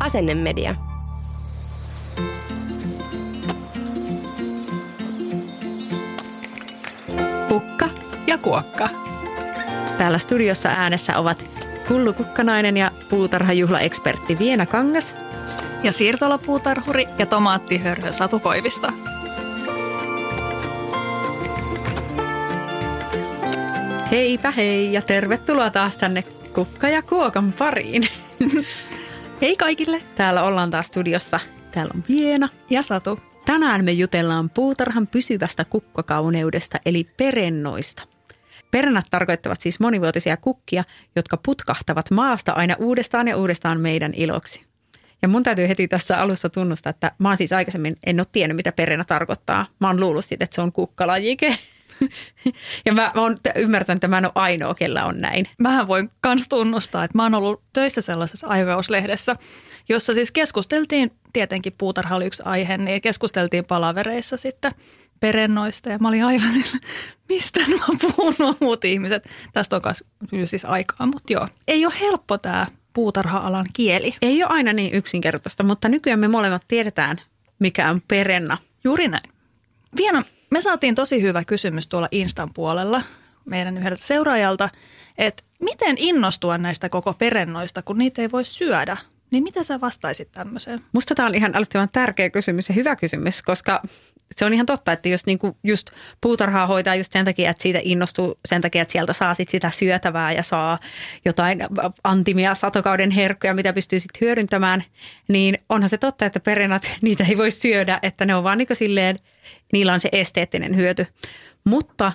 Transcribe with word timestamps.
Asennemedia. 0.00 0.74
Kukka 7.48 7.88
ja 8.26 8.38
kuokka. 8.38 8.88
Täällä 9.98 10.18
studiossa 10.18 10.68
äänessä 10.68 11.18
ovat 11.18 11.50
Hullu 11.90 12.12
Kukkanainen 12.12 12.76
ja 12.76 12.90
puutarhajuhlaekspertti 13.10 14.38
Viena 14.38 14.66
Kangas. 14.66 15.14
Ja 15.82 15.92
siirtolapuutarhuri 15.92 17.06
ja 17.18 17.26
tomaattihörhö 17.26 18.12
Satu 18.12 18.38
Koivista. 18.38 18.92
Heipä 24.10 24.50
hei 24.50 24.92
ja 24.92 25.02
tervetuloa 25.02 25.70
taas 25.70 25.96
tänne 25.96 26.24
Kukka 26.52 26.88
ja 26.88 27.02
Kuokan 27.02 27.52
pariin. 27.52 28.06
Hei 29.40 29.56
kaikille. 29.56 30.02
Täällä 30.14 30.42
ollaan 30.42 30.70
taas 30.70 30.86
studiossa. 30.86 31.40
Täällä 31.72 31.92
on 31.94 32.04
Viena. 32.08 32.48
Ja 32.70 32.82
Satu. 32.82 33.20
Tänään 33.46 33.84
me 33.84 33.92
jutellaan 33.92 34.50
puutarhan 34.50 35.06
pysyvästä 35.06 35.64
kukkakauneudesta 35.64 36.78
eli 36.86 37.04
perennoista. 37.16 38.02
Perennat 38.70 39.06
tarkoittavat 39.10 39.60
siis 39.60 39.80
monivuotisia 39.80 40.36
kukkia, 40.36 40.84
jotka 41.16 41.36
putkahtavat 41.36 42.10
maasta 42.10 42.52
aina 42.52 42.76
uudestaan 42.78 43.28
ja 43.28 43.36
uudestaan 43.36 43.80
meidän 43.80 44.12
iloksi. 44.16 44.64
Ja 45.22 45.28
mun 45.28 45.42
täytyy 45.42 45.68
heti 45.68 45.88
tässä 45.88 46.18
alussa 46.18 46.48
tunnustaa, 46.48 46.90
että 46.90 47.12
mä 47.18 47.28
oon 47.28 47.36
siis 47.36 47.52
aikaisemmin, 47.52 47.96
en 48.06 48.20
ole 48.20 48.26
tiennyt 48.32 48.56
mitä 48.56 48.72
perennä 48.72 49.04
tarkoittaa. 49.04 49.66
Mä 49.78 49.86
oon 49.86 50.00
luullut 50.00 50.24
siitä, 50.24 50.44
että 50.44 50.54
se 50.54 50.60
on 50.60 50.72
kukkalajike. 50.72 51.58
ja 52.86 52.92
mä, 52.92 53.12
mä 53.14 53.20
oon 53.20 53.36
ymmärtänyt, 53.54 53.96
että 53.96 54.08
mä 54.08 54.18
en 54.18 54.24
ole 54.24 54.32
ainoa, 54.34 54.74
kellä 54.74 55.06
on 55.06 55.20
näin. 55.20 55.46
Mähän 55.58 55.88
voin 55.88 56.10
myös 56.26 56.46
tunnustaa, 56.48 57.04
että 57.04 57.18
mä 57.18 57.22
oon 57.22 57.34
ollut 57.34 57.62
töissä 57.72 58.00
sellaisessa 58.00 58.46
aikakauslehdessä, 58.46 59.36
jossa 59.88 60.12
siis 60.12 60.32
keskusteltiin, 60.32 61.12
tietenkin 61.32 61.72
puutarha 61.78 62.16
oli 62.16 62.26
yksi 62.26 62.42
aihe, 62.46 62.78
niin 62.78 63.02
keskusteltiin 63.02 63.64
palavereissa 63.64 64.36
sitten 64.36 64.72
perennoista 65.20 65.88
ja 65.88 65.98
mä 65.98 66.08
olin 66.08 66.24
aivan 66.24 66.52
sillä, 66.52 66.78
mistä 67.28 67.60
mä 67.60 67.86
puhun 68.00 68.34
no, 68.38 68.56
muut 68.60 68.84
ihmiset. 68.84 69.28
Tästä 69.52 69.76
on 69.76 69.82
myös 70.32 70.50
siis 70.50 70.64
aikaa, 70.64 71.06
mutta 71.06 71.32
joo. 71.32 71.48
Ei 71.68 71.86
ole 71.86 71.94
helppo 72.00 72.38
tämä 72.38 72.66
puutarha-alan 72.92 73.66
kieli. 73.72 74.14
Ei 74.22 74.42
ole 74.42 74.52
aina 74.52 74.72
niin 74.72 74.94
yksinkertaista, 74.94 75.62
mutta 75.62 75.88
nykyään 75.88 76.20
me 76.20 76.28
molemmat 76.28 76.62
tiedetään, 76.68 77.16
mikä 77.58 77.90
on 77.90 78.02
perenna. 78.08 78.58
Juuri 78.84 79.08
näin. 79.08 79.30
Viena, 79.96 80.22
me 80.50 80.60
saatiin 80.60 80.94
tosi 80.94 81.22
hyvä 81.22 81.44
kysymys 81.44 81.88
tuolla 81.88 82.08
Instan 82.10 82.50
puolella 82.54 83.02
meidän 83.44 83.78
yhdeltä 83.78 84.06
seuraajalta, 84.06 84.68
että 85.18 85.42
miten 85.60 85.98
innostua 85.98 86.58
näistä 86.58 86.88
koko 86.88 87.14
perennoista, 87.14 87.82
kun 87.82 87.98
niitä 87.98 88.22
ei 88.22 88.30
voi 88.30 88.44
syödä? 88.44 88.96
Niin 89.30 89.42
mitä 89.42 89.62
sä 89.62 89.80
vastaisit 89.80 90.32
tämmöiseen? 90.32 90.80
Musta 90.92 91.14
tämä 91.14 91.28
on 91.28 91.34
ihan 91.34 91.56
älyttömän 91.56 91.88
tärkeä 91.92 92.30
kysymys 92.30 92.68
ja 92.68 92.74
hyvä 92.74 92.96
kysymys, 92.96 93.42
koska 93.42 93.82
se 94.36 94.44
on 94.44 94.54
ihan 94.54 94.66
totta, 94.66 94.92
että 94.92 95.08
jos 95.08 95.26
niinku 95.26 95.56
just 95.64 95.90
puutarhaa 96.20 96.66
hoitaa 96.66 96.94
just 96.94 97.12
sen 97.12 97.24
takia, 97.24 97.50
että 97.50 97.62
siitä 97.62 97.80
innostuu 97.82 98.38
sen 98.48 98.60
takia, 98.60 98.82
että 98.82 98.92
sieltä 98.92 99.12
saa 99.12 99.34
sit 99.34 99.48
sitä 99.48 99.70
syötävää 99.70 100.32
ja 100.32 100.42
saa 100.42 100.78
jotain 101.24 101.58
antimia 102.04 102.54
satokauden 102.54 103.10
herkkuja, 103.10 103.54
mitä 103.54 103.72
pystyy 103.72 104.00
sitten 104.00 104.20
hyödyntämään, 104.20 104.84
niin 105.28 105.58
onhan 105.68 105.88
se 105.88 105.98
totta, 105.98 106.26
että 106.26 106.40
perennat, 106.40 106.86
niitä 107.00 107.24
ei 107.28 107.36
voi 107.36 107.50
syödä, 107.50 107.98
että 108.02 108.24
ne 108.24 108.34
on 108.34 108.44
vaan 108.44 108.58
niinku 108.58 108.74
silleen, 108.74 109.16
niillä 109.72 109.92
on 109.92 110.00
se 110.00 110.08
esteettinen 110.12 110.76
hyöty. 110.76 111.06
Mutta 111.64 112.12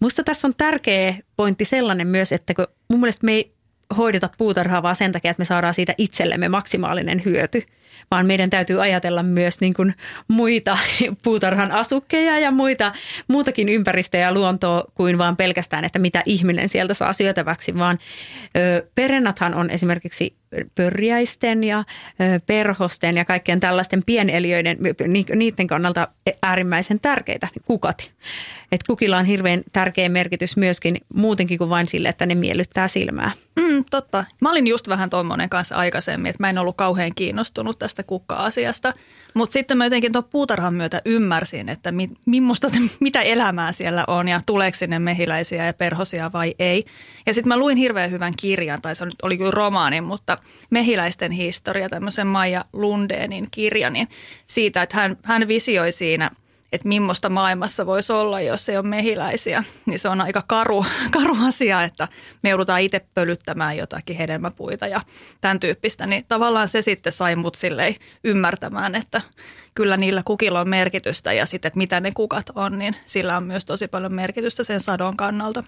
musta 0.00 0.24
tässä 0.24 0.48
on 0.48 0.54
tärkeä 0.56 1.14
pointti 1.36 1.64
sellainen 1.64 2.06
myös, 2.06 2.32
että 2.32 2.54
kun 2.54 2.66
mun 2.88 3.00
mielestä 3.00 3.26
me 3.26 3.32
ei 3.32 3.52
hoideta 3.96 4.30
puutarhaa 4.38 4.82
vaan 4.82 4.96
sen 4.96 5.12
takia, 5.12 5.30
että 5.30 5.40
me 5.40 5.44
saadaan 5.44 5.74
siitä 5.74 5.94
itsellemme 5.98 6.48
maksimaalinen 6.48 7.22
hyöty– 7.24 7.62
vaan 8.10 8.26
meidän 8.26 8.50
täytyy 8.50 8.82
ajatella 8.82 9.22
myös 9.22 9.60
niin 9.60 9.74
kuin 9.74 9.94
muita 10.28 10.78
puutarhan 11.24 11.72
asukkeja 11.72 12.38
ja 12.38 12.50
muita, 12.50 12.92
muutakin 13.28 13.68
ympäristöä 13.68 14.20
ja 14.20 14.34
luontoa 14.34 14.84
kuin 14.94 15.18
vaan 15.18 15.36
pelkästään, 15.36 15.84
että 15.84 15.98
mitä 15.98 16.22
ihminen 16.26 16.68
sieltä 16.68 16.94
saa 16.94 17.12
syötäväksi, 17.12 17.78
vaan 17.78 17.98
ö, 18.56 18.86
perennathan 18.94 19.54
on 19.54 19.70
esimerkiksi 19.70 20.39
pörjäisten 20.74 21.64
ja 21.64 21.84
perhosten 22.46 23.16
ja 23.16 23.24
kaikkien 23.24 23.60
tällaisten 23.60 24.02
pieneliöiden, 24.06 24.78
niiden 25.34 25.66
kannalta 25.66 26.08
äärimmäisen 26.42 27.00
tärkeitä, 27.00 27.48
kukat. 27.64 28.10
Et 28.72 28.82
kukilla 28.82 29.18
on 29.18 29.24
hirveän 29.24 29.62
tärkeä 29.72 30.08
merkitys 30.08 30.56
myöskin 30.56 30.96
muutenkin 31.14 31.58
kuin 31.58 31.70
vain 31.70 31.88
sille, 31.88 32.08
että 32.08 32.26
ne 32.26 32.34
miellyttää 32.34 32.88
silmää. 32.88 33.32
Mm, 33.56 33.84
totta. 33.90 34.24
Mä 34.40 34.50
olin 34.50 34.66
just 34.66 34.88
vähän 34.88 35.10
tuommoinen 35.10 35.48
kanssa 35.48 35.76
aikaisemmin, 35.76 36.30
että 36.30 36.42
mä 36.42 36.50
en 36.50 36.58
ollut 36.58 36.76
kauhean 36.76 37.14
kiinnostunut 37.14 37.78
tästä 37.78 38.02
kukka-asiasta. 38.02 38.94
Mutta 39.34 39.52
sitten 39.52 39.78
mä 39.78 39.86
jotenkin 39.86 40.12
tuon 40.12 40.24
puutarhan 40.24 40.74
myötä 40.74 41.02
ymmärsin, 41.04 41.68
että 41.68 41.92
mi, 41.92 42.10
mitä 43.00 43.22
elämää 43.22 43.72
siellä 43.72 44.04
on 44.06 44.28
ja 44.28 44.40
tuleeko 44.46 44.76
sinne 44.76 44.98
mehiläisiä 44.98 45.66
ja 45.66 45.74
perhosia 45.74 46.30
vai 46.32 46.54
ei. 46.58 46.84
Ja 47.26 47.34
sitten 47.34 47.48
mä 47.48 47.56
luin 47.56 47.76
hirveän 47.76 48.10
hyvän 48.10 48.34
kirjan, 48.36 48.82
tai 48.82 48.94
se 48.96 49.06
oli 49.22 49.36
kyllä 49.36 49.50
romaani, 49.50 50.00
mutta 50.00 50.38
mehiläisten 50.70 51.32
historia, 51.32 51.88
tämmöisen 51.88 52.26
Maija 52.26 52.64
Lundeenin 52.72 53.44
kirjan, 53.50 53.92
niin 53.92 54.08
siitä, 54.46 54.82
että 54.82 54.96
hän, 54.96 55.16
hän 55.22 55.48
visioi 55.48 55.92
siinä– 55.92 56.30
että 56.72 56.88
millaista 56.88 57.28
maailmassa 57.28 57.86
voisi 57.86 58.12
olla, 58.12 58.40
jos 58.40 58.68
ei 58.68 58.76
ole 58.76 58.86
mehiläisiä, 58.86 59.64
niin 59.86 59.98
se 59.98 60.08
on 60.08 60.20
aika 60.20 60.42
karu, 60.46 60.86
karu 61.18 61.36
asia, 61.46 61.84
että 61.84 62.08
me 62.42 62.50
joudutaan 62.50 62.80
itse 62.80 63.06
pölyttämään 63.14 63.76
jotakin 63.76 64.16
hedelmäpuita 64.16 64.86
ja 64.86 65.00
tämän 65.40 65.60
tyyppistä. 65.60 66.06
Niin 66.06 66.24
tavallaan 66.28 66.68
se 66.68 66.82
sitten 66.82 67.12
sai 67.12 67.36
mut 67.36 67.54
silleen 67.54 67.94
ymmärtämään, 68.24 68.94
että 68.94 69.20
kyllä 69.74 69.96
niillä 69.96 70.22
kukilla 70.24 70.60
on 70.60 70.68
merkitystä 70.68 71.32
ja 71.32 71.46
sitten, 71.46 71.68
että 71.68 71.78
mitä 71.78 72.00
ne 72.00 72.10
kukat 72.14 72.46
on, 72.54 72.78
niin 72.78 72.96
sillä 73.06 73.36
on 73.36 73.44
myös 73.44 73.64
tosi 73.64 73.88
paljon 73.88 74.14
merkitystä 74.14 74.64
sen 74.64 74.80
sadon 74.80 75.16
kannalta. 75.16 75.64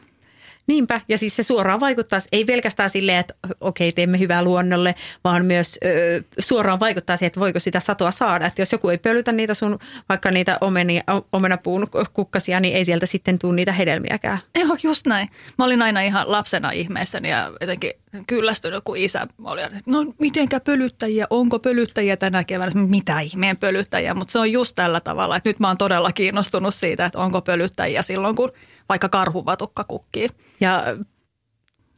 Niinpä, 0.66 1.00
ja 1.08 1.18
siis 1.18 1.36
se 1.36 1.42
suoraan 1.42 1.80
vaikuttaa, 1.80 2.18
ei 2.32 2.44
pelkästään 2.44 2.90
silleen, 2.90 3.18
että 3.18 3.34
okei, 3.60 3.92
teemme 3.92 4.18
hyvää 4.18 4.42
luonnolle, 4.42 4.94
vaan 5.24 5.44
myös 5.44 5.78
ö, 5.84 6.22
suoraan 6.38 6.80
vaikuttaa 6.80 7.16
siihen, 7.16 7.26
että 7.26 7.40
voiko 7.40 7.58
sitä 7.58 7.80
satoa 7.80 8.10
saada. 8.10 8.46
Että 8.46 8.62
jos 8.62 8.72
joku 8.72 8.88
ei 8.88 8.98
pölytä 8.98 9.32
niitä 9.32 9.54
sun, 9.54 9.78
vaikka 10.08 10.30
niitä 10.30 10.58
omenia, 10.60 11.02
omenapuun 11.32 11.86
kukkasia, 12.12 12.60
niin 12.60 12.74
ei 12.74 12.84
sieltä 12.84 13.06
sitten 13.06 13.38
tule 13.38 13.54
niitä 13.54 13.72
hedelmiäkään. 13.72 14.38
Joo, 14.58 14.76
just 14.82 15.06
näin. 15.06 15.28
Mä 15.58 15.64
olin 15.64 15.82
aina 15.82 16.00
ihan 16.00 16.32
lapsena 16.32 16.70
ihmeessäni 16.70 17.30
ja 17.30 17.52
jotenkin 17.60 17.92
kyllästynyt, 18.26 18.84
kun 18.84 18.96
isä 18.96 19.26
oli, 19.44 19.62
että 19.62 19.78
no 19.86 20.14
mitenkä 20.18 20.60
pölyttäjiä, 20.60 21.26
onko 21.30 21.58
pölyttäjiä 21.58 22.16
tänä 22.16 22.44
keväänä, 22.44 22.72
mitä 22.74 23.20
ihmeen 23.20 23.56
pölyttäjiä, 23.56 24.14
mutta 24.14 24.32
se 24.32 24.38
on 24.38 24.52
just 24.52 24.74
tällä 24.74 25.00
tavalla, 25.00 25.36
että 25.36 25.48
nyt 25.48 25.60
mä 25.60 25.66
oon 25.66 25.78
todella 25.78 26.12
kiinnostunut 26.12 26.74
siitä, 26.74 27.06
että 27.06 27.18
onko 27.18 27.40
pölyttäjiä 27.40 28.02
silloin, 28.02 28.36
kun 28.36 28.52
vaikka 28.88 29.08
karhuvatukka 29.08 29.84
kukkii. 29.84 30.28
Ja 30.62 30.94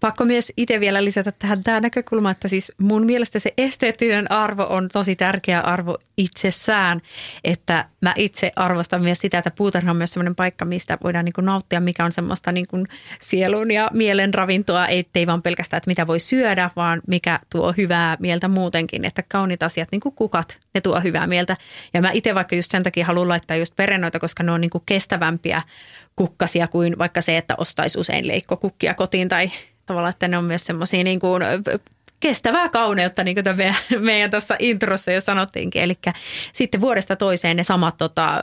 Pakko 0.04 0.24
myös 0.24 0.52
itse 0.56 0.80
vielä 0.80 1.04
lisätä 1.04 1.32
tähän 1.32 1.64
tämä 1.64 1.80
näkökulma, 1.80 2.30
että 2.30 2.48
siis 2.48 2.72
mun 2.78 3.06
mielestä 3.06 3.38
se 3.38 3.52
esteettinen 3.58 4.32
arvo 4.32 4.66
on 4.70 4.88
tosi 4.92 5.16
tärkeä 5.16 5.60
arvo 5.60 5.98
itsessään, 6.16 7.00
että 7.44 7.84
mä 8.00 8.14
itse 8.16 8.52
arvostan 8.56 9.02
myös 9.02 9.18
sitä, 9.18 9.38
että 9.38 9.50
puutarha 9.50 9.90
on 9.90 9.96
myös 9.96 10.12
sellainen 10.12 10.34
paikka, 10.34 10.64
mistä 10.64 10.98
voidaan 11.04 11.24
niin 11.24 11.32
kuin 11.32 11.44
nauttia, 11.44 11.80
mikä 11.80 12.04
on 12.04 12.12
semmoista 12.12 12.52
niin 12.52 12.66
kuin 12.66 12.86
sielun 13.20 13.70
ja 13.70 13.90
mielen 13.92 14.34
ravintoa, 14.34 14.86
ei 14.86 15.26
vaan 15.26 15.42
pelkästään, 15.42 15.78
että 15.78 15.90
mitä 15.90 16.06
voi 16.06 16.20
syödä, 16.20 16.70
vaan 16.76 17.02
mikä 17.06 17.38
tuo 17.50 17.74
hyvää 17.76 18.16
mieltä 18.20 18.48
muutenkin, 18.48 19.04
että 19.04 19.22
kauniit 19.28 19.62
asiat, 19.62 19.88
niin 19.92 20.00
kuin 20.00 20.14
kukat, 20.14 20.58
ne 20.74 20.80
tuo 20.80 21.00
hyvää 21.00 21.26
mieltä. 21.26 21.56
Ja 21.94 22.02
mä 22.02 22.10
itse 22.12 22.34
vaikka 22.34 22.56
just 22.56 22.70
sen 22.70 22.82
takia 22.82 23.06
haluan 23.06 23.28
laittaa 23.28 23.56
just 23.56 23.76
perennoita, 23.76 24.20
koska 24.20 24.42
ne 24.42 24.52
on 24.52 24.60
niin 24.60 24.70
kuin 24.70 24.82
kestävämpiä 24.86 25.62
kukkasia 26.16 26.68
kuin 26.68 26.98
vaikka 26.98 27.20
se, 27.20 27.36
että 27.36 27.54
ostaisi 27.58 27.98
usein 27.98 28.28
leikkokukkia 28.28 28.94
kotiin 28.94 29.28
tai 29.28 29.50
tavallaan, 29.86 30.10
että 30.10 30.28
ne 30.28 30.38
on 30.38 30.44
myös 30.44 30.66
semmoisia 30.66 31.04
niin 31.04 31.20
kuin 31.20 31.42
kestävää 32.20 32.68
kauneutta, 32.68 33.24
niin 33.24 33.34
kuin 33.34 33.56
meidän, 33.56 33.76
meidän 33.98 34.30
tuossa 34.30 34.56
introssa 34.58 35.12
jo 35.12 35.20
sanottiinkin. 35.20 35.82
Eli 35.82 35.94
sitten 36.52 36.80
vuodesta 36.80 37.16
toiseen 37.16 37.56
ne 37.56 37.62
samat 37.62 37.96
tota, 37.96 38.40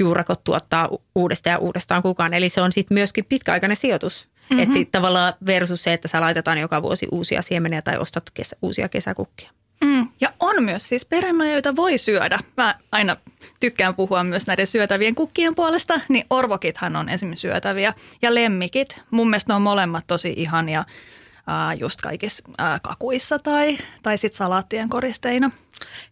juurakot 0.00 0.44
tuottaa 0.44 0.88
uudestaan 1.14 1.52
ja 1.52 1.58
uudestaan 1.58 2.02
kukaan. 2.02 2.34
Eli 2.34 2.48
se 2.48 2.60
on 2.60 2.72
sitten 2.72 2.94
myöskin 2.94 3.24
pitkäaikainen 3.24 3.76
sijoitus. 3.76 4.28
Mm-hmm. 4.50 4.62
Että 4.62 4.98
tavallaan 4.98 5.34
versus 5.46 5.84
se, 5.84 5.92
että 5.92 6.08
sä 6.08 6.20
laitetaan 6.20 6.58
joka 6.58 6.82
vuosi 6.82 7.08
uusia 7.12 7.42
siemeniä 7.42 7.82
tai 7.82 7.98
ostat 7.98 8.30
kesä, 8.34 8.56
uusia 8.62 8.88
kesäkukkia. 8.88 9.50
Mm, 9.82 10.08
ja 10.20 10.32
on 10.40 10.64
myös 10.64 10.88
siis 10.88 11.04
perennoja, 11.04 11.52
joita 11.52 11.76
voi 11.76 11.98
syödä. 11.98 12.38
Mä 12.56 12.74
aina 12.92 13.16
tykkään 13.60 13.94
puhua 13.94 14.24
myös 14.24 14.46
näiden 14.46 14.66
syötävien 14.66 15.14
kukkien 15.14 15.54
puolesta, 15.54 16.00
niin 16.08 16.24
orvokithan 16.30 16.96
on 16.96 17.08
esimerkiksi 17.08 17.40
syötäviä. 17.40 17.94
Ja 18.22 18.34
lemmikit, 18.34 19.00
mun 19.10 19.30
mielestä 19.30 19.52
ne 19.52 19.56
on 19.56 19.62
molemmat 19.62 20.06
tosi 20.06 20.34
ihania 20.36 20.78
äh, 20.78 21.78
just 21.78 22.00
kaikissa 22.00 22.44
äh, 22.60 22.80
kakuissa 22.82 23.38
tai, 23.38 23.78
tai 24.02 24.18
sitten 24.18 24.36
salaattien 24.36 24.88
koristeina. 24.88 25.50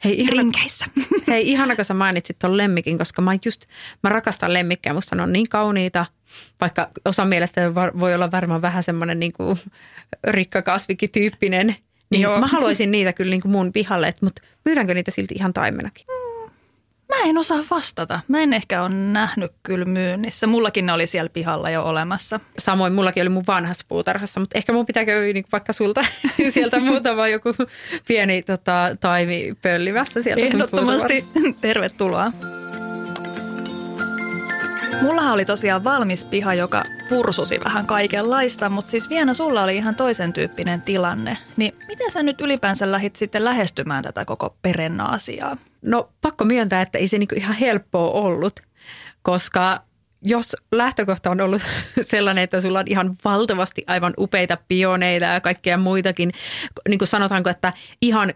Hei, 0.05 0.21
ihana, 0.21 0.43
Rinkeissä. 0.43 0.87
hei, 1.29 1.51
ihana, 1.51 1.77
kun 1.77 1.85
sä 1.85 1.95
mainitsit 1.95 2.39
tuon 2.39 2.57
lemmikin, 2.57 2.99
koska 2.99 3.23
mä 3.23 3.33
just, 3.45 3.67
mä 4.03 4.11
rakastan 4.11 4.53
lemmikkejä, 4.53 4.95
musta 4.95 5.17
ne 5.17 5.23
on 5.23 5.33
niin 5.33 5.49
kauniita, 5.49 6.07
vaikka 6.61 6.89
osa 7.05 7.25
mielestä 7.25 7.75
voi 7.75 8.15
olla 8.15 8.31
varmaan 8.31 8.63
vähän 8.63 8.83
semmoinen 8.83 9.21
niin 9.21 9.33
kuin 9.33 9.59
rikkakasvikityyppinen 10.25 11.77
niin 12.11 12.23
Joo. 12.23 12.41
mä 12.41 12.47
haluaisin 12.47 12.91
niitä 12.91 13.13
kyllä 13.13 13.31
niin 13.31 13.41
kuin 13.41 13.53
mun 13.53 13.73
pihalle, 13.73 14.15
mutta 14.21 14.43
myydäänkö 14.65 14.95
niitä 14.95 15.11
silti 15.11 15.35
ihan 15.35 15.53
taimenakin? 15.53 16.07
Mm, 16.09 16.51
mä 17.09 17.17
en 17.25 17.39
osaa 17.39 17.65
vastata. 17.71 18.21
Mä 18.29 18.41
en 18.41 18.53
ehkä 18.53 18.83
ole 18.83 18.89
nähnyt 18.95 19.53
kyllä 19.63 19.85
myynnissä. 19.85 20.47
Mullakin 20.47 20.87
ne 20.87 20.93
oli 20.93 21.07
siellä 21.07 21.29
pihalla 21.29 21.71
jo 21.71 21.83
olemassa. 21.83 22.41
Samoin 22.59 22.93
mullakin 22.93 23.23
oli 23.23 23.31
mun 23.31 23.45
vanhassa 23.47 23.85
puutarhassa, 23.89 24.41
mutta 24.41 24.59
ehkä 24.59 24.73
mun 24.73 24.87
pitää 24.87 25.05
käydä 25.05 25.33
niin 25.33 25.45
vaikka 25.53 25.73
sulta 25.73 26.05
sieltä 26.51 26.81
muutama 26.81 27.29
joku 27.29 27.55
pieni 28.09 28.43
tota, 28.43 28.97
taimi 29.01 29.55
pöllivässä 29.63 30.23
sieltä 30.23 30.43
Ehdottomasti 30.43 31.25
tervetuloa. 31.61 32.33
Mulla 35.03 35.33
oli 35.33 35.45
tosiaan 35.45 35.85
valmis 35.85 36.25
piha, 36.25 36.55
joka 36.55 36.83
pursusi 37.09 37.61
vähän 37.65 37.87
kaikenlaista, 37.87 38.69
mutta 38.69 38.91
siis 38.91 39.11
Viena, 39.11 39.35
sulla 39.35 39.63
oli 39.63 39.77
ihan 39.77 39.95
toisen 39.95 40.33
tyyppinen 40.33 40.83
tilanne. 40.83 41.39
Niin 41.57 41.75
miten 41.89 42.11
sä 42.11 42.23
nyt 42.23 42.41
ylipäänsä 42.41 42.93
lähdit 42.93 43.17
sitten 43.17 43.45
lähestymään 43.45 44.03
tätä 44.03 44.25
koko 44.25 44.57
perenna-asiaa? 44.63 45.57
No 45.83 46.11
pakko 46.21 46.45
myöntää, 46.45 46.83
että 46.83 46.99
ei 46.99 47.09
se 47.09 47.19
niinku 47.19 47.35
ihan 47.35 47.57
helppoa 47.57 48.11
ollut, 48.11 48.61
koska 49.23 49.83
jos 50.23 50.57
lähtökohta 50.73 51.31
on 51.31 51.41
ollut 51.41 51.63
sellainen, 52.01 52.45
että 52.45 52.61
sulla 52.61 52.79
on 52.79 52.89
ihan 52.89 53.17
valtavasti 53.25 53.85
aivan 53.87 54.15
upeita 54.19 54.59
pioneita 54.69 55.27
ja 55.27 55.41
kaikkea 55.41 55.77
muitakin, 55.77 56.33
niin 56.89 56.99
kuin 56.99 57.09
sanotaanko, 57.09 57.51
että 57.51 57.73
ihan 58.03 58.35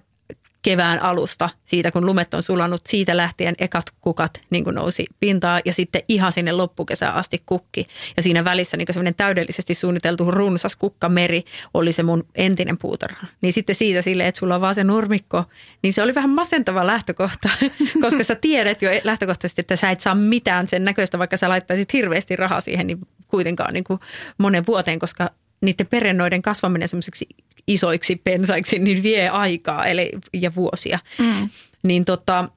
kevään 0.64 1.02
alusta, 1.02 1.50
siitä 1.64 1.90
kun 1.90 2.06
lumet 2.06 2.34
on 2.34 2.42
sulanut, 2.42 2.80
siitä 2.88 3.16
lähtien 3.16 3.54
ekat 3.58 3.84
kukat 4.00 4.40
niin 4.50 4.64
kuin 4.64 4.74
nousi 4.74 5.06
pintaa 5.20 5.60
ja 5.64 5.72
sitten 5.72 6.02
ihan 6.08 6.32
sinne 6.32 6.52
loppukesään 6.52 7.14
asti 7.14 7.42
kukki. 7.46 7.86
Ja 8.16 8.22
siinä 8.22 8.44
välissä 8.44 8.76
niin 8.76 8.86
semmoinen 8.90 9.14
täydellisesti 9.14 9.74
suunniteltu 9.74 10.30
runsas 10.30 10.76
kukkameri 10.76 11.44
oli 11.74 11.92
se 11.92 12.02
mun 12.02 12.26
entinen 12.34 12.78
puutarha. 12.78 13.26
Niin 13.40 13.52
sitten 13.52 13.74
siitä 13.74 14.02
silleen, 14.02 14.28
että 14.28 14.38
sulla 14.38 14.54
on 14.54 14.60
vaan 14.60 14.74
se 14.74 14.84
nurmikko, 14.84 15.44
niin 15.82 15.92
se 15.92 16.02
oli 16.02 16.14
vähän 16.14 16.30
masentava 16.30 16.86
lähtökohta, 16.86 17.48
koska 18.02 18.24
sä 18.24 18.34
tiedät 18.34 18.82
jo 18.82 18.90
lähtökohtaisesti, 19.04 19.60
että 19.60 19.76
sä 19.76 19.90
et 19.90 20.00
saa 20.00 20.14
mitään 20.14 20.66
sen 20.66 20.84
näköistä, 20.84 21.18
vaikka 21.18 21.36
sä 21.36 21.48
laittaisit 21.48 21.92
hirveästi 21.92 22.36
rahaa 22.36 22.60
siihen, 22.60 22.86
niin 22.86 22.98
kuitenkaan 23.28 23.74
niin 23.74 23.84
kuin 23.84 24.00
monen 24.38 24.66
vuoteen, 24.66 24.98
koska 24.98 25.30
niiden 25.60 25.86
perennoiden 25.86 26.42
kasvaminen 26.42 26.88
semmoiseksi 26.88 27.26
isoiksi 27.66 28.16
pensaiksi, 28.16 28.78
niin 28.78 29.02
vie 29.02 29.28
aikaa 29.28 29.84
eli, 29.84 30.10
ja 30.32 30.54
vuosia. 30.54 30.98
Mm. 31.18 31.48
Niin 31.82 32.04
tota, 32.04 32.48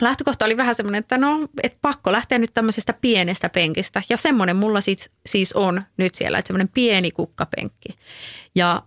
lähtökohta 0.00 0.44
oli 0.44 0.56
vähän 0.56 0.74
semmoinen, 0.74 0.98
että 0.98 1.18
no, 1.18 1.48
et 1.62 1.76
pakko 1.82 2.12
lähteä 2.12 2.38
nyt 2.38 2.54
tämmöisestä 2.54 2.92
pienestä 2.92 3.48
penkistä. 3.48 4.02
Ja 4.08 4.16
semmoinen 4.16 4.56
mulla 4.56 4.80
siis, 4.80 5.10
siis 5.26 5.52
on 5.52 5.82
nyt 5.96 6.14
siellä, 6.14 6.38
että 6.38 6.46
semmoinen 6.46 6.68
pieni 6.74 7.10
kukkapenkki. 7.10 7.88
Ja 8.54 8.82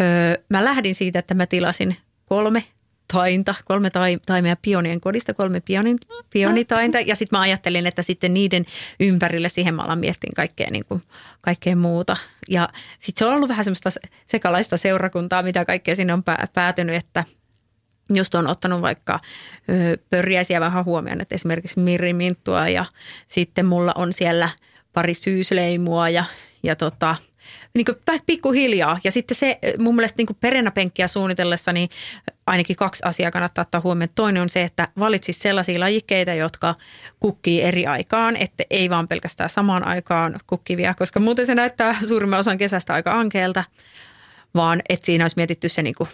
öö, 0.00 0.42
mä 0.48 0.64
lähdin 0.64 0.94
siitä, 0.94 1.18
että 1.18 1.34
mä 1.34 1.46
tilasin 1.46 1.96
kolme 2.24 2.64
tainta, 3.12 3.54
kolme 3.64 3.90
taimea 4.26 4.56
pionien 4.62 5.00
kodista, 5.00 5.34
kolme 5.34 5.60
pionin, 5.60 5.98
pionitainta. 6.30 7.00
Ja 7.00 7.16
sitten 7.16 7.38
mä 7.38 7.42
ajattelin, 7.42 7.86
että 7.86 8.02
sitten 8.02 8.34
niiden 8.34 8.66
ympärille 9.00 9.48
siihen 9.48 9.74
mä 9.74 9.82
alan 9.82 9.98
miettiä 9.98 10.30
kaikkea, 10.36 10.68
niin 10.70 10.84
kuin, 10.84 11.02
kaikkea 11.40 11.76
muuta. 11.76 12.16
Ja 12.48 12.68
sitten 12.98 13.18
se 13.18 13.24
on 13.26 13.34
ollut 13.34 13.48
vähän 13.48 13.64
semmoista 13.64 13.90
sekalaista 14.26 14.76
seurakuntaa, 14.76 15.42
mitä 15.42 15.64
kaikkea 15.64 15.96
sinne 15.96 16.12
on 16.12 16.22
päätynyt, 16.54 16.96
että 16.96 17.24
just 18.14 18.34
on 18.34 18.46
ottanut 18.46 18.82
vaikka 18.82 19.20
pörjäisiä 20.10 20.60
vähän 20.60 20.84
huomioon, 20.84 21.20
että 21.20 21.34
esimerkiksi 21.34 21.80
mirriminttua 21.80 22.68
ja 22.68 22.84
sitten 23.26 23.66
mulla 23.66 23.92
on 23.94 24.12
siellä 24.12 24.50
pari 24.92 25.14
syysleimua 25.14 26.08
ja, 26.08 26.24
ja 26.62 26.76
tota, 26.76 27.16
niin 27.74 27.86
pikkuhiljaa. 28.26 29.00
Ja 29.04 29.10
sitten 29.10 29.34
se 29.34 29.58
mun 29.78 29.94
mielestä 29.94 30.22
niin 30.22 30.36
perennäpenkkiä 30.40 31.08
suunnitellessa, 31.08 31.72
niin 31.72 31.88
ainakin 32.46 32.76
kaksi 32.76 33.02
asiaa 33.04 33.30
kannattaa 33.30 33.62
ottaa 33.62 33.80
huomioon. 33.80 34.08
Toinen 34.14 34.42
on 34.42 34.48
se, 34.48 34.62
että 34.62 34.88
valitsisi 34.98 35.40
sellaisia 35.40 35.80
lajikkeita, 35.80 36.34
jotka 36.34 36.74
kukkii 37.20 37.62
eri 37.62 37.86
aikaan, 37.86 38.36
että 38.36 38.64
ei 38.70 38.90
vaan 38.90 39.08
pelkästään 39.08 39.50
samaan 39.50 39.86
aikaan 39.86 40.40
kukkivia, 40.46 40.94
koska 40.94 41.20
muuten 41.20 41.46
se 41.46 41.54
näyttää 41.54 41.96
suurimman 42.08 42.38
osan 42.38 42.58
kesästä 42.58 42.94
aika 42.94 43.12
ankeelta, 43.12 43.64
vaan 44.54 44.82
että 44.88 45.06
siinä 45.06 45.24
olisi 45.24 45.36
mietitty 45.36 45.68
se 45.68 45.82
niin 45.82 45.94
kuin 45.94 46.08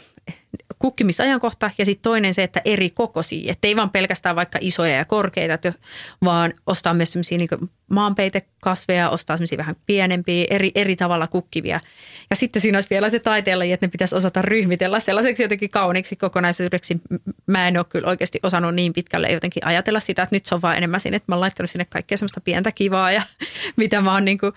kukkimisajankohta 0.78 1.70
ja 1.78 1.84
sitten 1.84 2.02
toinen 2.02 2.34
se, 2.34 2.42
että 2.42 2.60
eri 2.64 2.90
kokoisia, 2.90 3.52
että 3.52 3.68
ei 3.68 3.76
vaan 3.76 3.90
pelkästään 3.90 4.36
vaikka 4.36 4.58
isoja 4.62 4.96
ja 4.96 5.04
korkeita, 5.04 5.72
vaan 6.24 6.52
ostaa 6.66 6.94
myös 6.94 7.12
sellaisia 7.12 7.38
niin 7.38 7.48
maanpeitekasveja, 7.90 9.10
ostaa 9.10 9.36
sellaisia 9.36 9.58
vähän 9.58 9.76
pienempiä, 9.86 10.46
eri, 10.50 10.70
eri 10.74 10.96
tavalla 10.96 11.28
kukkivia. 11.28 11.80
Ja 12.30 12.36
sitten 12.36 12.62
siinä 12.62 12.76
olisi 12.76 12.90
vielä 12.90 13.10
se 13.10 13.18
taiteella, 13.18 13.64
että 13.64 13.86
ne 13.86 13.90
pitäisi 13.90 14.16
osata 14.16 14.42
ryhmitellä 14.42 15.00
sellaiseksi 15.00 15.42
jotenkin 15.42 15.70
kauniiksi 15.70 16.16
kokonaisuudeksi. 16.16 17.00
Mä 17.46 17.68
en 17.68 17.76
ole 17.76 17.86
kyllä 17.88 18.08
oikeasti 18.08 18.40
osannut 18.42 18.74
niin 18.74 18.92
pitkälle 18.92 19.28
jotenkin 19.28 19.66
ajatella 19.66 20.00
sitä, 20.00 20.22
että 20.22 20.36
nyt 20.36 20.46
se 20.46 20.54
on 20.54 20.62
vaan 20.62 20.76
enemmän 20.76 21.00
sinne, 21.00 21.16
että 21.16 21.32
mä 21.32 21.34
oon 21.34 21.40
laittanut 21.40 21.70
sinne 21.70 21.84
kaikkea 21.84 22.18
semmoista 22.18 22.40
pientä 22.40 22.72
kivaa 22.72 23.12
ja 23.12 23.22
mitä 23.76 24.00
mä 24.00 24.12
oon 24.12 24.24
niin 24.24 24.38
kuin, 24.38 24.52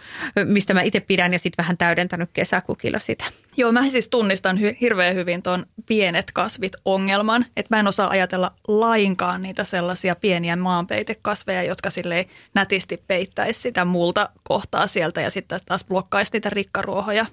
mistä 0.46 0.74
mä 0.74 0.81
itse 0.81 1.00
pidän 1.00 1.34
ja 1.34 1.40
sitten 1.40 1.64
vähän 1.64 1.78
täydentänyt 1.78 2.30
kesäkukilla 2.34 3.00
sitä. 3.00 3.25
Joo, 3.59 3.71
mä 3.71 3.89
siis 3.89 4.09
tunnistan 4.09 4.57
hy- 4.57 4.77
hirveän 4.81 5.15
hyvin 5.15 5.44
tuon 5.44 5.65
pienet 5.86 6.31
kasvit 6.33 6.74
ongelman, 6.86 7.45
että 7.57 7.75
mä 7.75 7.80
en 7.80 7.88
osaa 7.88 8.09
ajatella 8.09 8.51
lainkaan 8.68 9.42
niitä 9.42 9.63
sellaisia 9.63 10.15
pieniä 10.15 10.56
maanpeitekasveja, 10.56 11.63
jotka 11.63 11.89
silleen 11.89 12.25
nätisti 12.54 13.04
peittäisi 13.07 13.62
sitä 13.62 13.86
multa 13.86 14.30
kohtaa 14.44 14.88
sieltä 14.88 15.21
ja 15.21 15.30
sitten 15.30 15.59
taas 15.65 15.86
blokkaisi 15.86 16.31
niitä 16.33 16.50
rikkaruohoja. 16.50 17.26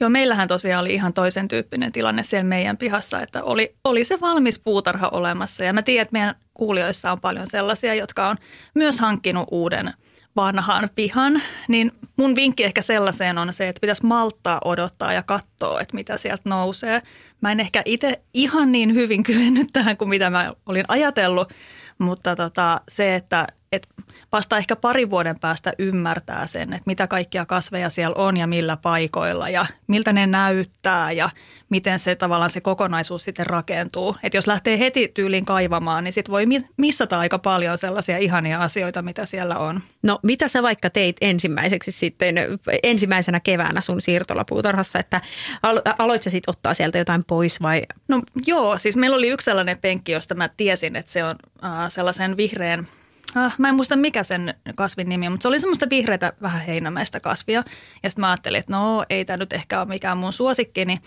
Joo, 0.00 0.10
meillähän 0.10 0.48
tosiaan 0.48 0.80
oli 0.80 0.94
ihan 0.94 1.12
toisen 1.12 1.48
tyyppinen 1.48 1.92
tilanne 1.92 2.22
siellä 2.22 2.48
meidän 2.48 2.76
pihassa, 2.76 3.20
että 3.20 3.42
oli, 3.42 3.74
oli 3.84 4.04
se 4.04 4.20
valmis 4.20 4.58
puutarha 4.58 5.08
olemassa. 5.08 5.64
Ja 5.64 5.72
mä 5.72 5.82
tiedän, 5.82 6.02
että 6.02 6.12
meidän 6.12 6.34
kuulijoissa 6.54 7.12
on 7.12 7.20
paljon 7.20 7.46
sellaisia, 7.46 7.94
jotka 7.94 8.28
on 8.28 8.36
myös 8.74 9.00
hankkinut 9.00 9.48
uuden– 9.50 9.92
vanhan 10.36 10.88
pihan, 10.94 11.42
niin 11.68 11.92
mun 12.16 12.36
vinkki 12.36 12.64
ehkä 12.64 12.82
sellaiseen 12.82 13.38
on 13.38 13.54
se, 13.54 13.68
että 13.68 13.80
pitäisi 13.80 14.06
malttaa 14.06 14.60
odottaa 14.64 15.12
ja 15.12 15.22
katsoa, 15.22 15.80
että 15.80 15.94
mitä 15.94 16.16
sieltä 16.16 16.42
nousee. 16.48 17.02
Mä 17.40 17.52
en 17.52 17.60
ehkä 17.60 17.82
itse 17.84 18.20
ihan 18.34 18.72
niin 18.72 18.94
hyvin 18.94 19.22
kyennyt 19.32 19.68
tähän 19.72 19.96
kuin 19.96 20.08
mitä 20.08 20.30
mä 20.30 20.52
olin 20.66 20.84
ajatellut, 20.88 21.52
mutta 21.98 22.36
tota, 22.36 22.80
se, 22.88 23.14
että 23.14 23.46
et 23.76 23.88
vasta 24.32 24.58
ehkä 24.58 24.76
pari 24.76 25.10
vuoden 25.10 25.38
päästä 25.38 25.72
ymmärtää 25.78 26.46
sen, 26.46 26.72
että 26.72 26.86
mitä 26.86 27.06
kaikkia 27.06 27.46
kasveja 27.46 27.90
siellä 27.90 28.14
on 28.22 28.36
ja 28.36 28.46
millä 28.46 28.76
paikoilla 28.76 29.48
ja 29.48 29.66
miltä 29.86 30.12
ne 30.12 30.26
näyttää 30.26 31.12
ja 31.12 31.30
miten 31.68 31.98
se 31.98 32.14
tavallaan 32.14 32.50
se 32.50 32.60
kokonaisuus 32.60 33.24
sitten 33.24 33.46
rakentuu. 33.46 34.16
Että 34.22 34.36
jos 34.36 34.46
lähtee 34.46 34.78
heti 34.78 35.08
tyyliin 35.14 35.44
kaivamaan, 35.44 36.04
niin 36.04 36.12
sitten 36.12 36.32
voi 36.32 36.44
missata 36.76 37.18
aika 37.18 37.38
paljon 37.38 37.78
sellaisia 37.78 38.18
ihania 38.18 38.60
asioita, 38.60 39.02
mitä 39.02 39.26
siellä 39.26 39.58
on. 39.58 39.80
No 40.02 40.18
mitä 40.22 40.48
sä 40.48 40.62
vaikka 40.62 40.90
teit 40.90 41.16
ensimmäiseksi 41.20 41.92
sitten 41.92 42.34
ensimmäisenä 42.82 43.40
keväänä 43.40 43.80
sun 43.80 44.00
siirtolapuutarhassa, 44.00 44.98
että 44.98 45.20
aloit 45.98 46.22
sä 46.22 46.30
sitten 46.30 46.50
ottaa 46.50 46.74
sieltä 46.74 46.98
jotain 46.98 47.24
pois 47.24 47.62
vai? 47.62 47.82
No 48.08 48.22
joo, 48.46 48.78
siis 48.78 48.96
meillä 48.96 49.16
oli 49.16 49.28
yksi 49.28 49.44
sellainen 49.44 49.78
penkki, 49.78 50.12
josta 50.12 50.34
mä 50.34 50.50
tiesin, 50.56 50.96
että 50.96 51.12
se 51.12 51.24
on 51.24 51.36
äh, 51.64 51.70
sellaisen 51.88 52.36
vihreän 52.36 52.88
äh, 53.36 53.54
mä 53.58 53.68
en 53.68 53.74
muista 53.74 53.96
mikä 53.96 54.22
sen 54.22 54.54
kasvin 54.74 55.08
nimi 55.08 55.28
mutta 55.28 55.42
se 55.42 55.48
oli 55.48 55.60
semmoista 55.60 55.86
vihreätä 55.90 56.32
vähän 56.42 56.60
heinämäistä 56.60 57.20
kasvia. 57.20 57.62
Ja 58.02 58.10
sitten 58.10 58.20
mä 58.20 58.30
ajattelin, 58.30 58.58
että 58.58 58.72
no 58.72 59.04
ei 59.10 59.24
tämä 59.24 59.36
nyt 59.36 59.52
ehkä 59.52 59.80
ole 59.80 59.88
mikään 59.88 60.18
mun 60.18 60.32
suosikkini. 60.32 61.00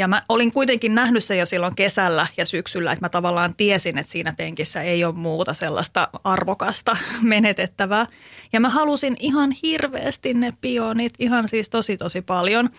Ja 0.00 0.08
mä 0.08 0.22
olin 0.28 0.52
kuitenkin 0.52 0.94
nähnyt 0.94 1.24
se 1.24 1.36
jo 1.36 1.46
silloin 1.46 1.74
kesällä 1.74 2.26
ja 2.36 2.46
syksyllä, 2.46 2.92
että 2.92 3.04
mä 3.04 3.08
tavallaan 3.08 3.54
tiesin, 3.54 3.98
että 3.98 4.12
siinä 4.12 4.34
penkissä 4.36 4.82
ei 4.82 5.04
ole 5.04 5.14
muuta 5.14 5.52
sellaista 5.52 6.08
arvokasta 6.24 6.96
menetettävää. 7.22 8.06
Ja 8.52 8.60
mä 8.60 8.68
halusin 8.68 9.16
ihan 9.18 9.52
hirveästi 9.62 10.34
ne 10.34 10.52
pionit, 10.60 11.12
ihan 11.18 11.48
siis 11.48 11.68
tosi 11.68 11.96
tosi 11.96 12.22
paljon. 12.22 12.70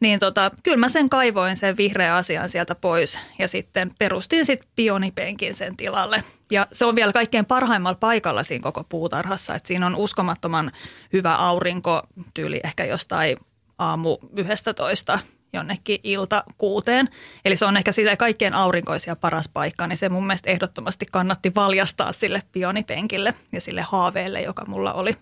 Niin 0.00 0.18
tota, 0.18 0.50
kyllä 0.62 0.76
mä 0.76 0.88
sen 0.88 1.08
kaivoin 1.08 1.56
sen 1.56 1.76
vihreän 1.76 2.16
asian 2.16 2.48
sieltä 2.48 2.74
pois 2.74 3.18
ja 3.38 3.48
sitten 3.48 3.90
perustin 3.98 4.46
sitten 4.46 4.68
pionipenkin 4.76 5.54
sen 5.54 5.76
tilalle. 5.76 6.24
Ja 6.50 6.66
se 6.72 6.86
on 6.86 6.96
vielä 6.96 7.12
kaikkein 7.12 7.46
parhaimmalla 7.46 7.98
paikalla 8.00 8.42
siinä 8.42 8.62
koko 8.62 8.84
puutarhassa, 8.84 9.54
että 9.54 9.68
siinä 9.68 9.86
on 9.86 9.96
uskomattoman 9.96 10.72
hyvä 11.12 11.34
aurinko, 11.34 12.02
tyyli 12.34 12.60
ehkä 12.64 12.84
jostain 12.84 13.36
aamu 13.78 14.18
11 14.36 15.18
jonnekin 15.52 16.00
ilta 16.02 16.44
kuuteen. 16.58 17.08
Eli 17.44 17.56
se 17.56 17.64
on 17.64 17.76
ehkä 17.76 17.92
sitä 17.92 18.16
kaikkein 18.16 18.54
aurinkoisia 18.54 19.16
paras 19.16 19.48
paikka, 19.48 19.86
niin 19.86 19.96
se 19.96 20.08
mun 20.08 20.26
mielestä 20.26 20.50
ehdottomasti 20.50 21.06
kannatti 21.12 21.52
valjastaa 21.54 22.12
sille 22.12 22.42
pionipenkille 22.52 23.34
ja 23.52 23.60
sille 23.60 23.82
haaveelle, 23.82 24.42
joka 24.42 24.64
mulla 24.66 24.92
oli. 24.92 25.16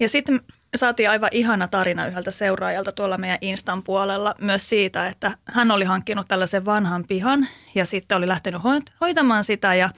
Ja 0.00 0.08
sitten 0.08 0.40
saatiin 0.76 1.10
aivan 1.10 1.30
ihana 1.32 1.68
tarina 1.68 2.06
yhdeltä 2.06 2.30
seuraajalta 2.30 2.92
tuolla 2.92 3.18
meidän 3.18 3.38
Instan 3.40 3.82
puolella 3.82 4.34
myös 4.40 4.68
siitä, 4.68 5.08
että 5.08 5.38
hän 5.44 5.70
oli 5.70 5.84
hankkinut 5.84 6.28
tällaisen 6.28 6.64
vanhan 6.64 7.04
pihan 7.08 7.46
ja 7.74 7.86
sitten 7.86 8.18
oli 8.18 8.28
lähtenyt 8.28 8.62
hoitamaan 9.00 9.44
sitä 9.44 9.74
ja 9.74 9.90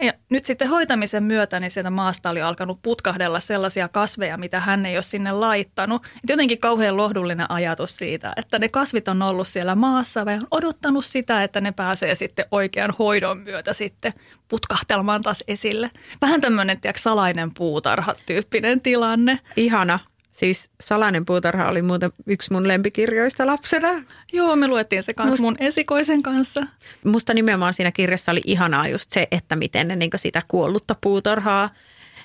ja 0.00 0.12
nyt 0.28 0.44
sitten 0.44 0.68
hoitamisen 0.68 1.22
myötä 1.22 1.60
niin 1.60 1.70
sieltä 1.70 1.90
maasta 1.90 2.30
oli 2.30 2.40
alkanut 2.40 2.78
putkahdella 2.82 3.40
sellaisia 3.40 3.88
kasveja, 3.88 4.38
mitä 4.38 4.60
hän 4.60 4.86
ei 4.86 4.96
ole 4.96 5.02
sinne 5.02 5.32
laittanut. 5.32 6.04
Et 6.04 6.30
jotenkin 6.30 6.58
kauhean 6.58 6.96
lohdullinen 6.96 7.50
ajatus 7.50 7.96
siitä, 7.96 8.32
että 8.36 8.58
ne 8.58 8.68
kasvit 8.68 9.08
on 9.08 9.22
ollut 9.22 9.48
siellä 9.48 9.74
maassa 9.74 10.20
ja 10.20 10.36
on 10.36 10.46
odottanut 10.50 11.04
sitä, 11.04 11.44
että 11.44 11.60
ne 11.60 11.72
pääsee 11.72 12.14
sitten 12.14 12.44
oikean 12.50 12.94
hoidon 12.98 13.38
myötä 13.38 13.72
sitten 13.72 14.12
putkahtelmaan 14.48 15.22
taas 15.22 15.44
esille. 15.48 15.90
Vähän 16.20 16.40
tämmöinen 16.40 16.80
tiedätkö, 16.80 17.00
salainen 17.00 17.54
puutarha-tyyppinen 17.54 18.80
tilanne. 18.80 19.38
Ihana. 19.56 19.98
Siis 20.40 20.70
Salainen 20.80 21.26
puutarha 21.26 21.68
oli 21.68 21.82
muuten 21.82 22.12
yksi 22.26 22.52
mun 22.52 22.68
lempikirjoista 22.68 23.46
lapsena. 23.46 23.88
Joo, 24.32 24.56
me 24.56 24.68
luettiin 24.68 25.02
se 25.02 25.14
kanssa 25.14 25.32
Must, 25.32 25.42
mun 25.42 25.56
esikoisen 25.60 26.22
kanssa. 26.22 26.66
Musta 27.04 27.34
nimenomaan 27.34 27.74
siinä 27.74 27.92
kirjassa 27.92 28.32
oli 28.32 28.40
ihanaa 28.44 28.88
just 28.88 29.10
se, 29.10 29.28
että 29.30 29.56
miten 29.56 29.88
ne 29.88 29.96
niin 29.96 30.10
sitä 30.16 30.42
kuollutta 30.48 30.96
puutarhaa 31.00 31.70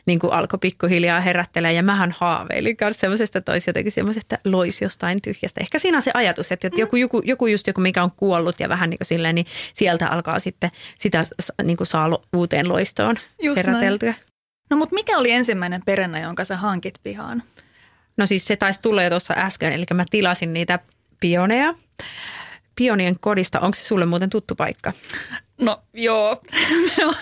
niin 0.06 0.20
kuin 0.20 0.34
alkoi 0.34 0.60
pikkuhiljaa 0.62 1.22
herättelee. 1.22 1.74
Ja 1.74 1.84
mähän 1.84 2.16
haaveilin 2.18 2.78
kanssa 2.78 3.00
semmoisesta, 3.00 3.38
että 3.38 3.52
olisi 3.52 3.70
jotenkin 3.70 3.92
semmoisesta, 3.92 4.36
että 4.36 4.50
loisi 4.50 4.86
jostain 4.86 5.22
tyhjästä. 5.22 5.62
Ehkä 5.62 5.80
siinä 5.80 5.98
on 5.98 6.02
se 6.02 6.12
ajatus, 6.14 6.52
että 6.52 6.70
joku, 6.78 6.96
joku, 6.96 7.22
joku 7.26 7.48
just 7.48 7.68
joku, 7.68 7.82
mikä 7.82 8.04
on 8.04 8.12
kuollut 8.18 8.60
ja 8.60 8.70
vähän 8.70 8.90
niin 8.90 8.98
kuin 8.98 9.08
silleen, 9.08 9.36
niin 9.36 9.48
sieltä 9.74 10.08
alkaa 10.08 10.40
sitten 10.40 10.72
sitä 11.00 11.26
niin 11.64 11.78
kuin 11.78 11.88
saa 11.88 12.20
uuteen 12.36 12.70
loistoon 12.70 13.16
just 13.44 13.58
heräteltyä. 13.58 14.12
Näin. 14.12 14.24
No 14.70 14.78
mutta 14.78 14.96
mikä 14.96 15.18
oli 15.18 15.32
ensimmäinen 15.32 15.82
perennä, 15.86 16.20
jonka 16.20 16.46
sä 16.46 16.58
hankit 16.58 16.94
pihaan? 17.04 17.44
No 18.18 18.26
siis 18.26 18.46
se 18.46 18.56
taisi 18.56 18.82
tulla 18.82 19.04
jo 19.04 19.10
tuossa 19.10 19.34
äsken, 19.38 19.74
eli 19.74 19.86
mä 19.94 20.06
tilasin 20.10 20.54
niitä 20.54 20.80
pioneja. 21.20 21.74
Pionien 22.76 23.20
kodista, 23.20 23.60
onko 23.60 23.76
se 23.76 23.86
sulle 23.86 24.06
muuten 24.06 24.30
tuttu 24.30 24.56
paikka? 24.56 24.94
No 25.58 25.84
joo, 25.94 26.42
me, 26.98 27.14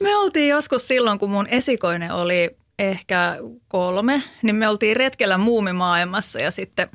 me 0.00 0.16
oltiin 0.16 0.48
joskus 0.48 0.88
silloin, 0.88 1.18
kun 1.18 1.30
mun 1.30 1.46
esikoinen 1.46 2.12
oli 2.12 2.56
ehkä 2.78 3.36
kolme, 3.68 4.22
niin 4.42 4.56
me 4.56 4.68
oltiin 4.68 4.96
retkellä 4.96 5.38
muumimaailmassa 5.38 6.38
ja 6.38 6.50
sitten 6.50 6.88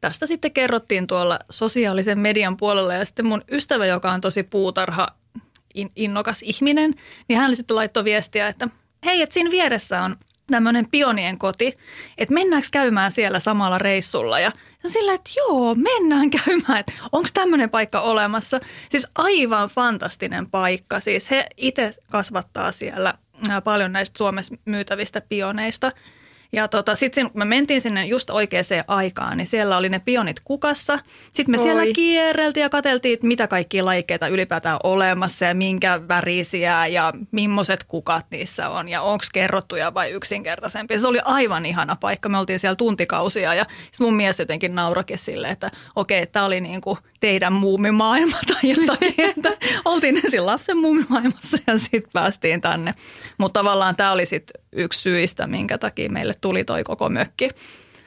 tästä 0.00 0.26
sitten 0.26 0.52
kerrottiin 0.52 1.06
tuolla 1.06 1.38
sosiaalisen 1.50 2.18
median 2.18 2.56
puolella 2.56 2.94
ja 2.94 3.04
sitten 3.04 3.26
mun 3.26 3.44
ystävä, 3.50 3.86
joka 3.86 4.12
on 4.12 4.20
tosi 4.20 4.42
puutarha 4.42 5.08
innokas 5.96 6.42
ihminen, 6.42 6.94
niin 7.28 7.38
hän 7.38 7.56
sitten 7.56 7.76
laittoi 7.76 8.04
viestiä, 8.04 8.48
että 8.48 8.68
hei, 9.04 9.22
että 9.22 9.34
siinä 9.34 9.50
vieressä 9.50 10.02
on 10.02 10.16
tämmöinen 10.50 10.90
pionien 10.90 11.38
koti, 11.38 11.78
että 12.18 12.34
mennäänkö 12.34 12.68
käymään 12.72 13.12
siellä 13.12 13.40
samalla 13.40 13.78
reissulla. 13.78 14.40
Ja 14.40 14.52
sillä, 14.86 15.14
että 15.14 15.30
joo, 15.36 15.74
mennään 15.74 16.30
käymään, 16.44 16.80
että 16.80 16.92
onko 17.12 17.28
tämmöinen 17.34 17.70
paikka 17.70 18.00
olemassa. 18.00 18.60
Siis 18.88 19.06
aivan 19.14 19.68
fantastinen 19.68 20.50
paikka. 20.50 21.00
Siis 21.00 21.30
he 21.30 21.46
itse 21.56 21.94
kasvattaa 22.10 22.72
siellä 22.72 23.14
paljon 23.64 23.92
näistä 23.92 24.18
Suomessa 24.18 24.54
myytävistä 24.64 25.22
pioneista– 25.28 25.92
ja 26.52 26.68
tota, 26.68 26.94
sitten 26.94 27.30
kun 27.30 27.38
me 27.38 27.44
mentiin 27.44 27.80
sinne 27.80 28.06
just 28.06 28.30
oikeaan 28.30 28.64
aikaan, 28.86 29.36
niin 29.36 29.46
siellä 29.46 29.76
oli 29.76 29.88
ne 29.88 29.98
pionit 29.98 30.40
kukassa. 30.44 30.98
Sitten 31.32 31.50
me 31.50 31.58
Oi. 31.58 31.62
siellä 31.62 31.82
kierreltiin 31.94 32.62
ja 32.62 32.68
katseltiin, 32.68 33.14
että 33.14 33.26
mitä 33.26 33.46
kaikkia 33.46 33.84
laikeita 33.84 34.28
ylipäätään 34.28 34.78
olemassa 34.84 35.44
ja 35.44 35.54
minkä 35.54 36.08
värisiä 36.08 36.86
ja 36.86 37.12
millaiset 37.30 37.84
kukat 37.84 38.26
niissä 38.30 38.68
on 38.68 38.88
ja 38.88 39.02
onko 39.02 39.24
kerrottuja 39.32 39.94
vai 39.94 40.10
yksinkertaisempi. 40.10 40.98
Se 40.98 41.08
oli 41.08 41.20
aivan 41.24 41.66
ihana 41.66 41.96
paikka. 41.96 42.28
Me 42.28 42.38
oltiin 42.38 42.58
siellä 42.58 42.76
tuntikausia 42.76 43.54
ja 43.54 43.66
mun 44.00 44.14
mies 44.14 44.38
jotenkin 44.38 44.74
naurakin 44.74 45.18
silleen, 45.18 45.52
että 45.52 45.70
okei, 45.96 46.26
tämä 46.26 46.44
oli 46.44 46.60
niin 46.60 46.80
kuin 46.80 46.98
teidän 47.20 47.52
muumimaailma 47.52 48.38
tai 48.46 48.70
jotain. 48.70 49.14
että 49.36 49.50
oltiin 49.84 50.16
ensin 50.16 50.46
lapsen 50.46 50.78
muumimaailmassa 50.78 51.58
ja 51.66 51.78
sitten 51.78 52.10
päästiin 52.12 52.60
tänne. 52.60 52.94
Mutta 53.38 53.60
tavallaan 53.60 53.96
tämä 53.96 54.12
oli 54.12 54.26
sitten 54.26 54.62
yksi 54.72 55.00
syistä, 55.00 55.46
minkä 55.46 55.78
takia 55.78 56.10
meille 56.10 56.34
tuli 56.40 56.64
toi 56.64 56.84
koko 56.84 57.08
mökki. 57.08 57.48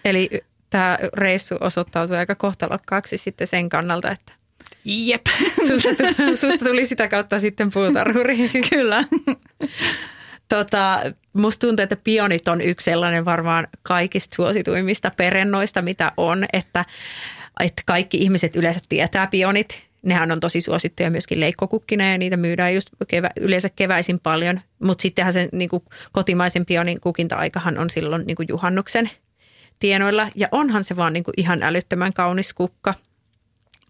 Eli 0.05 0.29
tämä 0.69 0.97
reissu 1.13 1.55
osoittautui 1.59 2.17
aika 2.17 2.35
kohtalokkaaksi 2.35 3.17
sitten 3.17 3.47
sen 3.47 3.69
kannalta, 3.69 4.11
että 4.11 4.33
Jep. 4.85 5.21
Susta, 5.67 5.89
susta 6.35 6.65
tuli 6.65 6.85
sitä 6.85 7.07
kautta 7.07 7.39
sitten 7.39 7.69
puutarhuri. 7.73 8.51
Kyllä. 8.69 9.03
Tota, 10.49 10.99
musta 11.33 11.67
tuntuu, 11.67 11.83
että 11.83 11.95
pionit 11.95 12.47
on 12.47 12.61
yksi 12.61 12.85
sellainen 12.85 13.25
varmaan 13.25 13.67
kaikista 13.83 14.35
suosituimmista 14.35 15.11
perennoista, 15.17 15.81
mitä 15.81 16.11
on, 16.17 16.45
että, 16.53 16.85
että 17.59 17.81
kaikki 17.85 18.17
ihmiset 18.17 18.55
yleensä 18.55 18.79
tietää 18.89 19.27
pionit 19.27 19.91
nehän 20.01 20.31
on 20.31 20.39
tosi 20.39 20.61
suosittuja 20.61 21.11
myöskin 21.11 21.39
leikkokukkina 21.39 22.11
ja 22.11 22.17
niitä 22.17 22.37
myydään 22.37 22.73
just 22.73 22.89
kevä, 23.07 23.29
yleensä 23.39 23.69
keväisin 23.69 24.19
paljon. 24.19 24.61
Mutta 24.79 25.01
sittenhän 25.01 25.33
se 25.33 25.49
niin 25.51 25.69
kuin 25.69 25.83
kotimaisen 26.11 26.65
pionin 26.65 27.01
kukinta-aikahan 27.01 27.77
on 27.77 27.89
silloin 27.89 28.27
niin 28.27 28.35
kuin 28.35 28.47
juhannuksen 28.49 29.09
tienoilla. 29.79 30.29
Ja 30.35 30.47
onhan 30.51 30.83
se 30.83 30.95
vaan 30.95 31.13
niin 31.13 31.23
kuin 31.23 31.33
ihan 31.37 31.63
älyttömän 31.63 32.13
kaunis 32.13 32.53
kukka. 32.53 32.93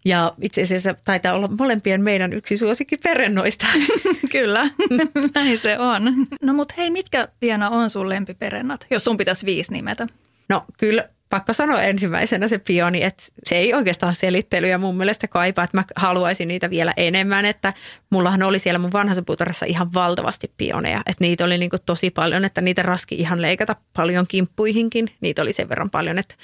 Ja 0.04 0.34
itse 0.40 0.62
asiassa 0.62 0.94
taitaa 1.04 1.34
olla 1.34 1.48
molempien 1.58 2.02
meidän 2.02 2.32
yksi 2.32 2.56
suosikki 2.56 2.96
perennoista. 2.96 3.66
Kyllä, 4.32 4.68
näin 5.34 5.58
se 5.58 5.78
on. 5.78 6.26
No 6.42 6.52
mutta 6.52 6.74
hei, 6.78 6.90
mitkä 6.90 7.28
Piena 7.40 7.70
on 7.70 7.90
sun 7.90 8.08
lempiperennat, 8.08 8.86
jos 8.90 9.04
sun 9.04 9.16
pitäisi 9.16 9.46
viisi 9.46 9.72
nimetä? 9.72 10.06
No 10.48 10.64
kyllä 10.78 11.08
pakko 11.32 11.52
sanoa 11.52 11.82
ensimmäisenä 11.82 12.48
se 12.48 12.58
pioni, 12.58 13.02
että 13.02 13.22
se 13.46 13.56
ei 13.56 13.74
oikeastaan 13.74 14.14
selittelyä 14.14 14.78
mun 14.78 14.96
mielestä 14.96 15.28
kaipaa, 15.28 15.64
että 15.64 15.76
mä 15.76 15.84
haluaisin 15.96 16.48
niitä 16.48 16.70
vielä 16.70 16.92
enemmän, 16.96 17.44
että 17.44 17.74
mullahan 18.10 18.42
oli 18.42 18.58
siellä 18.58 18.78
mun 18.78 18.92
vanhassa 18.92 19.22
puutarhassa 19.22 19.66
ihan 19.66 19.94
valtavasti 19.94 20.52
pioneja, 20.56 20.98
että 20.98 21.24
niitä 21.24 21.44
oli 21.44 21.58
niin 21.58 21.70
tosi 21.86 22.10
paljon, 22.10 22.44
että 22.44 22.60
niitä 22.60 22.82
raski 22.82 23.14
ihan 23.14 23.42
leikata 23.42 23.76
paljon 23.96 24.26
kimppuihinkin, 24.26 25.08
niitä 25.20 25.42
oli 25.42 25.52
sen 25.52 25.68
verran 25.68 25.90
paljon, 25.90 26.18
että 26.18 26.34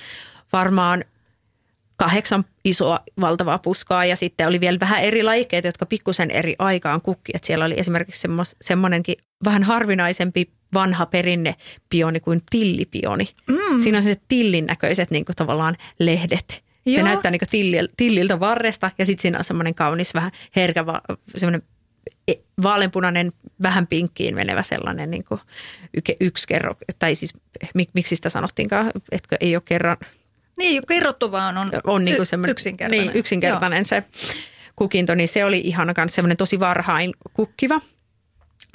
varmaan 0.52 1.04
kahdeksan 1.97 2.45
isoa 2.64 3.00
valtavaa 3.21 3.59
puskaa 3.59 4.04
ja 4.04 4.16
sitten 4.16 4.49
oli 4.49 4.61
vielä 4.61 4.80
vähän 4.80 5.00
eri 5.00 5.23
lajikkeita, 5.23 5.68
jotka 5.68 5.87
pikkusen 5.87 6.30
eri 6.30 6.54
aikaan 6.59 7.02
kukki. 7.02 7.33
Että 7.35 7.47
siellä 7.47 7.64
oli 7.64 7.75
esimerkiksi 7.78 8.28
semmoinenkin 8.61 9.16
vähän 9.45 9.62
harvinaisempi 9.62 10.58
vanha 10.75 11.06
perinne 11.06 11.54
pioni 11.90 12.20
kuin 12.20 12.42
tillipioni. 12.50 13.28
Mm. 13.46 13.82
Siinä 13.82 13.98
on 13.98 14.04
se 14.04 14.16
tillin 14.28 14.66
näköiset 14.66 15.10
niin 15.10 15.25
kuin 15.25 15.37
tavallaan 15.37 15.76
lehdet. 15.98 16.64
Joo. 16.87 16.96
Se 16.96 17.02
näyttää 17.02 17.30
niin 17.30 17.40
kuin 17.50 17.88
tilliltä 17.96 18.40
varresta 18.40 18.90
ja 18.98 19.04
sitten 19.04 19.22
siinä 19.22 19.38
on 19.38 19.44
semmoinen 19.44 19.75
kaunis 19.75 20.14
vähän 20.14 20.32
herkä, 20.56 20.84
semmoinen 21.37 21.62
e, 22.28 22.34
vaaleanpunainen, 22.62 23.32
vähän 23.62 23.87
pinkkiin 23.87 24.34
menevä 24.34 24.62
sellainen 24.62 25.10
niin 25.10 25.25
kuin 25.25 25.40
yksi 26.20 26.46
kerro, 26.48 26.75
tai 26.98 27.14
siis 27.14 27.34
miksi 27.94 28.16
sitä 28.16 28.28
sanottiinkaan, 28.28 28.90
että 29.10 29.37
ei 29.40 29.56
ole 29.56 29.62
kerran. 29.64 29.96
Niin, 30.58 30.87
kerrottu 30.87 31.32
vaan 31.32 31.58
on, 31.58 31.70
on 31.84 32.04
niin 32.04 32.16
kuin 32.16 32.46
y- 32.46 32.50
yksinkertainen. 32.50 33.06
Niin, 33.06 33.16
yksinkertainen 33.16 33.78
Joo. 33.78 33.84
se 33.84 34.04
kukinto, 34.76 35.14
niin 35.14 35.28
se 35.28 35.44
oli 35.44 35.60
ihana 35.64 35.94
kanssa 35.94 36.14
semmoinen 36.14 36.37
tosi 36.37 36.60
varhain 36.60 37.14
kukkiva. 37.32 37.80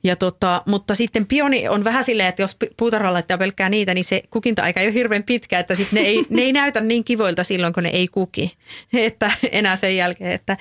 Ja 0.04 0.16
tota, 0.16 0.62
mutta 0.66 0.96
sitten 0.96 1.26
pioni 1.26 1.68
on 1.68 1.84
vähän 1.84 2.04
silleen, 2.04 2.30
että 2.30 2.42
jos 2.42 2.58
puutarhalla 2.78 3.14
laittaa 3.14 3.38
pelkkää 3.38 3.70
niitä, 3.70 3.94
niin 3.94 4.04
se 4.04 4.24
kukinta-aika 4.30 4.80
ei 4.80 4.88
ole 4.88 4.94
hirveän 4.94 5.24
pitkä, 5.24 5.60
että 5.60 5.76
sit 5.76 5.92
ne, 5.92 6.00
ei, 6.00 6.26
ne 6.30 6.42
ei 6.42 6.54
näytä 6.54 6.82
niin 6.82 7.04
kivoilta 7.04 7.44
silloin, 7.44 7.74
kun 7.74 7.84
ne 7.84 7.90
ei 7.90 8.08
kuki. 8.08 8.58
Että 8.94 9.32
enää 9.52 9.76
sen 9.76 9.98
jälkeen, 9.98 10.32
että 10.32 10.58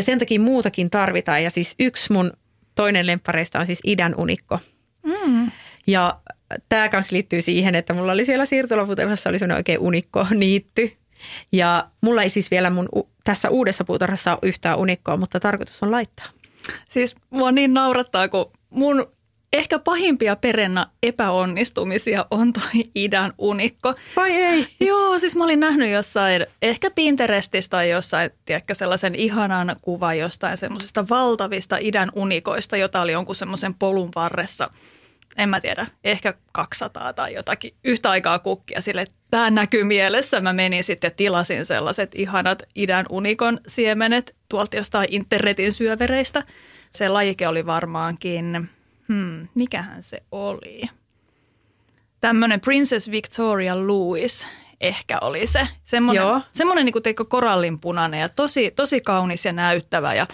sen 0.00 0.18
takia 0.18 0.40
muutakin 0.40 0.90
tarvitaan. 0.90 1.44
Ja 1.44 1.50
siis 1.50 1.74
yksi 1.80 2.12
mun 2.12 2.32
toinen 2.74 3.06
lemppareista 3.06 3.60
on 3.60 3.66
siis 3.66 3.80
idän 3.84 4.14
unikko. 4.16 4.58
Mm. 5.02 5.50
Ja 5.86 6.20
tämä 6.68 6.88
kanssa 6.88 7.14
liittyy 7.14 7.42
siihen, 7.42 7.74
että 7.74 7.94
mulla 7.94 8.12
oli 8.12 8.24
siellä 8.24 8.46
siirtolapuutarhassa 8.46 9.30
oli 9.30 9.38
sellainen 9.38 9.56
oikein 9.56 9.80
unikko 9.80 10.26
niitty. 10.34 10.92
Ja 11.52 11.90
mulla 12.00 12.22
ei 12.22 12.28
siis 12.28 12.50
vielä 12.50 12.70
mun 12.70 12.88
tässä 13.24 13.50
uudessa 13.50 13.84
puutarhassa 13.84 14.32
ole 14.32 14.38
yhtään 14.42 14.78
unikkoa, 14.78 15.16
mutta 15.16 15.40
tarkoitus 15.40 15.82
on 15.82 15.90
laittaa. 15.90 16.26
Siis 16.88 17.14
mua 17.30 17.52
niin 17.52 17.74
naurattaa, 17.74 18.28
kun 18.28 18.52
mun 18.70 19.06
ehkä 19.52 19.78
pahimpia 19.78 20.36
perenna 20.36 20.90
epäonnistumisia 21.02 22.26
on 22.30 22.52
toi 22.52 22.84
idän 22.94 23.32
unikko. 23.38 23.94
Vai 24.16 24.30
ei? 24.30 24.66
Joo, 24.80 25.18
siis 25.18 25.36
mä 25.36 25.44
olin 25.44 25.60
nähnyt 25.60 25.90
jossain, 25.90 26.46
ehkä 26.62 26.90
Pinterestistä 26.90 27.70
tai 27.70 27.90
jossain, 27.90 28.30
tiedätkö, 28.44 28.74
sellaisen 28.74 29.14
ihanan 29.14 29.76
kuva 29.82 30.14
jostain 30.14 30.56
semmoisista 30.56 31.08
valtavista 31.08 31.76
idän 31.80 32.10
unikoista, 32.14 32.76
jota 32.76 33.00
oli 33.00 33.12
jonkun 33.12 33.34
semmoisen 33.34 33.74
polun 33.74 34.10
varressa. 34.14 34.70
En 35.36 35.48
mä 35.48 35.60
tiedä, 35.60 35.86
ehkä 36.04 36.34
200 36.52 37.12
tai 37.12 37.34
jotakin 37.34 37.74
yhtä 37.84 38.10
aikaa 38.10 38.38
kukkia 38.38 38.80
sille. 38.80 39.06
Tämä 39.30 39.50
näkyy 39.50 39.84
mielessä. 39.84 40.40
Mä 40.40 40.52
menin 40.52 40.84
sitten 40.84 41.12
tilasin 41.16 41.66
sellaiset 41.66 42.14
ihanat 42.14 42.62
idän 42.74 43.06
unikon 43.10 43.60
siemenet 43.66 44.36
tuolta 44.48 44.76
jostain 44.76 45.08
internetin 45.10 45.72
syövereistä. 45.72 46.42
Se 46.90 47.08
lajike 47.08 47.48
oli 47.48 47.66
varmaankin 47.66 48.68
hmm, 49.08 49.48
mikähän 49.54 50.02
se 50.02 50.22
oli? 50.32 50.82
Tämmöinen 52.20 52.60
Princess 52.60 53.10
Victoria 53.10 53.86
Louis 53.86 54.46
ehkä 54.80 55.18
oli 55.20 55.46
se. 55.46 55.68
Semmoinen, 55.84 56.22
Joo. 56.22 56.40
semmoinen 56.52 56.84
niin 56.84 57.16
kuin 57.16 57.28
korallinpunainen 57.28 58.20
ja 58.20 58.28
tosi, 58.28 58.70
tosi 58.70 59.00
kaunis 59.00 59.44
ja 59.44 59.52
näyttävä. 59.52 60.14
Ja 60.14 60.26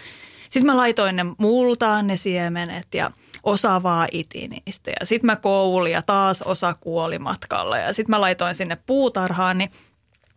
sitten 0.51 0.67
mä 0.67 0.77
laitoin 0.77 1.17
ne 1.17 1.25
multaan 1.39 2.07
ne 2.07 2.17
siemenet 2.17 2.95
ja 2.95 3.11
osa 3.43 3.83
vaan 3.83 4.09
iti 4.13 4.49
niistä. 4.49 4.91
Ja 5.01 5.07
sitten 5.07 5.27
mä 5.27 5.37
koulin 5.37 5.93
ja 5.93 6.03
taas 6.03 6.43
osa 6.43 6.75
kuoli 6.81 7.19
matkalla. 7.19 7.79
Ja 7.79 7.93
sitten 7.93 8.11
mä 8.11 8.21
laitoin 8.21 8.55
sinne 8.55 8.77
puutarhaan, 8.87 9.59
niin 9.59 9.71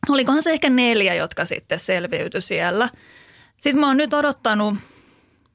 olikohan 0.09 0.43
se 0.43 0.51
ehkä 0.51 0.69
neljä, 0.69 1.13
jotka 1.13 1.45
sitten 1.45 1.79
selviytyi 1.79 2.41
siellä. 2.41 2.89
Sitten 3.57 3.79
mä 3.79 3.87
oon 3.87 3.97
nyt 3.97 4.13
odottanut 4.13 4.75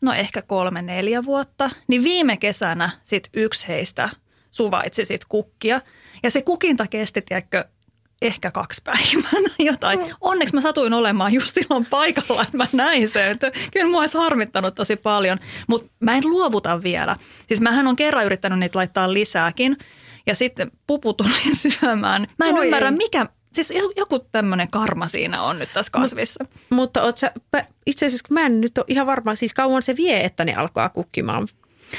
no 0.01 0.13
ehkä 0.13 0.43
kolme, 0.43 0.83
neljä 0.83 1.25
vuotta, 1.25 1.71
niin 1.89 2.05
viime 2.05 2.37
kesänä 2.37 2.91
sit 3.03 3.29
yksi 3.35 3.69
heistä 3.69 4.09
suvaitsi 4.51 5.05
sit 5.05 5.25
kukkia. 5.25 5.81
Ja 6.23 6.31
se 6.31 6.43
kukinta 6.43 6.87
kesti, 6.87 7.23
tiedätkö, 7.23 7.65
ehkä 8.23 8.51
kaksi 8.51 8.83
päivää 8.85 9.55
jotain. 9.71 10.01
Onneksi 10.21 10.55
mä 10.55 10.61
satuin 10.61 10.93
olemaan 10.93 11.33
just 11.33 11.55
silloin 11.55 11.87
paikalla, 11.91 12.43
että 12.43 12.57
mä 12.57 12.67
näin 12.73 13.09
sen. 13.09 13.31
Että 13.31 13.53
kyllä 13.73 13.91
mua 13.91 14.01
olisi 14.01 14.19
harmittanut 14.19 14.75
tosi 14.75 14.97
paljon, 14.97 15.39
mutta 15.67 15.91
mä 16.01 16.17
en 16.17 16.23
luovuta 16.27 16.83
vielä. 16.83 17.17
Siis 17.49 17.61
mähän 17.61 17.87
on 17.87 17.97
kerran 17.97 18.27
yrittänyt 18.27 18.59
niitä 18.59 18.79
laittaa 18.79 19.13
lisääkin 19.13 19.77
ja 20.27 20.35
sitten 20.35 20.71
pupu 20.87 21.13
tuli 21.13 21.55
syömään. 21.81 22.27
Mä 22.39 22.47
en 22.47 22.59
Oi 22.59 22.65
ymmärrä, 22.65 22.91
mikä, 22.91 23.27
Siis 23.55 23.73
joku 23.97 24.19
tämmöinen 24.19 24.71
karma 24.71 25.09
siinä 25.09 25.43
on 25.43 25.59
nyt 25.59 25.71
tässä 25.75 25.93
kasvissa. 25.93 26.45
Mut, 26.45 26.71
mutta 26.71 27.13
sä, 27.17 27.33
itse 27.87 28.07
asiassa 28.07 28.27
mä 28.31 28.47
en 28.47 28.61
nyt 28.61 28.79
ole 28.79 28.85
ihan 28.89 29.07
varma, 29.07 29.35
siis 29.35 29.55
kauan 29.55 29.83
se 29.83 29.97
vie, 29.97 30.25
että 30.25 30.45
ne 30.45 30.55
alkaa 30.55 30.89
kukkimaan. 30.89 31.49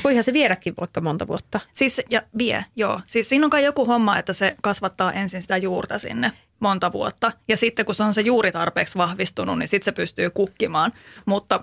Voihan 0.03 0.23
se 0.23 0.33
viedäkin 0.33 0.73
vaikka 0.79 1.01
monta 1.01 1.27
vuotta. 1.27 1.59
Siis 1.73 2.01
ja 2.09 2.21
vie, 2.37 2.65
joo. 2.75 3.01
Siis 3.07 3.29
siinä 3.29 3.45
on 3.45 3.49
kai 3.49 3.65
joku 3.65 3.85
homma, 3.85 4.17
että 4.17 4.33
se 4.33 4.55
kasvattaa 4.61 5.13
ensin 5.13 5.41
sitä 5.41 5.57
juurta 5.57 5.99
sinne 5.99 6.31
monta 6.59 6.91
vuotta. 6.91 7.31
Ja 7.47 7.57
sitten 7.57 7.85
kun 7.85 7.95
se 7.95 8.03
on 8.03 8.13
se 8.13 8.21
juuri 8.21 8.51
tarpeeksi 8.51 8.97
vahvistunut, 8.97 9.59
niin 9.59 9.67
sitten 9.67 9.85
se 9.85 9.91
pystyy 9.91 10.29
kukkimaan. 10.29 10.91
Mutta 11.25 11.61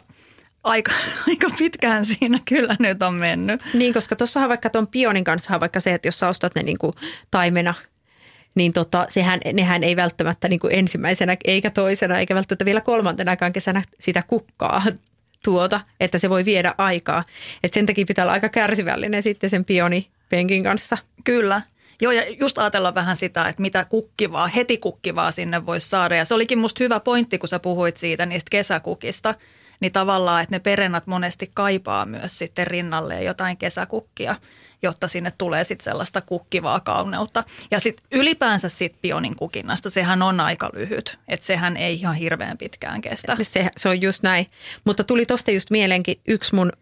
aika, 0.64 0.92
aika 1.28 1.50
pitkään 1.58 2.04
siinä 2.04 2.40
kyllä 2.49 2.76
nyt 2.78 3.02
on 3.02 3.14
mennyt. 3.14 3.61
Niin, 3.75 3.94
koska 3.94 4.16
tuossahan 4.16 4.49
vaikka 4.49 4.70
tuon 4.70 4.88
pionin 4.88 5.25
kanssa 5.25 5.61
vaikka 5.61 5.80
se, 5.80 5.94
että 5.94 6.08
jos 6.08 6.18
sä 6.18 6.28
ostat 6.28 6.54
ne 6.54 6.62
niin 6.62 6.78
kuin 6.78 6.92
taimena– 7.30 7.75
niin 8.58 8.73
tota, 8.73 9.06
sehän, 9.08 9.40
nehän 9.52 9.85
ei 9.85 9.97
välttämättä 9.97 10.49
niin 10.49 10.61
kuin 10.61 10.75
ensimmäisenä 10.75 11.37
eikä 11.44 11.70
toisena 11.70 12.18
eikä 12.18 12.35
välttämättä 12.35 12.64
vielä 12.64 12.80
kolmantenakaan 12.80 13.52
kesänä 13.52 13.82
sitä 14.00 14.23
kukkaa 14.26 14.82
tuota, 15.45 15.80
että 16.00 16.18
se 16.18 16.30
voi 16.30 16.45
viedä 16.45 16.75
aikaa. 16.78 17.25
Et 17.62 17.73
sen 17.73 17.87
takia 17.87 18.07
pitää 18.07 18.25
olla 18.25 18.33
aika 18.33 18.49
kärsivällinen 18.49 19.23
sitten 19.23 19.50
sen 19.50 19.64
pionipenkin 19.64 20.62
kanssa. 20.62 20.99
Kyllä. 21.25 21.62
Joo, 22.00 22.12
ja 22.12 22.23
just 22.40 22.59
ajatella 22.59 22.95
vähän 22.95 23.16
sitä, 23.16 23.49
että 23.49 23.62
mitä 23.62 23.85
kukkivaa, 23.85 24.47
heti 24.47 24.76
kukkivaa 24.78 25.30
sinne 25.30 25.66
voisi 25.66 25.88
saada. 25.88 26.16
Ja 26.16 26.25
se 26.25 26.35
olikin 26.35 26.59
musta 26.59 26.85
hyvä 26.85 27.00
pointti, 27.00 27.38
kun 27.38 27.49
sä 27.49 27.59
puhuit 27.59 27.97
siitä 27.97 28.26
niistä 28.26 28.50
kesäkukista, 28.50 29.35
niin 29.80 29.92
tavallaan, 29.92 30.42
että 30.42 30.54
ne 30.54 30.61
perennat 30.61 31.07
monesti 31.07 31.50
kaipaa 31.54 32.07
myös 32.07 32.38
sitten 32.38 32.66
rinnalle 32.66 33.23
jotain 33.23 33.57
kesäkukkia 33.57 34.35
jotta 34.82 35.08
sinne 35.08 35.30
tulee 35.38 35.64
sitten 35.64 35.85
sellaista 35.85 36.20
kukkivaa 36.20 36.80
kauneutta. 36.80 37.44
Ja 37.70 37.80
sitten 37.80 38.06
ylipäänsä 38.12 38.68
sitten 38.68 38.99
pionin 39.02 39.37
kukinnasta, 39.37 39.90
sehän 39.90 40.23
on 40.23 40.40
aika 40.40 40.70
lyhyt, 40.73 41.18
että 41.28 41.47
sehän 41.47 41.76
ei 41.76 41.94
ihan 41.94 42.14
hirveän 42.14 42.58
pitkään 42.58 43.00
kestä. 43.00 43.36
Se, 43.43 43.71
se 43.76 43.88
on 43.88 44.02
just 44.02 44.23
näin, 44.23 44.47
mutta 44.84 45.04
tuli 45.04 45.26
tosta 45.26 45.50
just 45.50 45.71
mielenki 45.71 46.21
yksi 46.26 46.54
mun 46.54 46.73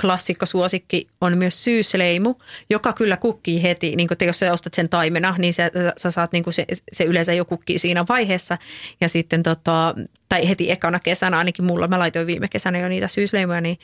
klassikko 0.00 0.46
suosikki 0.46 1.08
on 1.20 1.38
myös 1.38 1.64
syysleimu, 1.64 2.34
joka 2.70 2.92
kyllä 2.92 3.16
kukkii 3.16 3.62
heti. 3.62 3.96
Niin 3.96 4.08
kun 4.08 4.16
te, 4.16 4.24
jos 4.24 4.38
sä 4.38 4.52
ostat 4.52 4.74
sen 4.74 4.88
taimena, 4.88 5.34
niin 5.38 5.54
sä, 5.54 5.70
sä 5.96 6.10
saat, 6.10 6.32
niin 6.32 6.44
se, 6.50 6.66
se 6.92 7.04
yleensä 7.04 7.32
jo 7.32 7.44
kukkii 7.44 7.78
siinä 7.78 8.04
vaiheessa. 8.08 8.58
Ja 9.00 9.08
sitten 9.08 9.42
tota, 9.42 9.94
tai 10.28 10.48
heti 10.48 10.70
ekana 10.70 11.00
kesänä, 11.00 11.38
ainakin 11.38 11.64
mulla, 11.64 11.88
mä 11.88 11.98
laitoin 11.98 12.26
viime 12.26 12.48
kesänä 12.48 12.78
jo 12.78 12.88
niitä 12.88 13.08
syysleimuja, 13.08 13.60
niin 13.60 13.78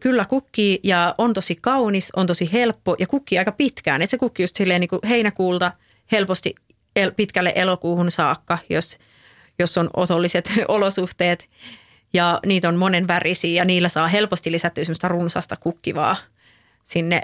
kyllä 0.00 0.24
kukkii 0.24 0.80
ja 0.82 1.14
on 1.18 1.34
tosi 1.34 1.56
kaunis, 1.60 2.10
on 2.16 2.26
tosi 2.26 2.52
helppo 2.52 2.96
ja 2.98 3.06
kukkii 3.06 3.38
aika 3.38 3.52
pitkään. 3.52 4.02
Et 4.02 4.10
se 4.10 4.18
kukkii 4.18 4.44
just 4.44 4.56
silleen 4.56 4.80
niin 4.80 4.88
kuin 4.88 5.00
heinäkuulta 5.08 5.72
helposti 6.12 6.54
el, 6.96 7.12
pitkälle 7.12 7.52
elokuuhun 7.54 8.10
saakka, 8.10 8.58
jos, 8.70 8.98
jos 9.58 9.78
on 9.78 9.90
otolliset 9.96 10.52
olosuhteet. 10.68 11.48
Ja 12.14 12.40
niitä 12.46 12.68
on 12.68 12.76
monen 12.76 13.08
värisiä 13.08 13.60
ja 13.60 13.64
niillä 13.64 13.88
saa 13.88 14.08
helposti 14.08 14.52
lisättyä 14.52 14.84
semmoista 14.84 15.08
runsasta 15.08 15.56
kukkivaa 15.56 16.16
sinne 16.84 17.22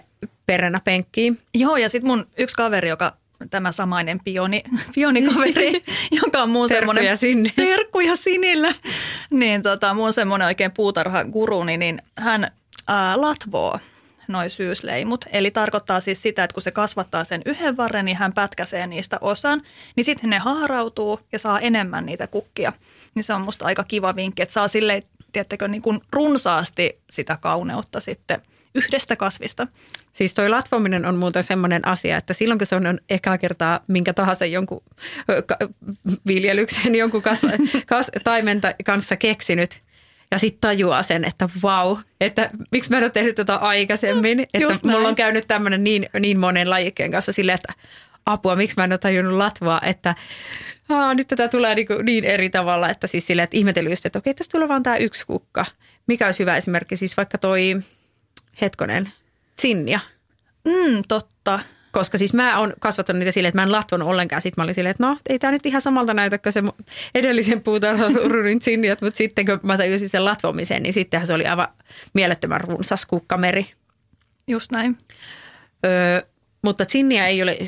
penkkiin. 0.85 1.38
Joo 1.55 1.77
ja 1.77 1.88
sitten 1.88 2.11
mun 2.11 2.27
yksi 2.38 2.57
kaveri, 2.57 2.88
joka 2.88 3.16
tämä 3.51 3.72
samainen 3.72 4.20
pioni, 4.24 4.62
pionikaveri, 4.94 5.85
joka 6.22 6.42
on 6.42 6.51
muun 6.51 6.68
semmoinen... 6.68 7.16
sinne. 7.16 7.53
Terkkuja 7.57 8.16
sinille. 8.16 8.74
Niin 9.31 9.62
tota, 9.62 9.94
muun 9.94 10.12
semmoinen 10.12 10.46
oikein 10.46 10.72
puutarhaguruni, 10.72 11.77
niin 11.77 12.03
hän 12.16 12.51
ää, 12.87 13.20
latvoo 13.20 13.79
noin 14.29 14.51
syysleimut. 14.51 15.24
Eli 15.33 15.51
tarkoittaa 15.51 16.01
siis 16.01 16.22
sitä, 16.22 16.44
että 16.44 16.55
kun 16.55 16.62
se 16.62 16.70
kasvattaa 16.70 17.24
sen 17.24 17.42
yhden 17.44 17.77
varren, 17.77 18.05
niin 18.05 18.16
hän 18.16 18.33
pätkäsee 18.33 18.87
niistä 18.87 19.18
osan, 19.20 19.62
niin 19.96 20.05
sitten 20.05 20.31
ne 20.31 20.38
haarautuu 20.38 21.20
ja 21.33 21.38
saa 21.38 21.61
enemmän 21.61 22.07
niitä 22.07 22.27
kukkia. 22.27 22.72
Niin 23.14 23.24
se 23.24 23.35
on 23.35 23.44
musta 23.44 23.64
aika 23.64 23.85
kiva 23.85 24.16
vinkki, 24.16 24.42
että 24.42 24.53
saa 24.53 24.68
silleen, 24.68 25.03
tiettäkö, 25.33 25.68
niin 25.68 25.83
kuin 25.83 26.01
runsaasti 26.12 26.98
sitä 27.11 27.38
kauneutta 27.40 28.01
sitten– 28.01 28.42
yhdestä 28.74 29.16
kasvista. 29.16 29.66
Siis 30.18 30.35
toi 30.35 30.48
latvominen 30.48 31.07
on 31.07 31.16
muuten 31.16 31.42
semmoinen 31.42 31.88
asia, 31.88 32.16
että 32.16 32.35
silloin 32.35 32.59
kun 32.59 32.66
se 32.66 32.76
on 32.76 32.98
ekaa 33.09 33.38
kertaa 33.38 33.81
minkä 33.87 34.12
tahansa 34.12 34.46
jonkun 34.46 34.83
viljelyksen, 36.26 36.94
jonkun 36.94 37.22
kasva, 37.22 37.50
kas, 37.87 38.11
taimenta 38.24 38.72
kanssa 38.85 39.16
keksinyt, 39.16 39.83
ja 40.31 40.38
sitten 40.38 40.61
tajuaa 40.61 41.02
sen, 41.02 41.24
että 41.24 41.48
vau, 41.62 41.96
että 42.20 42.50
miksi 42.72 42.90
mä 42.90 42.96
en 42.96 43.02
ole 43.02 43.11
tehnyt 43.11 43.35
tätä 43.35 43.57
aikaisemmin. 43.57 44.40
Että 44.40 44.59
Just 44.59 44.85
mulla 44.85 44.98
näin. 44.98 45.09
on 45.09 45.14
käynyt 45.14 45.44
tämmöinen 45.48 45.85
niin, 45.85 46.07
niin 46.20 46.38
monen 46.38 46.70
lajikkeen 46.70 47.11
kanssa 47.11 47.33
silleen, 47.33 47.54
että 47.54 47.72
apua, 48.26 48.57
miksi 48.57 48.76
mä 48.76 48.85
en 48.85 48.92
ole 48.92 48.98
tajunnut 48.98 49.35
latvoa, 49.35 49.81
että 49.83 50.14
aa, 50.88 51.14
nyt 51.14 51.28
tätä 51.28 51.48
tulee 51.48 51.74
niin, 51.74 51.87
kuin 51.87 52.04
niin 52.04 52.24
eri 52.24 52.50
tavalla, 52.50 52.90
että 52.90 53.07
siis 53.07 53.26
silleen, 53.26 53.44
että 53.44 53.57
ihmetellyt 53.57 53.92
just, 53.92 54.07
että 54.07 54.18
okei, 54.18 54.35
tästä 54.35 54.52
tulee 54.52 54.68
vaan 54.68 54.83
tämä 54.83 54.96
yksi 54.96 55.26
kukka. 55.26 55.66
Mikä 56.07 56.26
olisi 56.26 56.40
hyvä 56.40 56.57
esimerkki, 56.57 56.96
siis 56.96 57.16
vaikka 57.16 57.38
toi 57.38 57.76
hetkonen, 58.61 59.12
Sinja. 59.59 60.01
Mm, 60.64 61.03
totta. 61.09 61.61
Koska 61.92 62.18
siis 62.18 62.35
mä 62.35 62.59
oon 62.59 62.73
kasvattanut 62.81 63.18
niitä 63.18 63.33
silleen, 63.33 63.49
että 63.49 63.59
mä 63.59 63.62
en 63.62 63.73
latvonut 63.73 64.09
ollenkaan. 64.09 64.42
Sitten 64.42 64.62
mä 64.62 64.64
olin 64.64 64.75
silleen, 64.75 64.90
että 64.90 65.07
no 65.07 65.18
ei 65.29 65.38
tämä 65.38 65.51
nyt 65.51 65.66
ihan 65.66 65.81
samalta 65.81 66.14
näytä 66.14 66.38
kuin 66.38 66.53
se 66.53 66.62
edellisen 67.14 67.62
puutarhurin 67.62 68.62
sinniat, 68.68 69.03
mutta 69.03 69.18
sitten 69.18 69.47
kun 69.47 69.61
mä 69.62 69.77
tajusin 69.77 70.09
sen 70.09 70.25
latvomisen, 70.25 70.83
niin 70.83 70.92
sittenhän 70.92 71.27
se 71.27 71.33
oli 71.33 71.44
aivan 71.44 71.68
mielettömän 72.14 72.61
runsas 72.61 73.07
kukkameri. 73.07 73.66
Just 74.47 74.73
näin. 74.73 74.99
Öö, 75.87 76.23
mutta 76.62 76.85
Zinnia 76.85 77.27
ei 77.27 77.42
ole 77.42 77.59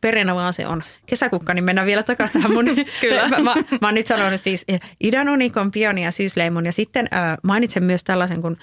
perenä, 0.00 0.34
vaan 0.34 0.52
se 0.52 0.66
on 0.66 0.82
kesäkukka, 1.06 1.54
niin 1.54 1.64
mennään 1.64 1.86
vielä 1.86 2.02
takaisin 2.02 2.32
tähän 2.32 2.52
mun. 2.52 2.64
Kyllä. 3.00 3.28
mä, 3.28 3.38
mä, 3.44 3.54
mä 3.80 3.88
oon 3.88 3.94
nyt 3.94 4.06
sanonut 4.06 4.40
siis 4.40 4.66
idän 5.00 5.28
unikon, 5.28 5.70
pioni 5.70 6.04
ja 6.04 6.10
syysleimun 6.10 6.66
ja 6.66 6.72
sitten 6.72 7.08
äh, 7.14 7.38
mainitsen 7.42 7.84
myös 7.84 8.04
tällaisen 8.04 8.42
kuin 8.42 8.56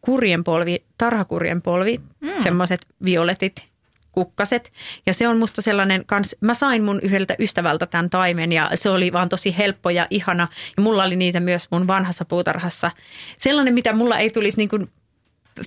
kurjen 0.00 0.44
polvi, 0.44 0.84
tarhakurjen 0.98 1.62
polvi, 1.62 2.00
mm. 2.20 2.30
semmoiset 2.38 2.86
violetit 3.04 3.70
kukkaset. 4.12 4.72
Ja 5.06 5.12
se 5.12 5.28
on 5.28 5.38
musta 5.38 5.62
sellainen, 5.62 6.06
kans, 6.06 6.36
mä 6.40 6.54
sain 6.54 6.82
mun 6.82 7.00
yhdeltä 7.02 7.36
ystävältä 7.38 7.86
tämän 7.86 8.10
taimen 8.10 8.52
ja 8.52 8.70
se 8.74 8.90
oli 8.90 9.12
vaan 9.12 9.28
tosi 9.28 9.58
helppo 9.58 9.90
ja 9.90 10.06
ihana. 10.10 10.48
Ja 10.76 10.82
mulla 10.82 11.04
oli 11.04 11.16
niitä 11.16 11.40
myös 11.40 11.68
mun 11.70 11.86
vanhassa 11.86 12.24
puutarhassa. 12.24 12.90
Sellainen, 13.38 13.74
mitä 13.74 13.92
mulla 13.92 14.18
ei 14.18 14.30
tulisi 14.30 14.56
niin 14.56 14.68
kuin 14.68 14.90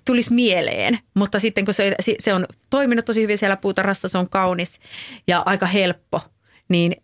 tulisi 0.05 0.33
mieleen, 0.33 0.99
mutta 1.13 1.39
sitten 1.39 1.65
kun 1.65 1.73
se, 1.73 1.95
se 2.19 2.33
on 2.33 2.45
toiminut 2.69 3.05
tosi 3.05 3.21
hyvin 3.21 3.37
siellä 3.37 3.57
puutarhassa, 3.57 4.07
se 4.07 4.17
on 4.17 4.29
kaunis 4.29 4.79
ja 5.27 5.43
aika 5.45 5.65
helppo, 5.65 6.21
niin 6.69 6.95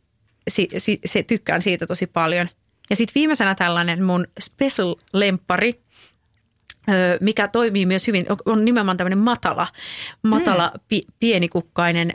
si, 0.47 0.69
si, 0.77 0.99
se, 1.05 1.23
tykkään 1.23 1.61
siitä 1.61 1.87
tosi 1.87 2.07
paljon. 2.07 2.49
Ja 2.89 2.95
sitten 2.95 3.15
viimeisenä 3.15 3.55
tällainen 3.55 4.03
mun 4.03 4.27
special 4.39 4.95
lempari, 5.13 5.81
mikä 7.21 7.47
toimii 7.47 7.85
myös 7.85 8.07
hyvin, 8.07 8.25
on 8.45 8.65
nimenomaan 8.65 8.97
tämmöinen 8.97 9.17
matala, 9.17 9.67
matala 10.23 10.71
mm. 10.73 10.79
pi, 10.87 11.01
pienikukkainen 11.19 12.11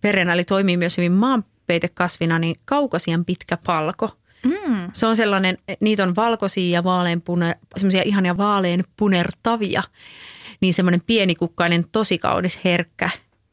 perennä, 0.00 0.32
eli 0.32 0.44
toimii 0.44 0.76
myös 0.76 0.96
hyvin 0.96 1.12
maanpeitekasvina, 1.12 2.38
niin 2.38 2.56
kaukasian 2.64 3.24
pitkä 3.24 3.58
palko. 3.66 4.10
Mm. 4.44 4.90
Se 4.92 5.06
on 5.06 5.16
sellainen, 5.16 5.58
niitä 5.80 6.02
on 6.02 6.16
valkoisia 6.16 6.72
ja 6.72 6.84
vaaleanpuner, 6.84 7.56
semmoisia 7.76 8.02
ihania 8.02 8.36
vaaleanpunertavia, 8.36 9.82
niin 10.60 10.74
semmoinen 10.74 11.02
pienikukkainen, 11.06 11.84
tosi 11.92 12.18
kaunis, 12.18 12.64
herkkä, 12.64 13.10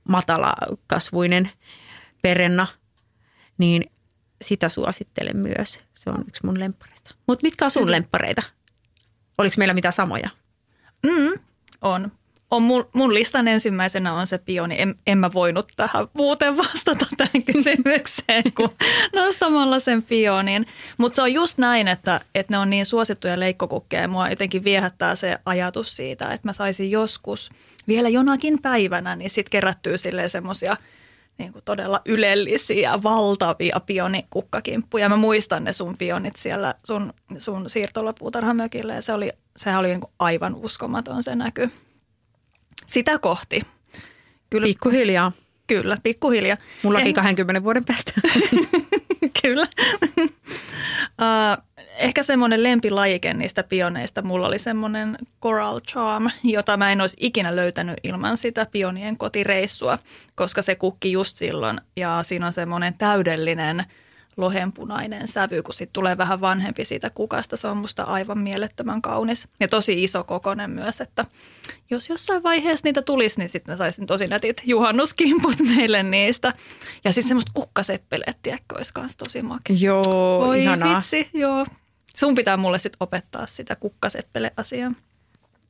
matalakasvuinen 0.09 1.49
perenna, 2.21 2.67
niin 3.57 3.83
sitä 4.41 4.69
suosittelen 4.69 5.37
myös. 5.37 5.79
Se 5.93 6.09
on 6.09 6.23
yksi 6.27 6.45
mun 6.45 6.59
lemppareista. 6.59 7.15
Mutta 7.27 7.43
mitkä 7.43 7.65
on 7.65 7.71
sun 7.71 7.91
lemppareita? 7.91 8.41
Oliko 9.37 9.55
meillä 9.57 9.73
mitä 9.73 9.91
samoja? 9.91 10.29
Mm, 11.05 11.39
on. 11.81 12.11
on 12.51 12.63
mun, 12.63 12.89
mun 12.93 13.13
listan 13.13 13.47
ensimmäisenä 13.47 14.13
on 14.13 14.27
se 14.27 14.37
pioni. 14.37 14.75
En, 14.81 14.95
en 15.07 15.17
mä 15.17 15.33
voinut 15.33 15.67
tähän 15.75 16.07
muuten 16.13 16.57
vastata 16.57 17.05
tähän 17.17 17.43
kysymykseen 17.43 18.43
kuin 18.55 18.69
nostamalla 19.15 19.79
sen 19.79 20.03
pionin. 20.03 20.67
Mutta 20.97 21.15
se 21.15 21.21
on 21.21 21.33
just 21.33 21.57
näin, 21.57 21.87
että, 21.87 22.21
että 22.35 22.53
ne 22.53 22.57
on 22.57 22.69
niin 22.69 22.85
suosittuja 22.85 23.39
leikkokukkeja. 23.39 24.07
Mua 24.07 24.29
jotenkin 24.29 24.63
viehättää 24.63 25.15
se 25.15 25.37
ajatus 25.45 25.95
siitä, 25.95 26.25
että 26.25 26.47
mä 26.47 26.53
saisin 26.53 26.91
joskus 26.91 27.49
vielä 27.87 28.09
jonakin 28.09 28.61
päivänä, 28.61 29.15
niin 29.15 29.29
sitten 29.29 29.51
kerättyy 29.51 29.97
silleen 29.97 30.29
semmoisia– 30.29 30.77
niin 31.37 31.53
kuin 31.53 31.65
todella 31.65 32.01
ylellisiä, 32.05 33.03
valtavia 33.03 33.79
pionikukkakimppuja. 33.85 35.09
Mä 35.09 35.15
muistan 35.15 35.63
ne 35.63 35.73
sun 35.73 35.97
pionit 35.97 36.35
siellä 36.35 36.75
sun, 36.85 37.13
sun 37.37 37.69
siirtolapuutarhamökillä 37.69 38.93
ja 38.93 39.01
se 39.01 39.13
oli, 39.13 39.31
sehän 39.57 39.79
oli 39.79 39.87
niin 39.87 40.01
kuin 40.01 40.11
aivan 40.19 40.55
uskomaton 40.55 41.23
se 41.23 41.35
näky. 41.35 41.69
Sitä 42.87 43.19
kohti. 43.19 43.61
Kyllä, 44.49 44.65
pikkuhiljaa. 44.65 45.31
Kyllä, 45.67 45.97
pikkuhiljaa. 46.03 46.57
Mullakin 46.83 47.07
eh... 47.07 47.13
20 47.13 47.63
vuoden 47.63 47.85
päästä. 47.85 48.11
Kyllä. 49.41 49.67
uh, 51.21 51.63
ehkä 51.97 52.23
semmoinen 52.23 52.63
lempilajike 52.63 53.33
niistä 53.33 53.63
pioneista 53.63 54.21
mulla 54.21 54.47
oli 54.47 54.59
semmoinen 54.59 55.17
Coral 55.41 55.79
Charm, 55.79 56.29
jota 56.43 56.77
mä 56.77 56.91
en 56.91 57.01
olisi 57.01 57.17
ikinä 57.19 57.55
löytänyt 57.55 57.95
ilman 58.03 58.37
sitä 58.37 58.67
pionien 58.71 59.17
kotireissua, 59.17 59.99
koska 60.35 60.61
se 60.61 60.75
kukki 60.75 61.11
just 61.11 61.37
silloin 61.37 61.81
ja 61.95 62.23
siinä 62.23 62.47
on 62.47 62.53
semmoinen 62.53 62.93
täydellinen 62.93 63.85
lohenpunainen 64.37 65.27
sävy, 65.27 65.63
kun 65.63 65.73
sitten 65.73 65.93
tulee 65.93 66.17
vähän 66.17 66.41
vanhempi 66.41 66.85
siitä 66.85 67.09
kukasta. 67.09 67.57
Se 67.57 67.67
on 67.67 67.77
musta 67.77 68.03
aivan 68.03 68.37
mielettömän 68.37 69.01
kaunis 69.01 69.47
ja 69.59 69.67
tosi 69.67 70.03
iso 70.03 70.23
kokonen 70.23 70.69
myös, 70.69 71.01
että 71.01 71.25
jos 71.89 72.09
jossain 72.09 72.43
vaiheessa 72.43 72.87
niitä 72.87 73.01
tulisi, 73.01 73.39
niin 73.39 73.49
sitten 73.49 73.77
saisin 73.77 74.05
tosi 74.05 74.27
nätit 74.27 74.61
juhannuskimput 74.65 75.55
meille 75.75 76.03
niistä. 76.03 76.53
Ja 77.03 77.13
sitten 77.13 77.27
semmoista 77.27 77.51
kukkaseppeleet, 77.53 78.37
tiedätkö, 78.41 78.75
olisi 78.75 78.91
myös 78.97 79.17
tosi 79.17 79.41
makea. 79.41 79.75
Joo, 79.79 80.39
Voi 80.45 80.63
ihanaa. 80.63 80.95
vitsi, 80.95 81.29
joo. 81.33 81.65
Sun 82.15 82.35
pitää 82.35 82.57
mulle 82.57 82.79
sitten 82.79 82.97
opettaa 82.99 83.45
sitä 83.45 83.75
kukkaseppele-asiaa. 83.75 84.91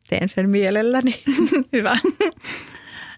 Teen 0.10 0.30
sen 0.30 0.50
mielelläni. 0.50 1.24
Hyvä. 1.74 1.98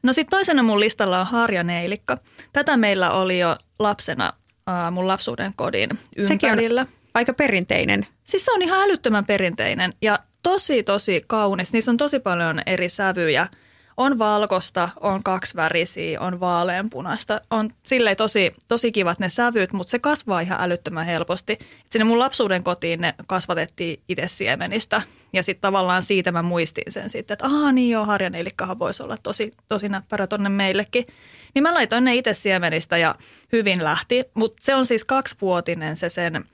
No 0.03 0.13
sitten 0.13 0.37
toisena 0.37 0.63
mun 0.63 0.79
listalla 0.79 1.19
on 1.19 1.27
harjaneilikka. 1.27 2.17
Tätä 2.53 2.77
meillä 2.77 3.11
oli 3.11 3.39
jo 3.39 3.57
lapsena 3.79 4.33
äh, 4.69 4.91
mun 4.91 5.07
lapsuuden 5.07 5.53
kodin 5.55 5.89
ympärillä. 6.17 6.81
Sekin 6.81 7.01
on 7.01 7.07
aika 7.13 7.33
perinteinen. 7.33 8.07
Siis 8.23 8.45
se 8.45 8.51
on 8.51 8.61
ihan 8.61 8.81
älyttömän 8.81 9.25
perinteinen 9.25 9.93
ja 10.01 10.19
tosi 10.43 10.83
tosi 10.83 11.23
kaunis. 11.27 11.73
Niissä 11.73 11.91
on 11.91 11.97
tosi 11.97 12.19
paljon 12.19 12.61
eri 12.65 12.89
sävyjä– 12.89 13.47
on 13.97 14.19
valkosta, 14.19 14.89
on 14.99 15.23
kaksivärisiä, 15.23 16.19
on 16.19 16.39
vaaleanpunaista. 16.39 17.41
On 17.49 17.69
silleen 17.83 18.17
tosi, 18.17 18.53
tosi 18.67 18.91
kivat 18.91 19.19
ne 19.19 19.29
sävyt, 19.29 19.73
mutta 19.73 19.91
se 19.91 19.99
kasvaa 19.99 20.41
ihan 20.41 20.61
älyttömän 20.61 21.05
helposti. 21.05 21.53
Et 21.53 21.91
sinne 21.91 22.03
mun 22.03 22.19
lapsuuden 22.19 22.63
kotiin 22.63 23.01
ne 23.01 23.13
kasvatettiin 23.27 23.99
itse 24.09 24.27
siemenistä. 24.27 25.01
Ja 25.33 25.43
sitten 25.43 25.61
tavallaan 25.61 26.03
siitä 26.03 26.31
mä 26.31 26.41
muistin 26.41 26.91
sen 26.91 27.09
sitten, 27.09 27.33
että 27.35 27.45
aah 27.45 27.73
niin 27.73 27.89
joo, 27.89 28.05
harjaneilikkahan 28.05 28.79
voisi 28.79 29.03
olla 29.03 29.17
tosi, 29.23 29.53
tosi 29.67 29.89
näppärä 29.89 30.27
tonne 30.27 30.49
meillekin. 30.49 31.05
Niin 31.53 31.63
mä 31.63 31.73
laitoin 31.73 32.03
ne 32.03 32.15
itse 32.15 32.33
siemenistä 32.33 32.97
ja 32.97 33.15
hyvin 33.51 33.83
lähti. 33.83 34.23
Mutta 34.33 34.57
se 34.61 34.75
on 34.75 34.85
siis 34.85 35.03
kaksivuotinen 35.03 35.97
se 35.97 36.09
sen 36.09 36.45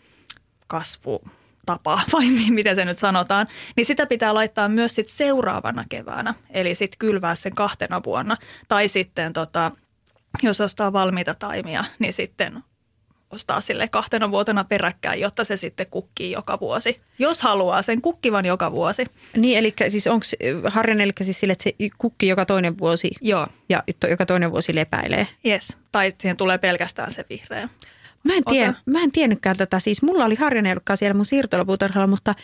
kasvu 0.68 1.22
tapa, 1.66 2.02
vai 2.14 2.26
miten 2.50 2.76
se 2.76 2.86
nyt 2.86 2.98
sanotaan, 2.98 3.48
niin 3.76 3.86
sitä 3.86 4.06
pitää 4.06 4.34
laittaa 4.34 4.70
myös 4.70 4.96
sit 4.96 5.10
seuraavana 5.10 5.86
keväänä, 5.90 6.34
eli 6.50 6.76
sitten 6.76 7.00
kylvää 7.00 7.36
sen 7.36 7.56
kahtena 7.56 8.02
vuonna. 8.06 8.38
Tai 8.68 8.88
sitten 8.88 9.34
tota, 9.34 9.72
jos 10.44 10.62
ostaa 10.62 10.94
valmiita 10.94 11.36
taimia, 11.36 11.84
niin 12.00 12.14
sitten 12.14 12.64
ostaa 13.34 13.62
sille 13.62 13.88
kahtena 13.88 14.32
vuotena 14.32 14.64
peräkkäin, 14.64 15.22
jotta 15.22 15.44
se 15.44 15.58
sitten 15.58 15.88
kukkii 15.92 16.32
joka 16.32 16.60
vuosi. 16.60 17.02
Jos 17.20 17.42
haluaa 17.42 17.82
sen 17.82 18.02
kukkivan 18.02 18.46
joka 18.46 18.72
vuosi. 18.72 19.06
Niin, 19.38 19.58
eli 19.58 19.74
siis 19.88 20.08
onko 20.08 20.26
harjan 20.68 21.02
eli 21.02 21.12
siis 21.22 21.40
sille, 21.40 21.52
että 21.52 21.64
se 21.64 21.74
kukkii 21.98 22.30
joka 22.30 22.46
toinen 22.46 22.80
vuosi 22.80 23.12
Joo. 23.22 23.48
ja 23.70 23.84
joka 24.10 24.26
toinen 24.26 24.52
vuosi 24.52 24.76
lepäilee? 24.76 25.28
Yes, 25.46 25.78
tai 25.92 26.14
siihen 26.18 26.38
tulee 26.38 26.58
pelkästään 26.58 27.12
se 27.12 27.26
vihreä. 27.30 27.70
Mä 28.24 28.34
en, 28.34 28.44
tien, 28.44 28.76
mä 28.86 29.02
en 29.02 29.12
tiennytkään 29.12 29.58
tätä. 29.58 29.80
Siis 29.80 30.02
mulla 30.02 30.26
oli 30.26 30.36
harjanelkkaa 30.36 30.96
siellä 30.96 31.14
mun 31.14 31.26
siirtolapuutarhalla, 31.26 32.08
mutta 32.08 32.36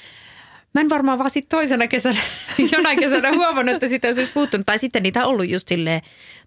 mä 0.73 0.81
en 0.81 0.89
varmaan 0.89 1.19
vaan 1.19 1.29
sitten 1.29 1.57
toisena 1.57 1.87
kesänä, 1.87 2.19
jonain 2.71 2.99
kesänä 2.99 3.33
huomannut, 3.33 3.75
että 3.75 3.87
sitä 3.87 4.07
olisi 4.07 4.31
puuttunut. 4.33 4.65
Tai 4.65 4.79
sitten 4.79 5.03
niitä 5.03 5.25
on 5.25 5.29
ollut 5.29 5.49
just 5.49 5.67
silleen 5.67 6.01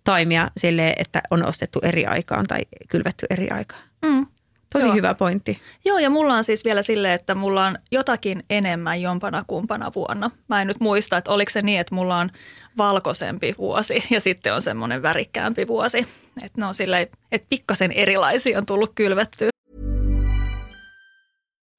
taimia 0.04 0.50
silleen, 0.56 0.94
että 0.98 1.22
on 1.30 1.44
ostettu 1.44 1.78
eri 1.82 2.06
aikaan 2.06 2.46
tai 2.46 2.60
kylvetty 2.88 3.26
eri 3.30 3.50
aikaan. 3.50 3.82
Mm. 4.02 4.26
Tosi 4.72 4.87
Joo. 4.87 4.94
hyvä 4.94 5.14
pointti. 5.14 5.58
Joo, 5.85 5.98
ja 5.98 6.11
mulla 6.11 6.35
on 6.35 6.44
siis 6.44 6.64
vielä 6.64 6.82
silleen, 6.82 7.14
että 7.14 7.35
mulla 7.35 7.66
on 7.66 7.78
jotakin 7.90 8.44
enemmän 8.50 9.00
jompana 9.00 9.44
kumpana 9.46 9.92
vuonna. 9.94 10.30
Mä 10.48 10.61
en 10.61 10.66
nyt 10.66 10.80
muista, 10.80 11.16
että 11.16 11.30
oliko 11.30 11.50
se 11.50 11.61
niin, 11.61 11.80
että 11.80 11.94
mulla 11.94 12.18
on 12.18 12.30
valkoisempi 12.78 13.54
vuosi 13.58 14.04
ja 14.11 14.20
sitten 14.20 14.54
on 14.54 14.62
semmoinen 14.62 15.02
värikkäämpi 15.02 15.66
vuosi. 15.66 15.98
Että 16.42 16.61
ne 16.61 16.66
on 16.66 16.74
silleen, 16.74 17.06
että 17.32 17.46
pikkasen 17.50 17.92
erilaisia 17.92 18.58
on 18.58 18.66
tullut 18.66 18.92
kylvettyä. 18.94 19.48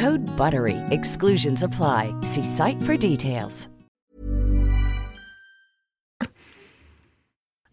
Code 0.00 0.32
BUTTERY. 0.36 0.76
Exclusions 0.90 1.64
apply. 1.64 2.14
See 2.22 2.44
site 2.44 2.84
for 2.84 2.94
details. 2.94 3.70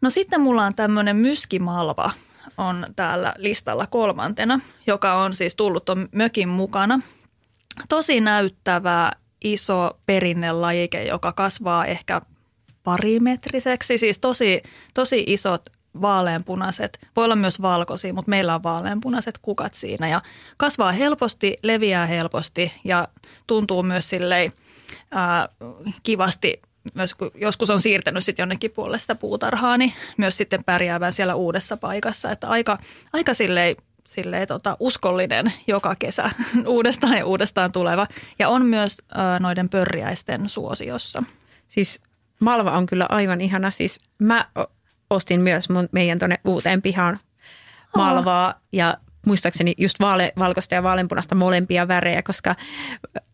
No 0.02 0.10
sitten 0.10 0.42
mulla 0.42 0.66
on 0.66 0.76
tämmöinen 0.76 1.16
myskimalva 1.16 2.12
on 2.58 2.88
täällä 2.96 3.34
listalla 3.38 3.88
kolmantena, 3.88 4.60
joka 4.88 5.14
on 5.14 5.36
siis 5.36 5.56
tullut 5.56 5.86
tuon 5.86 6.10
mökin 6.12 6.50
mukana. 6.50 7.02
Tosi 7.90 8.22
näyttävä 8.22 9.12
iso 9.44 10.00
perinnelajike, 10.06 11.04
joka 11.04 11.34
kasvaa 11.34 11.86
ehkä 11.86 12.22
parimetriseksi, 12.84 13.98
siis 13.98 14.20
tosi, 14.20 14.64
tosi 14.94 15.24
isot 15.28 15.66
vaaleanpunaiset, 16.02 17.00
voi 17.16 17.26
olla 17.26 17.36
myös 17.36 17.62
valkoisia, 17.62 18.14
mutta 18.14 18.30
meillä 18.30 18.56
on 18.56 18.64
vaaleanpunaiset 18.64 19.40
kukat 19.42 19.74
siinä 19.74 20.08
ja 20.08 20.22
kasvaa 20.58 20.92
helposti, 20.92 21.58
leviää 21.64 22.06
helposti 22.06 22.72
ja 22.84 23.08
tuntuu 23.48 23.84
myös 23.84 24.10
silleen 24.10 24.54
ää, 25.12 25.50
kivasti 26.04 26.62
myös 26.94 27.16
kun 27.16 27.32
joskus 27.36 27.70
on 27.70 27.80
siirtänyt 27.80 28.24
sitten 28.24 28.44
jonnekin 28.44 28.72
puolelle 28.72 28.98
sitä 28.98 29.16
puutarhaa, 29.16 29.78
niin 29.78 29.94
myös 30.18 30.38
sitten 30.38 30.64
pärjäävän 30.64 31.14
siellä 31.14 31.36
uudessa 31.36 31.78
paikassa. 31.78 32.32
Että 32.32 32.48
aika, 32.48 32.78
aika 33.14 33.34
silleen, 33.34 33.76
silleen 34.08 34.48
tota, 34.48 34.78
uskollinen 34.80 35.54
joka 35.68 35.96
kesä 36.00 36.30
uudestaan 36.68 37.18
ja 37.18 37.26
uudestaan 37.26 37.72
tuleva. 37.72 38.08
Ja 38.40 38.50
on 38.50 38.66
myös 38.66 38.98
ää, 39.14 39.40
noiden 39.40 39.70
pörriäisten 39.70 40.50
suosiossa. 40.50 41.24
Siis 41.68 42.02
Malva 42.40 42.72
on 42.72 42.86
kyllä 42.86 43.06
aivan 43.10 43.42
ihana. 43.42 43.72
Siis 43.72 44.00
mä 44.20 44.46
ostin 45.10 45.42
myös 45.42 45.70
mun, 45.70 45.90
meidän 45.92 46.20
tuonne 46.20 46.40
uuteen 46.46 46.82
pihaan 46.82 47.20
malvaa 47.96 48.48
oh. 48.48 48.62
ja 48.72 48.98
muistaakseni 49.26 49.74
just 49.78 50.00
vaale, 50.00 50.34
valkoista 50.40 50.76
ja 50.76 50.84
vaaleanpunasta 50.84 51.36
molempia 51.36 51.88
värejä, 51.88 52.22
koska 52.22 52.56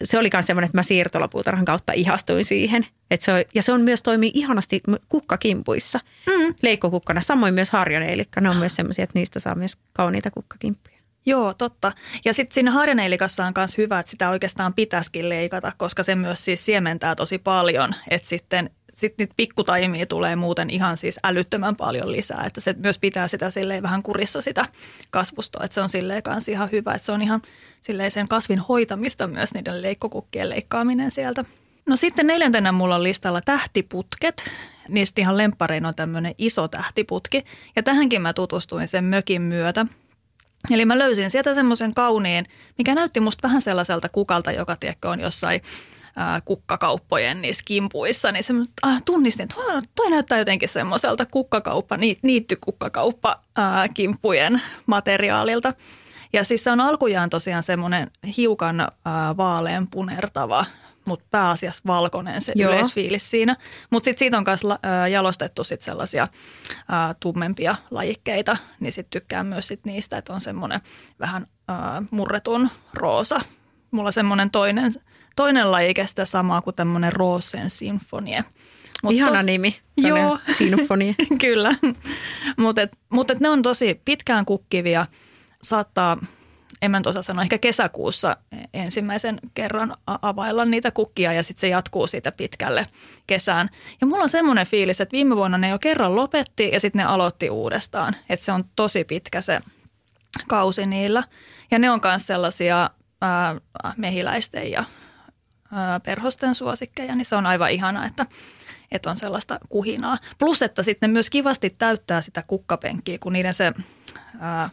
se 0.03 0.19
oli 0.19 0.29
myös 0.33 0.45
semmoinen, 0.45 0.65
että 0.65 0.77
mä 0.77 0.83
siirtolapuutarhan 0.83 1.65
kautta 1.65 1.93
ihastuin 1.93 2.45
siihen. 2.45 2.85
Et 3.11 3.21
se 3.21 3.33
on, 3.33 3.43
ja 3.55 3.63
se 3.63 3.71
on 3.71 3.81
myös 3.81 4.03
toimii 4.03 4.31
ihanasti 4.33 4.83
kukkakimpuissa, 5.09 5.99
mm. 6.27 6.55
leikkokukkana. 6.61 7.21
Samoin 7.21 7.53
myös 7.53 7.69
harjaneilikka, 7.69 8.41
ne 8.41 8.49
on 8.49 8.57
myös 8.57 8.75
semmoisia, 8.75 9.03
että 9.03 9.19
niistä 9.19 9.39
saa 9.39 9.55
myös 9.55 9.77
kauniita 9.93 10.31
kukkakimppuja. 10.31 10.95
Joo, 11.25 11.53
totta. 11.53 11.91
Ja 12.25 12.33
sitten 12.33 12.53
siinä 12.53 12.71
harjaneilikassa 12.71 13.45
on 13.45 13.53
myös 13.57 13.77
hyvä, 13.77 13.99
että 13.99 14.09
sitä 14.09 14.29
oikeastaan 14.29 14.73
pitäisikin 14.73 15.29
leikata, 15.29 15.71
koska 15.77 16.03
se 16.03 16.15
myös 16.15 16.45
siis 16.45 16.65
siementää 16.65 17.15
tosi 17.15 17.37
paljon. 17.37 17.95
Että 18.09 18.27
sitten 18.27 18.69
sitten 18.95 19.23
niitä 19.23 19.33
pikkutaimia 19.37 20.05
tulee 20.05 20.35
muuten 20.35 20.69
ihan 20.69 20.97
siis 20.97 21.19
älyttömän 21.23 21.75
paljon 21.75 22.11
lisää, 22.11 22.43
että 22.45 22.61
se 22.61 22.75
myös 22.83 22.99
pitää 22.99 23.27
sitä 23.27 23.49
silleen 23.49 23.83
vähän 23.83 24.03
kurissa 24.03 24.41
sitä 24.41 24.65
kasvustoa, 25.09 25.63
että 25.63 25.75
se 25.75 25.81
on 25.81 25.89
silleen 25.89 26.23
kanssa 26.23 26.51
ihan 26.51 26.71
hyvä, 26.71 26.93
että 26.93 27.05
se 27.05 27.11
on 27.11 27.21
ihan 27.21 27.41
silleen 27.81 28.11
sen 28.11 28.27
kasvin 28.27 28.59
hoitamista 28.59 29.27
myös 29.27 29.53
niiden 29.53 29.81
leikkokukkien 29.81 30.49
leikkaaminen 30.49 31.11
sieltä. 31.11 31.45
No 31.85 31.95
sitten 31.95 32.27
neljäntenä 32.27 32.71
mulla 32.71 32.95
on 32.95 33.03
listalla 33.03 33.41
tähtiputket. 33.41 34.43
Niistä 34.87 35.21
ihan 35.21 35.37
lempparein 35.37 35.85
on 35.85 35.93
tämmöinen 35.95 36.35
iso 36.37 36.67
tähtiputki. 36.67 37.45
Ja 37.75 37.83
tähänkin 37.83 38.21
mä 38.21 38.33
tutustuin 38.33 38.87
sen 38.87 39.03
mökin 39.03 39.41
myötä. 39.41 39.85
Eli 40.71 40.85
mä 40.85 40.97
löysin 40.97 41.31
sieltä 41.31 41.53
semmoisen 41.53 41.93
kauniin, 41.93 42.45
mikä 42.77 42.95
näytti 42.95 43.19
musta 43.19 43.47
vähän 43.47 43.61
sellaiselta 43.61 44.09
kukalta, 44.09 44.51
joka 44.51 44.75
tiedätkö 44.75 45.09
on 45.09 45.19
jossain 45.19 45.61
kukkakauppojen 46.45 47.41
niissä 47.41 47.63
kimpuissa, 47.65 48.31
niin 48.31 48.43
äh, 48.87 49.03
tunnistin, 49.05 49.43
että 49.43 49.55
toi 49.95 50.09
näyttää 50.09 50.37
jotenkin 50.37 50.69
semmoiselta 50.69 51.25
kukkakauppa, 51.25 51.97
niittykukkakauppa 52.21 53.39
äh, 53.59 53.89
kimppujen 53.93 54.61
materiaalilta. 54.85 55.73
Ja 56.33 56.43
siis 56.43 56.63
se 56.63 56.71
on 56.71 56.81
alkujaan 56.81 57.29
tosiaan 57.29 57.63
semmoinen 57.63 58.11
hiukan 58.37 58.81
äh, 58.81 58.87
vaalean 59.37 59.87
punertava 59.87 60.65
mutta 61.05 61.25
pääasiassa 61.31 61.81
valkoinen 61.87 62.41
se 62.41 62.53
Joo. 62.55 62.71
yleisfiilis 62.71 63.29
siinä. 63.29 63.55
Mutta 63.89 64.05
sitten 64.05 64.19
siitä 64.19 64.37
on 64.37 64.43
myös 64.47 64.61
jalostettu 65.11 65.63
sit 65.63 65.81
sellaisia 65.81 66.23
äh, 66.23 67.15
tummempia 67.19 67.75
lajikkeita, 67.91 68.57
niin 68.79 68.91
sitten 68.91 69.21
tykkään 69.21 69.45
myös 69.45 69.67
sit 69.67 69.85
niistä, 69.85 70.17
että 70.17 70.33
on 70.33 70.41
semmoinen 70.41 70.81
vähän 71.19 71.47
äh, 71.69 71.77
murretun 72.11 72.69
roosa. 72.93 73.41
Mulla 73.91 74.11
semmoinen 74.11 74.51
toinen 74.51 74.91
toinen 75.35 75.71
lajike 75.71 76.07
sitä 76.07 76.25
samaa 76.25 76.61
kuin 76.61 76.75
tämmöinen 76.75 77.13
Rosen 77.13 77.69
sinfonie. 77.69 78.43
Mut 79.03 79.13
Ihana 79.13 79.37
tos, 79.37 79.45
nimi. 79.45 79.75
Joo. 79.97 80.39
Sinfonie. 80.57 81.15
Kyllä. 81.41 81.75
Mutta 82.57 82.81
mut 83.09 83.27
ne 83.39 83.49
on 83.49 83.61
tosi 83.61 84.01
pitkään 84.05 84.45
kukkivia. 84.45 85.05
Saattaa, 85.63 86.17
en 86.81 86.91
mä 86.91 87.01
osaa 87.05 87.21
sanoa, 87.21 87.43
ehkä 87.43 87.57
kesäkuussa 87.57 88.37
ensimmäisen 88.73 89.39
kerran 89.53 89.97
availla 90.21 90.65
niitä 90.65 90.91
kukkia 90.91 91.33
ja 91.33 91.43
sitten 91.43 91.61
se 91.61 91.67
jatkuu 91.67 92.07
siitä 92.07 92.31
pitkälle 92.31 92.87
kesään. 93.27 93.69
Ja 94.01 94.07
mulla 94.07 94.23
on 94.23 94.29
semmoinen 94.29 94.67
fiilis, 94.67 95.01
että 95.01 95.13
viime 95.13 95.35
vuonna 95.35 95.57
ne 95.57 95.69
jo 95.69 95.79
kerran 95.79 96.15
lopetti 96.15 96.69
ja 96.73 96.79
sitten 96.79 96.99
ne 96.99 97.05
aloitti 97.05 97.49
uudestaan. 97.49 98.15
Että 98.29 98.45
se 98.45 98.51
on 98.51 98.63
tosi 98.75 99.03
pitkä 99.03 99.41
se 99.41 99.59
kausi 100.47 100.85
niillä. 100.85 101.23
Ja 101.71 101.79
ne 101.79 101.91
on 101.91 101.99
myös 102.03 102.27
sellaisia 102.27 102.89
ää, 103.21 103.55
mehiläisten 103.97 104.71
ja 104.71 104.83
perhosten 106.03 106.55
suosikkeja, 106.55 107.15
niin 107.15 107.25
se 107.25 107.35
on 107.35 107.45
aivan 107.45 107.71
ihana, 107.71 108.05
että, 108.05 108.25
että 108.91 109.09
on 109.09 109.17
sellaista 109.17 109.59
kuhinaa. 109.69 110.17
Plus, 110.39 110.61
että 110.61 110.83
sitten 110.83 111.09
myös 111.09 111.29
kivasti 111.29 111.69
täyttää 111.69 112.21
sitä 112.21 112.43
kukkapenkkiä, 112.47 113.17
kun 113.19 113.33
niiden 113.33 113.53
se 113.53 113.73
ää, 114.39 114.69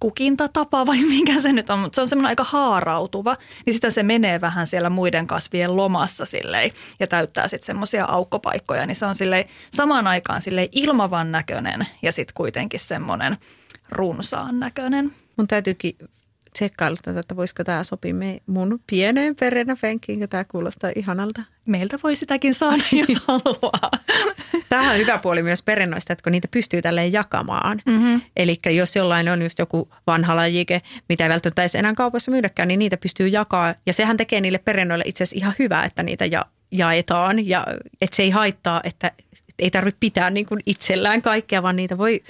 kukintatapa 0.00 0.86
vai 0.86 1.04
mikä 1.16 1.40
se 1.40 1.52
nyt 1.52 1.70
on, 1.70 1.78
mutta 1.78 1.94
se 1.94 2.00
on 2.00 2.08
semmoinen 2.08 2.28
aika 2.28 2.44
haarautuva, 2.44 3.36
niin 3.66 3.74
sitten 3.74 3.92
se 3.92 4.02
menee 4.02 4.40
vähän 4.40 4.66
siellä 4.66 4.90
muiden 4.90 5.26
kasvien 5.26 5.76
lomassa 5.76 6.24
silleen 6.24 6.70
ja 7.00 7.06
täyttää 7.06 7.48
sitten 7.48 7.66
semmoisia 7.66 8.04
aukkopaikkoja, 8.04 8.86
niin 8.86 8.96
se 8.96 9.06
on 9.06 9.14
silleen 9.14 9.44
samaan 9.70 10.06
aikaan 10.06 10.42
silleen 10.42 10.68
ilmavan 10.72 11.32
näköinen 11.32 11.86
ja 12.02 12.12
sitten 12.12 12.34
kuitenkin 12.34 12.80
semmoinen 12.80 13.36
runsaan 13.88 14.60
näköinen. 14.60 15.12
Mun 15.36 15.48
täytyykin 15.48 15.96
tsekkailla 16.56 16.98
tätä, 17.02 17.20
että 17.20 17.36
voisiko 17.36 17.64
tämä 17.64 17.84
sopia 17.84 18.14
me, 18.14 18.40
mun 18.46 18.80
pieneen 18.86 19.36
perenäpenkkiin, 19.36 20.18
kun 20.18 20.28
tämä 20.28 20.44
kuulostaa 20.44 20.90
ihanalta. 20.96 21.42
Meiltä 21.66 21.98
voi 22.02 22.16
sitäkin 22.16 22.54
saada, 22.54 22.82
jos 23.08 23.22
haluaa. 23.28 23.90
Tämä 24.68 24.90
on 24.90 24.96
hyvä 24.96 25.18
puoli 25.18 25.42
myös 25.42 25.62
perennoista, 25.62 26.12
että 26.12 26.22
kun 26.22 26.32
niitä 26.32 26.48
pystyy 26.50 26.82
tälleen 26.82 27.12
jakamaan. 27.12 27.82
Mm-hmm. 27.86 28.20
Eli 28.36 28.58
jos 28.70 28.96
jollain 28.96 29.28
on 29.28 29.42
just 29.42 29.58
joku 29.58 29.88
vanha 30.06 30.36
lajike, 30.36 30.82
mitä 31.08 31.24
ei 31.24 31.30
välttämättä 31.30 31.62
edes 31.62 31.74
enää 31.74 31.94
kaupassa 31.94 32.30
myydäkään, 32.30 32.68
niin 32.68 32.78
niitä 32.78 32.96
pystyy 32.96 33.28
jakaa. 33.28 33.74
Ja 33.86 33.92
sehän 33.92 34.16
tekee 34.16 34.40
niille 34.40 34.58
perennoille 34.58 35.04
itse 35.06 35.24
asiassa 35.24 35.36
ihan 35.44 35.54
hyvä, 35.58 35.84
että 35.84 36.02
niitä 36.02 36.24
ja, 36.24 36.46
jaetaan. 36.70 37.48
Ja 37.48 37.66
että 38.00 38.16
se 38.16 38.22
ei 38.22 38.30
haittaa, 38.30 38.80
että 38.84 39.12
ei 39.58 39.70
tarvitse 39.70 39.96
pitää 40.00 40.30
niin 40.30 40.46
kuin 40.46 40.60
itsellään 40.66 41.22
kaikkea, 41.22 41.62
vaan 41.62 41.76
niitä 41.76 41.98
voi, 41.98 42.22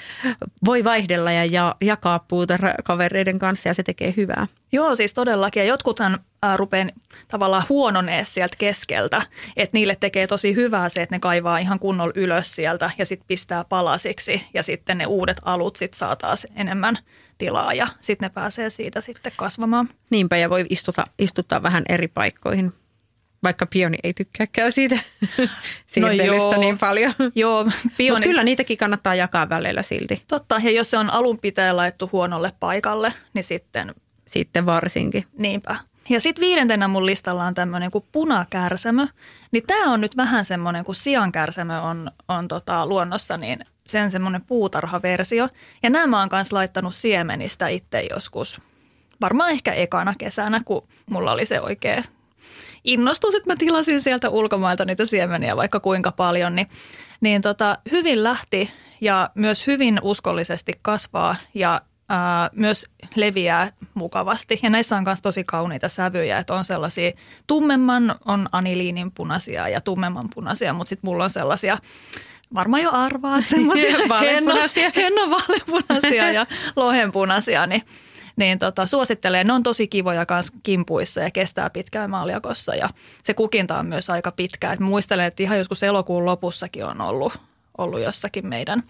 voi 0.65 0.85
vaihdella 0.85 1.33
ja, 1.33 1.45
ja 1.45 1.77
jakaa 1.81 2.19
puuta 2.19 2.59
kavereiden 2.85 3.39
kanssa 3.39 3.69
ja 3.69 3.75
se 3.75 3.83
tekee 3.83 4.15
hyvää. 4.17 4.47
Joo, 4.73 4.95
siis 4.95 5.15
todellakin. 5.15 5.61
Ja 5.61 5.67
jotkuthan 5.67 6.19
äh, 6.45 6.57
rupeaa 6.57 6.89
tavallaan 7.29 7.65
huononee 7.69 8.25
sieltä 8.25 8.57
keskeltä, 8.59 9.23
että 9.57 9.77
niille 9.77 9.97
tekee 10.01 10.27
tosi 10.27 10.55
hyvää 10.55 10.89
se, 10.89 11.03
että 11.03 11.15
ne 11.15 11.21
kaivaa 11.21 11.59
ihan 11.59 11.79
kunnolla 11.79 12.13
ylös 12.17 12.57
sieltä 12.57 12.91
ja 12.99 13.05
sitten 13.07 13.27
pistää 13.29 13.65
palasiksi 13.65 14.47
ja 14.55 14.63
sitten 14.63 14.99
ne 14.99 15.07
uudet 15.07 15.39
alut 15.45 15.77
sitten 15.77 15.99
saa 15.99 16.17
taas 16.17 16.47
enemmän 16.57 16.99
tilaa 17.39 17.75
ja 17.75 17.87
sitten 18.01 18.27
ne 18.27 18.31
pääsee 18.35 18.71
siitä 18.71 19.01
sitten 19.01 19.33
kasvamaan. 19.37 19.89
Niinpä 20.11 20.37
ja 20.37 20.51
voi 20.51 20.67
istuta, 20.71 21.05
istuttaa 21.19 21.63
vähän 21.63 21.85
eri 21.89 22.09
paikkoihin 22.09 22.73
vaikka 23.47 23.67
pioni 23.67 23.99
ei 24.03 24.15
tykkääkään 24.15 24.73
siitä 24.73 24.99
siirtelystä 25.87 26.55
no 26.55 26.61
niin 26.61 26.79
paljon. 26.79 27.13
Joo, 27.35 27.67
pioni... 27.97 28.27
kyllä 28.27 28.45
niitäkin 28.45 28.79
kannattaa 28.79 29.15
jakaa 29.15 29.49
välillä 29.49 29.83
silti. 29.83 30.23
Totta, 30.29 30.61
ja 30.65 30.71
jos 30.71 30.91
se 30.91 30.99
on 30.99 31.11
alun 31.11 31.39
pitäen 31.39 31.77
laittu 31.77 32.09
huonolle 32.13 32.53
paikalle, 32.61 33.13
niin 33.35 33.45
sitten... 33.45 33.95
Sitten 34.27 34.67
varsinkin. 34.67 35.25
Niinpä. 35.39 35.77
Ja 36.09 36.21
sitten 36.21 36.43
viidentenä 36.43 36.89
mun 36.89 37.07
listalla 37.07 37.45
on 37.45 37.55
tämmöinen 37.55 37.91
kuin 37.91 38.05
punakärsämö. 38.13 39.07
Niin 39.51 39.65
tämä 39.67 39.93
on 39.93 40.01
nyt 40.01 40.17
vähän 40.17 40.45
semmoinen, 40.45 40.85
kun 40.85 40.95
siankärsämö 40.95 41.81
on, 41.81 42.11
on 42.29 42.49
tota 42.49 42.87
luonnossa, 42.87 43.37
niin 43.37 43.59
sen 43.87 44.11
semmoinen 44.11 44.45
puutarhaversio. 44.47 45.49
Ja 45.83 45.91
nämä 45.91 46.07
mä 46.07 46.21
oon 46.21 46.29
kanssa 46.29 46.57
laittanut 46.57 46.95
siemenistä 46.95 47.69
itse 47.69 48.07
joskus. 48.11 48.61
Varmaan 49.21 49.51
ehkä 49.51 49.73
ekana 49.73 50.15
kesänä, 50.19 50.61
kun 50.65 50.89
mulla 51.11 51.33
oli 51.33 51.47
se 51.47 51.61
oikea 51.61 52.03
innostus, 52.87 53.35
että 53.35 53.51
mä 53.51 53.57
tilasin 53.57 54.03
sieltä 54.03 54.29
ulkomailta 54.29 54.85
niitä 54.85 55.05
siemeniä 55.05 55.57
vaikka 55.57 55.81
kuinka 55.81 56.13
paljon, 56.13 56.55
niin, 56.55 56.69
niin 57.21 57.43
tota, 57.43 57.79
hyvin 57.91 58.23
lähti 58.25 58.71
ja 59.01 59.31
myös 59.35 59.67
hyvin 59.67 59.99
uskollisesti 60.03 60.73
kasvaa 60.83 61.37
ja 61.55 61.81
ää, 62.09 62.51
myös 62.53 62.87
leviää 63.15 63.73
mukavasti. 63.95 64.61
Ja 64.63 64.71
näissä 64.71 64.97
on 64.97 65.05
myös 65.05 65.23
tosi 65.23 65.45
kauniita 65.45 65.89
sävyjä, 65.89 66.39
että 66.39 66.55
on 66.55 66.65
sellaisia 66.65 67.13
tummemman, 67.47 68.15
on 68.25 68.49
aniliinin 68.53 69.13
punaisia 69.13 69.69
ja 69.69 69.81
tummemman 69.81 70.29
punaisia, 70.35 70.73
mutta 70.73 70.89
sitten 70.89 71.11
mulla 71.11 71.25
on 71.25 71.31
sellaisia 71.31 71.79
varmaan 72.55 72.83
jo 72.83 72.91
arvaat 72.93 73.45
semmoisia 73.55 73.99
vaaleanpunaisia. 74.09 74.91
hennon 74.97 75.31
vaaleanpunaisia 75.31 76.33
ja 76.33 76.47
lohenpunaisia, 76.77 77.67
niin 77.67 77.83
niin 78.37 78.59
tota, 78.59 78.87
suosittelen. 78.87 79.47
Ne 79.47 79.53
on 79.53 79.63
tosi 79.63 79.89
kivoja 79.89 80.27
kanssa 80.27 80.53
kimpuissa 80.63 81.21
ja 81.21 81.31
kestää 81.31 81.71
pitkään 81.71 82.11
maaliakossa 82.11 82.75
ja 82.75 82.89
se 83.23 83.35
kukinta 83.35 83.79
on 83.79 83.87
myös 83.87 84.11
aika 84.11 84.33
pitkä. 84.33 84.73
Et 84.73 84.81
muistelen, 84.81 85.27
että 85.27 85.43
ihan 85.43 85.59
joskus 85.59 85.83
elokuun 85.83 86.25
lopussakin 86.25 86.85
on 86.85 87.01
ollut, 87.01 87.33
ollut 87.79 88.01
jossakin 88.01 88.47
meidän 88.47 88.83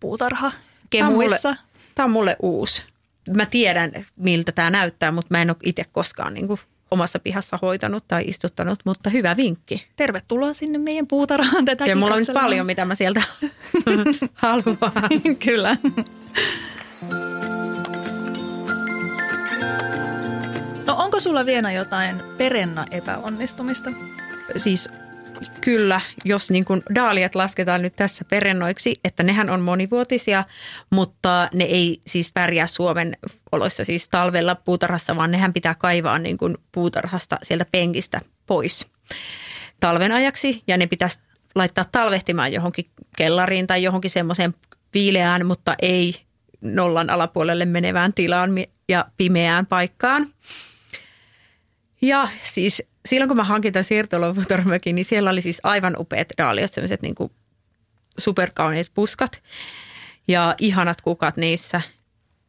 puutarha 0.00 0.52
kemuissa. 0.90 1.56
Tämä 1.94 2.04
on 2.04 2.10
mulle 2.10 2.36
uusi. 2.42 2.82
Mä 3.30 3.46
tiedän, 3.46 3.92
miltä 4.16 4.52
tämä 4.52 4.70
näyttää, 4.70 5.12
mutta 5.12 5.28
mä 5.30 5.42
en 5.42 5.50
ole 5.50 5.56
itse 5.62 5.84
koskaan 5.92 6.34
niin 6.34 6.46
kuin 6.46 6.60
omassa 6.90 7.18
pihassa 7.18 7.58
hoitanut 7.62 8.04
tai 8.08 8.24
istuttanut, 8.26 8.78
mutta 8.84 9.10
hyvä 9.10 9.36
vinkki. 9.36 9.86
Tervetuloa 9.96 10.52
sinne 10.52 10.78
meidän 10.78 11.06
puutarhaan 11.06 11.64
tätä. 11.64 11.86
Ja 11.86 11.96
mulla 11.96 12.14
on 12.14 12.20
nyt 12.20 12.34
paljon, 12.34 12.66
mitä 12.66 12.84
mä 12.84 12.94
sieltä 12.94 13.22
Haluaa. 14.34 14.92
Kyllä. 15.44 15.76
Onko 21.12 21.20
sulla 21.20 21.46
vielä 21.46 21.72
jotain 21.72 22.16
perenna 22.38 22.86
epäonnistumista? 22.90 23.90
Siis 24.56 24.90
kyllä, 25.60 26.00
jos 26.24 26.50
niin 26.50 26.64
kuin 26.64 26.82
daaliat 26.94 27.34
lasketaan 27.34 27.82
nyt 27.82 27.96
tässä 27.96 28.24
perennoiksi, 28.24 29.00
että 29.04 29.22
nehän 29.22 29.50
on 29.50 29.60
monivuotisia, 29.60 30.44
mutta 30.90 31.48
ne 31.54 31.64
ei 31.64 32.00
siis 32.06 32.32
pärjää 32.32 32.66
Suomen 32.66 33.16
oloissa 33.52 33.84
siis 33.84 34.08
talvella 34.08 34.54
puutarhassa, 34.54 35.16
vaan 35.16 35.30
nehän 35.30 35.52
pitää 35.52 35.74
kaivaa 35.74 36.18
niin 36.18 36.38
kuin 36.38 36.58
puutarhasta 36.72 37.36
sieltä 37.42 37.66
penkistä 37.72 38.20
pois 38.46 38.86
talven 39.80 40.12
ajaksi 40.12 40.62
ja 40.66 40.76
ne 40.76 40.86
pitäisi 40.86 41.20
laittaa 41.54 41.84
talvehtimaan 41.92 42.52
johonkin 42.52 42.86
kellariin 43.16 43.66
tai 43.66 43.82
johonkin 43.82 44.10
semmoiseen 44.10 44.54
viileään, 44.94 45.46
mutta 45.46 45.74
ei 45.82 46.14
nollan 46.60 47.10
alapuolelle 47.10 47.64
menevään 47.64 48.12
tilaan 48.12 48.50
ja 48.88 49.04
pimeään 49.16 49.66
paikkaan. 49.66 50.26
Ja 52.02 52.28
siis 52.42 52.82
silloin 53.08 53.28
kun 53.28 53.36
mä 53.36 53.44
hankin 53.44 53.72
tämän 53.72 53.84
siirtoloputarmökin, 53.84 54.94
niin 54.94 55.04
siellä 55.04 55.30
oli 55.30 55.40
siis 55.40 55.60
aivan 55.62 55.96
upeat 55.98 56.28
daaliot, 56.38 56.72
sellaiset 56.72 57.02
niin 57.02 57.14
superkauniit 58.18 58.90
puskat 58.94 59.42
ja 60.28 60.54
ihanat 60.58 61.00
kukat 61.00 61.36
niissä. 61.36 61.80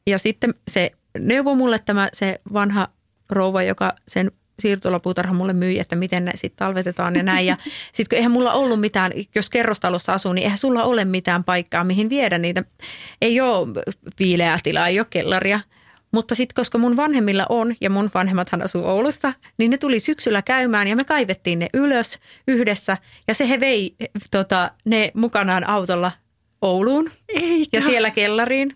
Ja 0.07 0.17
sitten 0.17 0.53
se 0.71 0.91
neuvoi 1.19 1.55
mulle 1.55 1.79
tämä 1.79 2.09
se 2.13 2.41
vanha 2.53 2.87
rouva, 3.29 3.63
joka 3.63 3.95
sen 4.07 4.31
siirtolapuutarha 4.59 5.33
mulle 5.33 5.53
myi, 5.53 5.79
että 5.79 5.95
miten 5.95 6.25
ne 6.25 6.31
sitten 6.35 6.57
talvetetaan 6.57 7.15
ja 7.15 7.23
näin. 7.23 7.45
Ja 7.45 7.57
sitten 7.93 8.05
kun 8.09 8.17
eihän 8.17 8.31
mulla 8.31 8.53
ollut 8.53 8.79
mitään, 8.79 9.11
jos 9.35 9.49
kerrostalossa 9.49 10.13
asuu, 10.13 10.33
niin 10.33 10.43
eihän 10.43 10.57
sulla 10.57 10.83
ole 10.83 11.05
mitään 11.05 11.43
paikkaa, 11.43 11.83
mihin 11.83 12.09
viedä 12.09 12.37
niitä. 12.37 12.63
Ei 13.21 13.41
ole 13.41 13.67
viileää 14.19 14.59
tilaa, 14.63 14.87
ei 14.87 14.99
ole 14.99 15.07
kellaria. 15.09 15.59
Mutta 16.13 16.35
sitten 16.35 16.55
koska 16.55 16.77
mun 16.77 16.97
vanhemmilla 16.97 17.45
on, 17.49 17.75
ja 17.81 17.89
mun 17.89 18.11
vanhemmathan 18.13 18.61
asuu 18.61 18.87
Oulussa, 18.87 19.33
niin 19.57 19.71
ne 19.71 19.77
tuli 19.77 19.99
syksyllä 19.99 20.41
käymään 20.41 20.87
ja 20.87 20.95
me 20.95 21.03
kaivettiin 21.03 21.59
ne 21.59 21.67
ylös 21.73 22.19
yhdessä. 22.47 22.97
Ja 23.27 23.33
se 23.33 23.49
he 23.49 23.59
vei 23.59 23.95
tota, 24.31 24.71
ne 24.85 25.11
mukanaan 25.13 25.67
autolla 25.69 26.11
Ouluun 26.61 27.11
Eikä. 27.29 27.77
ja 27.77 27.81
siellä 27.81 28.11
kellariin. 28.11 28.75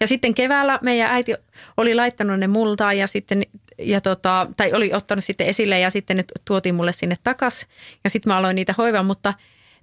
Ja 0.00 0.06
sitten 0.06 0.34
keväällä 0.34 0.78
meidän 0.82 1.10
äiti 1.10 1.34
oli 1.76 1.94
laittanut 1.94 2.38
ne 2.38 2.46
multaan 2.46 2.98
ja 2.98 3.06
sitten 3.06 3.42
ja 3.78 4.00
tota, 4.00 4.46
tai 4.56 4.72
oli 4.72 4.92
ottanut 4.92 5.24
sitten 5.24 5.46
esille 5.46 5.80
ja 5.80 5.90
sitten 5.90 6.16
ne 6.16 6.24
tuotiin 6.44 6.74
mulle 6.74 6.92
sinne 6.92 7.16
takas 7.24 7.66
ja 8.04 8.10
sitten 8.10 8.32
mä 8.32 8.36
aloin 8.36 8.56
niitä 8.56 8.74
hoivaa, 8.78 9.02
mutta 9.02 9.34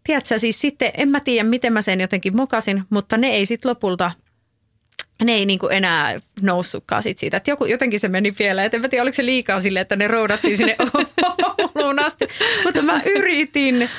tiedätkö 0.04 0.39
siis 0.39 0.62
sitten, 0.62 0.91
en 0.97 1.10
mä 1.10 1.19
tiedä 1.19 1.49
miten 1.49 1.73
mä 1.73 1.82
sen 1.82 2.01
jotenkin 2.01 2.36
mokasin, 2.36 2.84
mutta 2.89 3.17
ne 3.17 3.27
ei 3.27 3.45
sitten 3.45 3.69
lopulta 3.69 4.12
ne 5.23 5.31
ei 5.31 5.45
niinku 5.45 5.67
enää 5.67 6.21
noussutkaan 6.41 7.03
sit 7.03 7.17
siitä. 7.17 7.38
Että 7.38 7.51
joku, 7.51 7.65
jotenkin 7.65 7.99
se 7.99 8.07
meni 8.07 8.36
vielä. 8.39 8.63
Et 8.63 8.73
en 8.73 8.81
mä 8.81 8.89
tiedä, 8.89 9.01
oliko 9.01 9.15
se 9.15 9.25
liikaa 9.25 9.62
sille, 9.62 9.79
että 9.79 9.95
ne 9.95 10.07
roudattiin 10.07 10.57
sinne 10.57 10.75
Ouluun 11.75 11.99
asti. 11.99 12.27
Mutta 12.65 12.81
mä 12.81 13.01
yritin. 13.05 13.89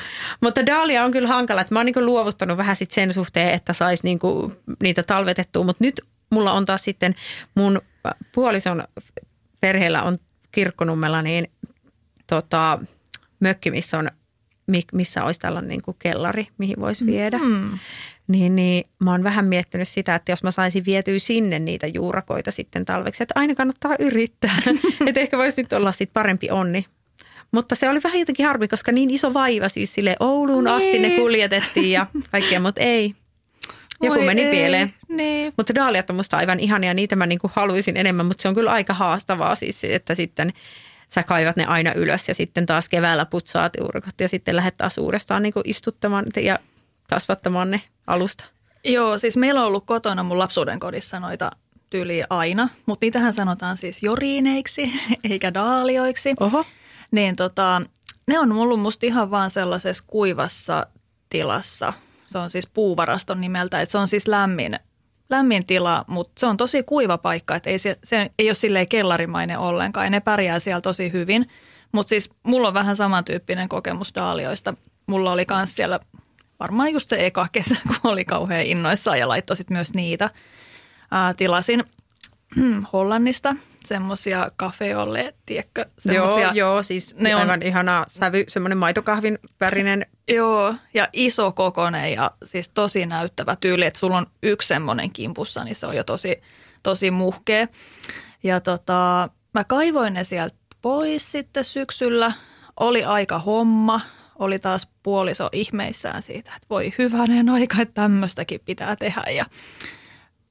Mutta 0.41 0.65
Daalia 0.65 1.03
on 1.03 1.11
kyllä 1.11 1.27
hankala. 1.27 1.61
Että 1.61 1.75
mä 1.75 1.79
oon 1.79 1.85
niinku 1.85 2.05
luovuttanut 2.05 2.57
vähän 2.57 2.75
sit 2.75 2.91
sen 2.91 3.13
suhteen, 3.13 3.53
että 3.53 3.73
sais 3.73 4.03
niinku 4.03 4.53
niitä 4.83 5.03
talvetettua. 5.03 5.63
Mutta 5.63 5.83
nyt 5.83 6.01
mulla 6.29 6.51
on 6.51 6.65
taas 6.65 6.83
sitten 6.83 7.15
mun 7.55 7.81
puolison 8.35 8.83
perheellä 9.61 10.03
on 10.03 10.17
kirkkonummella 10.51 11.21
niin 11.21 11.51
tota, 12.27 12.79
mökki, 13.39 13.71
missä 13.71 13.97
on 13.97 14.09
missä 14.93 15.23
olisi 15.23 15.39
tällainen 15.39 15.69
niin 15.69 15.81
kuin 15.81 15.97
kellari, 15.99 16.47
mihin 16.57 16.79
voisi 16.79 17.05
viedä. 17.05 17.37
Mm. 17.37 17.79
Niin, 18.27 18.55
niin 18.55 18.83
mä 18.99 19.11
oon 19.11 19.23
vähän 19.23 19.45
miettinyt 19.45 19.87
sitä, 19.87 20.15
että 20.15 20.31
jos 20.31 20.43
mä 20.43 20.51
saisin 20.51 20.85
vietyä 20.85 21.19
sinne 21.19 21.59
niitä 21.59 21.87
juurakoita 21.87 22.51
sitten 22.51 22.85
talveksi, 22.85 23.23
että 23.23 23.33
aina 23.35 23.55
kannattaa 23.55 23.95
yrittää. 23.99 24.55
että 25.07 25.19
ehkä 25.19 25.37
voisi 25.37 25.61
nyt 25.61 25.73
olla 25.73 25.91
sitten 25.91 26.13
parempi 26.13 26.51
onni. 26.51 26.85
Mutta 27.51 27.75
se 27.75 27.89
oli 27.89 28.03
vähän 28.03 28.19
jotenkin 28.19 28.45
harmi, 28.45 28.67
koska 28.67 28.91
niin 28.91 29.09
iso 29.09 29.33
vaiva 29.33 29.69
siis 29.69 29.93
sille 29.93 30.15
Ouluun 30.19 30.63
niin. 30.63 30.73
asti 30.73 30.99
ne 30.99 31.09
kuljetettiin 31.09 31.91
ja 31.91 32.07
kaikkea, 32.31 32.59
mutta 32.59 32.81
ei. 32.81 33.15
Joku 34.01 34.19
Oi 34.19 34.25
meni 34.25 34.41
ei, 34.41 34.51
pieleen. 34.51 34.93
Niin. 35.07 35.53
Mutta 35.57 35.75
daaliat 35.75 36.09
on 36.09 36.15
musta 36.15 36.37
aivan 36.37 36.59
ihania, 36.59 36.93
niitä 36.93 37.15
mä 37.15 37.25
niinku 37.25 37.51
haluaisin 37.53 37.97
enemmän, 37.97 38.25
mutta 38.25 38.41
se 38.41 38.47
on 38.47 38.55
kyllä 38.55 38.71
aika 38.71 38.93
haastavaa 38.93 39.55
siis, 39.55 39.83
että 39.83 40.15
sitten 40.15 40.53
sä 41.09 41.23
kaivat 41.23 41.55
ne 41.55 41.65
aina 41.65 41.93
ylös 41.93 42.27
ja 42.27 42.33
sitten 42.33 42.65
taas 42.65 42.89
keväällä 42.89 43.25
putsaat 43.25 43.73
juurikot 43.79 44.21
ja 44.21 44.27
sitten 44.27 44.55
lähdet 44.55 44.77
taas 44.77 44.97
uudestaan 44.97 45.43
niinku 45.43 45.61
istuttamaan 45.65 46.25
ja 46.43 46.59
kasvattamaan 47.13 47.71
ne 47.71 47.81
alusta. 48.07 48.45
Joo, 48.83 49.17
siis 49.17 49.37
meillä 49.37 49.61
on 49.61 49.67
ollut 49.67 49.85
kotona 49.85 50.23
mun 50.23 50.39
lapsuuden 50.39 50.79
kodissa 50.79 51.19
noita 51.19 51.51
tyyliä 51.89 52.27
aina, 52.29 52.69
mutta 52.85 53.05
niitähän 53.05 53.33
sanotaan 53.33 53.77
siis 53.77 54.03
joriineiksi 54.03 54.91
eikä 55.29 55.53
daalioiksi. 55.53 56.33
Oho. 56.39 56.65
Niin 57.11 57.35
tota, 57.35 57.81
ne 58.27 58.39
on 58.39 58.51
ollut 58.51 58.79
musta 58.79 59.05
ihan 59.05 59.31
vaan 59.31 59.49
sellaisessa 59.49 60.03
kuivassa 60.07 60.87
tilassa– 61.29 61.93
se 62.33 62.39
on 62.39 62.49
siis 62.49 62.67
puuvaraston 62.67 63.41
nimeltä, 63.41 63.81
että 63.81 63.91
se 63.91 63.97
on 63.97 64.07
siis 64.07 64.27
lämmin, 64.27 64.79
lämmin 65.29 65.65
tila, 65.65 66.05
mutta 66.07 66.39
se 66.39 66.45
on 66.45 66.57
tosi 66.57 66.83
kuiva 66.83 67.17
paikka, 67.17 67.55
että 67.55 67.69
ei 67.69 67.79
se, 67.79 67.97
se 68.03 68.31
ei 68.39 68.49
ole 68.49 68.53
silleen 68.53 68.87
kellarimainen 68.87 69.59
ollenkaan 69.59 70.05
ja 70.05 70.09
ne 70.09 70.19
pärjää 70.19 70.59
siellä 70.59 70.81
tosi 70.81 71.11
hyvin. 71.11 71.45
Mutta 71.91 72.09
siis 72.09 72.29
mulla 72.43 72.67
on 72.67 72.73
vähän 72.73 72.95
samantyyppinen 72.95 73.69
kokemus 73.69 74.15
daalioista. 74.15 74.73
Mulla 75.07 75.31
oli 75.31 75.45
myös 75.49 75.75
siellä 75.75 75.99
varmaan 76.63 76.93
just 76.93 77.09
se 77.09 77.25
eka 77.25 77.45
kesä, 77.51 77.75
kun 77.87 78.11
oli 78.11 78.25
kauhean 78.25 78.65
innoissaan 78.65 79.19
ja 79.19 79.27
laittoi 79.27 79.55
myös 79.69 79.93
niitä. 79.93 80.29
Ää, 81.11 81.33
tilasin 81.33 81.83
Hollannista 82.93 83.55
semmoisia 83.85 84.51
kafeolle, 84.55 85.33
tiedätkö? 85.45 85.85
Joo, 86.05 86.51
joo, 86.53 86.83
siis 86.83 87.15
ne 87.15 87.33
aivan 87.33 87.59
on, 87.59 87.63
ihana 87.63 88.05
sävy, 88.07 88.43
semmoinen 88.47 88.77
maitokahvin 88.77 89.39
värinen. 89.59 90.05
Joo, 90.27 90.75
ja 90.93 91.07
iso 91.13 91.51
kokonen 91.51 92.13
ja 92.13 92.31
siis 92.43 92.69
tosi 92.69 93.05
näyttävä 93.05 93.55
tyyli, 93.55 93.85
että 93.85 93.99
sulla 93.99 94.17
on 94.17 94.27
yksi 94.43 94.67
semmoinen 94.67 95.13
kimpussa, 95.13 95.63
niin 95.63 95.75
se 95.75 95.87
on 95.87 95.95
jo 95.95 96.03
tosi, 96.03 96.41
tosi 96.83 97.11
muhkea. 97.11 97.67
Ja 98.43 98.59
tota, 98.59 99.29
mä 99.53 99.63
kaivoin 99.63 100.13
ne 100.13 100.23
sieltä 100.23 100.55
pois 100.81 101.31
sitten 101.31 101.63
syksyllä. 101.63 102.31
Oli 102.79 103.03
aika 103.03 103.39
homma, 103.39 104.01
oli 104.39 104.59
taas 104.59 104.87
puoliso 105.03 105.49
ihmeissään 105.51 106.21
siitä, 106.21 106.51
että 106.55 106.67
voi 106.69 106.93
hyvänen 106.97 107.49
aika, 107.49 107.81
että 107.81 107.93
tämmöistäkin 107.93 108.61
pitää 108.65 108.95
tehdä. 108.95 109.23
Ja 109.31 109.45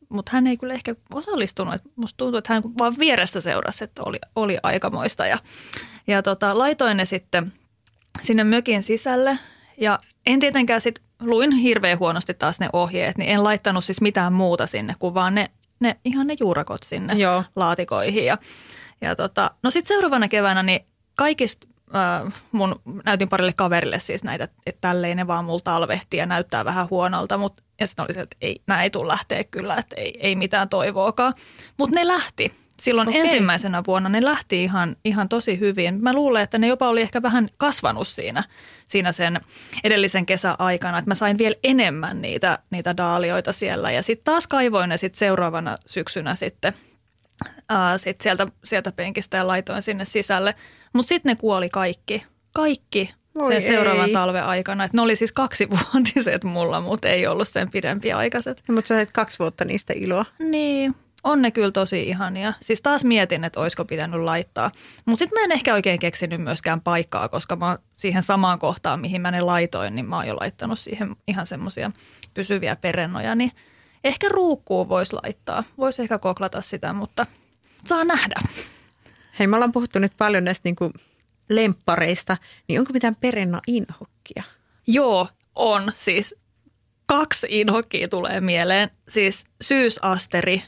mutta 0.08 0.30
hän 0.34 0.46
ei 0.46 0.56
kyllä 0.56 0.74
ehkä 0.74 0.94
osallistunut. 1.14 1.82
musta 1.96 2.16
tuntuu, 2.16 2.38
että 2.38 2.52
hän 2.52 2.62
vaan 2.78 2.94
vierestä 2.98 3.40
seurasi, 3.40 3.84
että 3.84 4.02
oli, 4.02 4.18
oli 4.36 4.58
aikamoista. 4.62 5.26
Ja, 5.26 5.38
ja 6.06 6.22
tota, 6.22 6.58
laitoin 6.58 6.96
ne 6.96 7.04
sitten 7.04 7.52
sinne 8.22 8.44
mökin 8.44 8.82
sisälle 8.82 9.38
ja 9.76 9.98
en 10.26 10.40
tietenkään 10.40 10.80
sitten, 10.80 11.04
luin 11.20 11.52
hirveän 11.52 11.98
huonosti 11.98 12.34
taas 12.34 12.60
ne 12.60 12.68
ohjeet, 12.72 13.18
niin 13.18 13.30
en 13.30 13.44
laittanut 13.44 13.84
siis 13.84 14.00
mitään 14.00 14.32
muuta 14.32 14.66
sinne, 14.66 14.94
kuin 14.98 15.14
vaan 15.14 15.34
ne, 15.34 15.50
ne 15.80 15.96
ihan 16.04 16.26
ne 16.26 16.34
juurakot 16.40 16.82
sinne 16.82 17.14
Joo. 17.14 17.44
laatikoihin. 17.56 18.24
Ja, 18.24 18.38
ja 19.00 19.16
tota, 19.16 19.50
no 19.62 19.70
sitten 19.70 19.94
seuraavana 19.94 20.28
keväänä 20.28 20.62
niin 20.62 20.80
kaikista 21.16 21.66
äh, 21.96 22.32
mun 22.52 22.80
näytin 23.04 23.28
parille 23.28 23.52
kaverille 23.52 23.98
siis 23.98 24.24
näitä, 24.24 24.48
että 24.66 24.80
tälleen 24.80 25.16
ne 25.16 25.26
vaan 25.26 25.44
mulla 25.44 25.60
talvehtii 25.64 26.20
ja 26.20 26.26
näyttää 26.26 26.64
vähän 26.64 26.90
huonolta, 26.90 27.38
mutta 27.38 27.62
ja 27.80 27.86
sitten 27.86 28.04
oli 28.04 28.14
se, 28.14 28.20
että 28.20 28.36
ei, 28.40 28.62
nämä 28.66 28.82
ei 28.82 28.90
tule 28.90 29.08
lähteä 29.08 29.44
kyllä, 29.44 29.76
että 29.76 29.96
ei, 29.96 30.18
ei 30.20 30.36
mitään 30.36 30.68
toivoakaan. 30.68 31.34
Mutta 31.78 31.94
ne 31.94 32.06
lähti. 32.06 32.54
Silloin 32.80 33.08
okay. 33.08 33.20
ensimmäisenä 33.20 33.82
vuonna 33.86 34.08
ne 34.08 34.24
lähti 34.24 34.64
ihan, 34.64 34.96
ihan 35.04 35.28
tosi 35.28 35.60
hyvin. 35.60 36.02
Mä 36.02 36.12
luulen, 36.12 36.42
että 36.42 36.58
ne 36.58 36.66
jopa 36.66 36.88
oli 36.88 37.00
ehkä 37.00 37.22
vähän 37.22 37.48
kasvanut 37.56 38.08
siinä, 38.08 38.44
siinä 38.86 39.12
sen 39.12 39.40
edellisen 39.84 40.26
kesän 40.26 40.54
aikana, 40.58 40.98
että 40.98 41.10
mä 41.10 41.14
sain 41.14 41.38
vielä 41.38 41.54
enemmän 41.64 42.22
niitä, 42.22 42.58
niitä 42.70 42.96
daalioita 42.96 43.52
siellä. 43.52 43.90
Ja 43.90 44.02
sitten 44.02 44.24
taas 44.24 44.46
kaivoin 44.46 44.88
ne 44.88 44.96
sitten 44.96 45.18
seuraavana 45.18 45.76
syksynä 45.86 46.34
sitten 46.34 46.72
ää, 47.68 47.98
sit 47.98 48.20
sieltä, 48.20 48.46
sieltä 48.64 48.92
penkistä 48.92 49.36
ja 49.36 49.46
laitoin 49.46 49.82
sinne 49.82 50.04
sisälle. 50.04 50.54
Mutta 50.92 51.08
sitten 51.08 51.30
ne 51.30 51.36
kuoli 51.36 51.68
kaikki. 51.68 52.24
Kaikki 52.52 53.14
Voi 53.34 53.52
sen 53.52 53.62
ei. 53.62 53.68
seuraavan 53.68 54.10
talven 54.10 54.44
aikana. 54.44 54.84
Et 54.84 54.92
ne 54.92 55.02
oli 55.02 55.16
siis 55.16 55.32
kaksivuotiset 55.32 56.44
mulla, 56.44 56.80
mutta 56.80 57.08
ei 57.08 57.26
ollut 57.26 57.48
sen 57.48 57.70
pidempi 57.70 58.12
aikaiset. 58.12 58.62
Mutta 58.68 58.88
sä 58.88 58.94
sait 58.94 59.12
kaksi 59.12 59.38
vuotta 59.38 59.64
niistä 59.64 59.92
iloa. 59.96 60.24
Niin, 60.38 60.94
on 61.24 61.42
ne 61.42 61.50
kyllä 61.50 61.70
tosi 61.70 62.02
ihania. 62.02 62.52
Siis 62.60 62.82
taas 62.82 63.04
mietin, 63.04 63.44
että 63.44 63.60
olisiko 63.60 63.84
pitänyt 63.84 64.20
laittaa. 64.20 64.70
Mutta 65.04 65.18
sitten 65.18 65.40
mä 65.40 65.44
en 65.44 65.52
ehkä 65.52 65.74
oikein 65.74 65.98
keksinyt 65.98 66.40
myöskään 66.42 66.80
paikkaa, 66.80 67.28
koska 67.28 67.56
mä 67.56 67.78
siihen 67.96 68.22
samaan 68.22 68.58
kohtaan, 68.58 69.00
mihin 69.00 69.20
mä 69.20 69.30
ne 69.30 69.40
laitoin, 69.40 69.94
niin 69.94 70.06
mä 70.06 70.16
oon 70.16 70.26
jo 70.26 70.36
laittanut 70.36 70.78
siihen 70.78 71.16
ihan 71.28 71.46
semmoisia 71.46 71.90
pysyviä 72.34 72.76
perennoja. 72.76 73.34
Niin 73.34 73.52
ehkä 74.04 74.28
ruukkuun 74.28 74.88
voisi 74.88 75.16
laittaa. 75.22 75.64
Voisi 75.78 76.02
ehkä 76.02 76.18
koklata 76.18 76.60
sitä, 76.60 76.92
mutta 76.92 77.26
saa 77.86 78.04
nähdä. 78.04 78.34
Hei, 79.38 79.46
me 79.46 79.56
ollaan 79.56 79.72
puhuttu 79.72 79.98
nyt 79.98 80.12
paljon 80.18 80.44
näistä 80.44 80.66
niin 80.66 80.76
kuin 80.76 80.92
lemppareista, 81.48 82.36
niin 82.68 82.80
onko 82.80 82.92
mitään 82.92 83.16
perenna 83.16 83.60
inhokkia? 83.66 84.42
Joo, 84.86 85.28
on 85.54 85.92
siis 85.94 86.34
kaksi 87.06 87.46
inhokkia 87.50 88.08
tulee 88.08 88.40
mieleen. 88.40 88.90
Siis 89.08 89.44
syysasteri, 89.60 90.62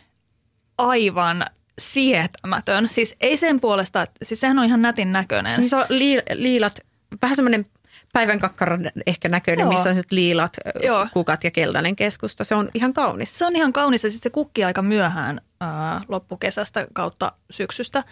aivan 0.79 1.47
sietämätön. 1.79 2.89
Siis 2.89 3.17
ei 3.21 3.37
sen 3.37 3.61
puolesta, 3.61 4.07
siis 4.23 4.41
sehän 4.41 4.59
on 4.59 4.65
ihan 4.65 4.83
nätin 4.83 5.13
näköinen. 5.13 5.61
Niin 5.61 5.71
se 5.71 5.77
on 5.77 5.85
li, 5.89 6.23
liilat, 6.33 6.81
vähän 7.23 7.37
semmoinen 7.37 7.67
päivän 8.13 8.39
kakkaran 8.39 8.91
ehkä 9.07 9.29
näköinen, 9.29 9.65
Joo. 9.65 9.73
missä 9.73 9.91
on 9.91 9.97
liilat 10.11 10.57
Joo. 10.83 11.07
kukat 11.13 11.45
ja 11.45 11.51
keltainen 11.51 11.97
keskusta. 11.97 12.45
Se 12.45 12.55
on 12.55 12.69
ihan 12.75 12.93
kaunis. 12.93 13.39
Se 13.39 13.47
on 13.47 13.57
ihan 13.57 13.73
kaunis 13.73 14.05
ja 14.05 14.11
sitten 14.11 14.31
se 14.31 14.35
kukki 14.35 14.65
aika 14.65 14.83
myöhään 14.83 15.41
ää, 15.61 16.01
loppukesästä 16.09 16.87
kautta 16.93 17.33
syksystä. 17.51 18.05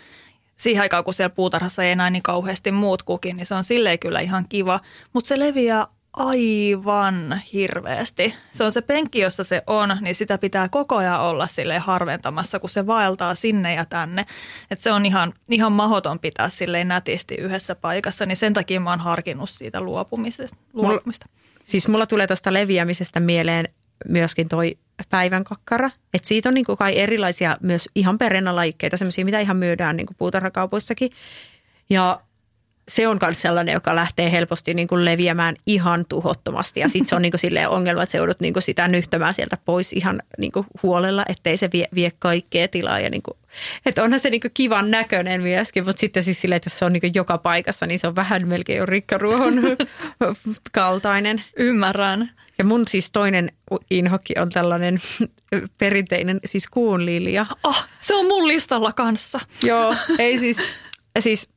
Siihen 0.62 0.82
aikaan, 0.82 1.04
kun 1.04 1.14
siellä 1.14 1.34
puutarhassa 1.34 1.82
ei 1.82 1.92
enää 1.92 2.10
niin 2.10 2.22
kauheasti 2.22 2.72
muut 2.72 3.02
kukin, 3.02 3.36
niin 3.36 3.46
se 3.46 3.54
on 3.54 3.64
silleen 3.64 3.98
kyllä 3.98 4.20
ihan 4.20 4.46
kiva. 4.48 4.80
Mutta 5.12 5.28
se 5.28 5.38
leviää 5.38 5.86
aivan 6.12 7.40
hirveästi. 7.52 8.34
Se 8.52 8.64
on 8.64 8.72
se 8.72 8.80
penkki, 8.80 9.18
jossa 9.18 9.44
se 9.44 9.62
on, 9.66 9.98
niin 10.00 10.14
sitä 10.14 10.38
pitää 10.38 10.68
koko 10.68 10.96
ajan 10.96 11.20
olla 11.20 11.46
sille 11.46 11.78
harventamassa, 11.78 12.58
kun 12.58 12.70
se 12.70 12.86
vaeltaa 12.86 13.34
sinne 13.34 13.74
ja 13.74 13.84
tänne. 13.84 14.26
Et 14.70 14.80
se 14.80 14.92
on 14.92 15.06
ihan, 15.06 15.32
ihan 15.50 15.72
mahoton 15.72 16.18
pitää 16.18 16.48
silleen 16.48 16.88
nätisti 16.88 17.34
yhdessä 17.34 17.74
paikassa, 17.74 18.26
niin 18.26 18.36
sen 18.36 18.54
takia 18.54 18.80
mä 18.80 18.90
oon 18.90 19.00
harkinnut 19.00 19.50
siitä 19.50 19.80
luopumisesta. 19.80 20.56
luopumista. 20.72 21.26
Mulla, 21.28 21.42
siis 21.64 21.88
mulla 21.88 22.06
tulee 22.06 22.26
tuosta 22.26 22.52
leviämisestä 22.52 23.20
mieleen 23.20 23.68
myöskin 24.09 24.48
toi 24.48 24.78
päivän 25.11 25.44
kakkara. 25.44 25.90
Että 26.14 26.28
siitä 26.28 26.48
on 26.48 26.55
niinku 26.55 26.76
kai 26.76 26.98
erilaisia 26.98 27.57
myös 27.61 27.88
ihan 27.94 28.18
perennalajikkeita, 28.18 28.96
semmoisia, 28.96 29.24
mitä 29.24 29.40
ihan 29.40 29.57
myydään 29.57 29.96
niinku 29.96 30.14
puutarhakaupoissakin. 30.18 31.11
Ja 31.90 32.20
se 32.88 33.09
on 33.09 33.18
myös 33.22 33.42
sellainen, 33.42 33.72
joka 33.72 33.96
lähtee 33.96 34.32
helposti 34.32 34.74
niin 34.74 34.88
kuin 34.88 35.05
leviämään 35.05 35.57
ihan 35.66 36.05
tuhottomasti. 36.09 36.80
Ja 36.80 36.88
sitten 36.88 37.07
se 37.07 37.14
on 37.14 37.22
niin 37.22 37.32
kuin 37.32 37.68
ongelma, 37.68 38.03
että 38.03 38.11
se 38.11 38.18
joudut 38.18 38.40
niin 38.40 38.53
kuin 38.53 38.62
sitä 38.62 38.88
nyhtämään 38.88 39.34
sieltä 39.34 39.57
pois 39.64 39.92
ihan 39.92 40.22
niin 40.38 40.53
kuin 40.53 40.66
huolella, 40.82 41.24
ettei 41.28 41.57
se 41.57 41.68
vie, 41.72 41.88
vie 41.94 42.12
kaikkea 42.18 42.68
tilaa. 42.68 43.00
Ja 43.00 43.11
niin 43.11 43.22
kuin, 43.22 43.38
että 43.86 44.03
onhan 44.03 44.20
se 44.20 44.30
niin 44.30 44.40
kuin 44.40 44.50
kivan 44.55 44.90
näköinen 44.90 45.42
myöskin, 45.42 45.84
mutta 45.84 46.00
sitten 46.00 46.22
siis 46.22 46.40
silleen, 46.40 46.57
että 46.57 46.66
jos 46.66 46.78
se 46.78 46.84
on 46.84 46.92
niin 46.92 47.00
kuin 47.00 47.14
joka 47.14 47.38
paikassa, 47.38 47.86
niin 47.86 47.98
se 47.98 48.07
on 48.07 48.16
vähän 48.16 48.48
melkein 48.48 48.78
jo 48.78 48.86
rikkaruohon 48.86 49.55
kaltainen. 50.72 51.42
Ymmärrän. 51.57 52.30
Ja 52.62 52.66
mun 52.66 52.88
siis 52.88 53.12
toinen 53.12 53.52
inhokki 53.90 54.34
on 54.38 54.48
tällainen 54.48 55.00
perinteinen 55.78 56.40
siis 56.44 56.66
kuunlilia. 56.66 57.46
Oh, 57.64 57.84
se 58.00 58.14
on 58.14 58.26
mun 58.26 58.48
listalla 58.48 58.92
kanssa. 58.92 59.40
Joo, 59.62 59.94
ei 60.18 60.38
siis, 60.38 60.56
siis 61.18 61.48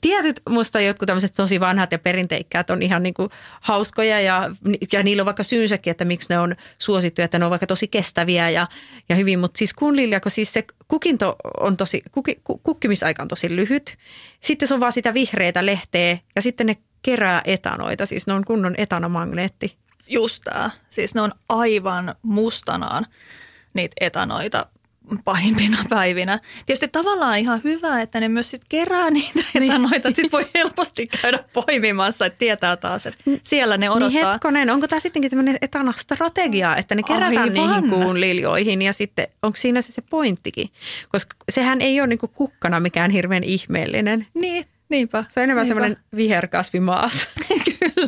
tietyt 0.00 0.40
musta 0.48 0.80
jotkut 0.80 1.06
tämmöiset 1.06 1.34
tosi 1.34 1.60
vanhat 1.60 1.92
ja 1.92 1.98
perinteikkäät 1.98 2.70
on 2.70 2.82
ihan 2.82 3.02
niin 3.02 3.14
kuin 3.14 3.30
hauskoja 3.60 4.20
ja, 4.20 4.50
ja 4.92 5.02
niillä 5.02 5.20
on 5.20 5.26
vaikka 5.26 5.42
syynsäkin, 5.42 5.90
että 5.90 6.04
miksi 6.04 6.28
ne 6.30 6.38
on 6.38 6.54
suosittuja, 6.78 7.24
että 7.24 7.38
ne 7.38 7.44
on 7.44 7.50
vaikka 7.50 7.66
tosi 7.66 7.88
kestäviä 7.88 8.50
ja, 8.50 8.66
ja 9.08 9.16
hyvin. 9.16 9.38
Mutta 9.38 9.58
siis 9.58 9.74
kuunlilja, 9.74 10.20
kun 10.20 10.30
siis 10.30 10.52
se 10.52 10.64
kukinto 10.88 11.36
on 11.60 11.76
tosi, 11.76 12.02
kuki, 12.12 12.40
kukkimisaika 12.62 13.22
on 13.22 13.28
tosi 13.28 13.56
lyhyt. 13.56 13.96
Sitten 14.40 14.68
se 14.68 14.74
on 14.74 14.80
vaan 14.80 14.92
sitä 14.92 15.14
vihreitä 15.14 15.66
lehteä 15.66 16.18
ja 16.36 16.42
sitten 16.42 16.66
ne 16.66 16.76
kerää 17.02 17.42
etanoita, 17.44 18.06
siis 18.06 18.26
ne 18.26 18.32
on 18.32 18.44
kunnon 18.44 18.74
etanamagneetti. 18.78 19.83
Just 20.08 20.42
tämä. 20.44 20.70
Siis 20.90 21.14
ne 21.14 21.20
on 21.20 21.32
aivan 21.48 22.14
mustanaan 22.22 23.06
niitä 23.74 23.94
etanoita 24.00 24.66
pahimpina 25.24 25.78
päivinä. 25.90 26.40
Tietysti 26.66 26.88
tavallaan 26.88 27.38
ihan 27.38 27.60
hyvä, 27.64 28.00
että 28.00 28.20
ne 28.20 28.28
myös 28.28 28.50
sit 28.50 28.62
kerää 28.68 29.10
niitä 29.10 29.40
niin. 29.54 29.72
etanoita, 29.72 30.08
että 30.08 30.22
sit 30.22 30.32
voi 30.32 30.46
helposti 30.54 31.06
käydä 31.06 31.38
poimimassa, 31.52 32.26
että 32.26 32.38
tietää 32.38 32.76
taas, 32.76 33.06
että 33.06 33.24
siellä 33.42 33.76
ne 33.76 33.90
odottaa. 33.90 34.08
Niin 34.08 34.26
hetkonen, 34.26 34.70
onko 34.70 34.88
tämä 34.88 35.00
sittenkin 35.00 35.30
tämmöinen 35.30 35.58
etanastrategia, 35.62 36.76
että 36.76 36.94
ne 36.94 37.02
kerätään 37.02 37.38
Aivan. 37.38 37.54
niihin 37.54 37.90
kuun 37.90 38.20
liljoihin 38.20 38.82
ja 38.82 38.92
sitten 38.92 39.28
onko 39.42 39.56
siinä 39.56 39.82
se, 39.82 39.92
se 39.92 40.02
pointtikin? 40.10 40.70
Koska 41.08 41.36
sehän 41.48 41.80
ei 41.80 42.00
ole 42.00 42.06
niinku 42.06 42.28
kukkana 42.28 42.80
mikään 42.80 43.10
hirveän 43.10 43.44
ihmeellinen. 43.44 44.26
Niin, 44.34 44.66
Niinpä. 44.88 45.24
Se 45.28 45.40
on 45.40 45.44
enemmän 45.44 45.62
niinpä. 45.62 45.68
semmoinen 45.68 46.04
viherkasvi 46.16 46.80
maassa. 46.80 47.28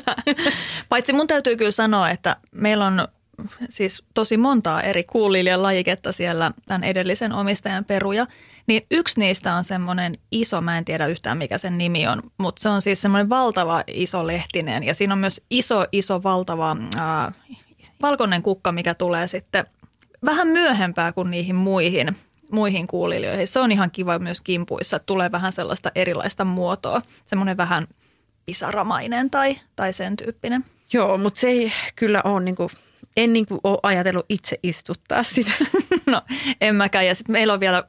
kyllä. 0.00 0.16
Paitsi 0.88 1.12
mun 1.12 1.26
täytyy 1.26 1.56
kyllä 1.56 1.70
sanoa, 1.70 2.10
että 2.10 2.36
meillä 2.52 2.86
on 2.86 3.08
siis 3.68 4.04
tosi 4.14 4.36
montaa 4.36 4.82
eri 4.82 5.04
kuulilijan 5.04 5.62
lajiketta 5.62 6.12
siellä 6.12 6.52
tämän 6.66 6.84
edellisen 6.84 7.32
omistajan 7.32 7.84
peruja, 7.84 8.26
niin 8.66 8.86
yksi 8.90 9.20
niistä 9.20 9.54
on 9.54 9.64
semmoinen 9.64 10.12
iso, 10.30 10.60
mä 10.60 10.78
en 10.78 10.84
tiedä 10.84 11.06
yhtään 11.06 11.38
mikä 11.38 11.58
sen 11.58 11.78
nimi 11.78 12.06
on, 12.06 12.22
mutta 12.38 12.62
se 12.62 12.68
on 12.68 12.82
siis 12.82 13.00
semmoinen 13.00 13.28
valtava 13.28 13.84
iso 13.86 14.26
lehtinen 14.26 14.82
ja 14.82 14.94
siinä 14.94 15.14
on 15.14 15.18
myös 15.18 15.40
iso, 15.50 15.86
iso, 15.92 16.22
valtava 16.22 16.76
äh, 16.98 17.34
valkoinen 18.02 18.42
kukka, 18.42 18.72
mikä 18.72 18.94
tulee 18.94 19.28
sitten 19.28 19.66
vähän 20.24 20.48
myöhempää 20.48 21.12
kuin 21.12 21.30
niihin 21.30 21.56
muihin, 21.56 22.16
muihin 22.50 22.86
kuulilijoihin. 22.86 23.48
Se 23.48 23.60
on 23.60 23.72
ihan 23.72 23.90
kiva 23.90 24.18
myös 24.18 24.40
kimpuissa, 24.40 24.98
tulee 24.98 25.32
vähän 25.32 25.52
sellaista 25.52 25.92
erilaista 25.94 26.44
muotoa, 26.44 27.02
semmoinen 27.26 27.56
vähän 27.56 27.82
pisaramainen 28.46 29.30
tai, 29.30 29.60
tai 29.76 29.92
sen 29.92 30.16
tyyppinen. 30.16 30.64
Joo, 30.92 31.18
mutta 31.18 31.40
se 31.40 31.48
ei 31.48 31.72
kyllä 31.96 32.22
ole 32.24 32.40
niin 32.40 32.56
kuin 32.56 32.70
en 33.16 33.32
niin 33.32 33.46
kuin 33.46 33.60
ole 33.64 33.78
ajatellut 33.82 34.26
itse 34.28 34.58
istuttaa 34.62 35.22
sitä. 35.22 35.50
no 36.06 36.22
en 36.60 36.74
mäkään. 36.74 37.06
Ja 37.06 37.14
sitten 37.14 37.32
meillä 37.32 37.52
on 37.52 37.60
vielä, 37.60 37.84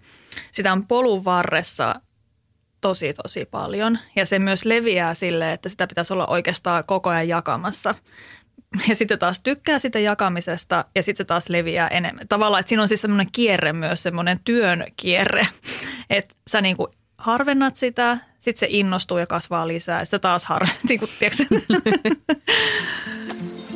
sitä 0.51 0.71
on 0.71 0.87
polun 0.87 1.25
varressa 1.25 2.01
tosi 2.81 3.13
tosi 3.13 3.45
paljon. 3.45 3.99
Ja 4.15 4.25
se 4.25 4.39
myös 4.39 4.65
leviää 4.65 5.13
sille, 5.13 5.53
että 5.53 5.69
sitä 5.69 5.87
pitäisi 5.87 6.13
olla 6.13 6.27
oikeastaan 6.27 6.83
koko 6.83 7.09
ajan 7.09 7.27
jakamassa. 7.27 7.95
Ja 8.89 8.95
sitten 8.95 9.19
taas 9.19 9.41
tykkää 9.41 9.79
sitä 9.79 9.99
jakamisesta 9.99 10.85
ja 10.95 11.03
sitten 11.03 11.23
se 11.23 11.27
taas 11.27 11.49
leviää 11.49 11.87
enemmän. 11.87 12.27
Tavallaan, 12.27 12.59
että 12.59 12.69
siinä 12.69 12.81
on 12.81 12.87
siis 12.87 13.01
semmoinen 13.01 13.31
kierre 13.31 13.73
myös, 13.73 14.03
semmoinen 14.03 14.39
työn 14.43 14.85
kierre. 14.97 15.47
Että 16.09 16.35
sä 16.49 16.61
niin 16.61 16.77
kuin 16.77 16.87
harvennat 17.17 17.75
sitä, 17.75 18.17
sitten 18.39 18.59
se 18.59 18.67
innostuu 18.69 19.17
ja 19.17 19.27
kasvaa 19.27 19.67
lisää 19.67 19.99
ja 19.99 20.05
sitten 20.05 20.21
taas 20.21 20.45
harvennat, 20.45 20.83
niin 20.89 20.99
kuin, 20.99 21.09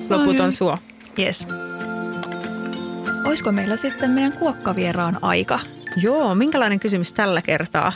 Loputon 0.09 0.51
suo. 0.51 0.77
Yes. 1.19 1.47
Olisiko 3.25 3.51
meillä 3.51 3.77
sitten 3.77 4.11
meidän 4.11 4.33
kuokkavieraan 4.33 5.19
aika? 5.21 5.59
Joo, 5.97 6.35
minkälainen 6.35 6.79
kysymys 6.79 7.13
tällä 7.13 7.41
kertaa? 7.41 7.93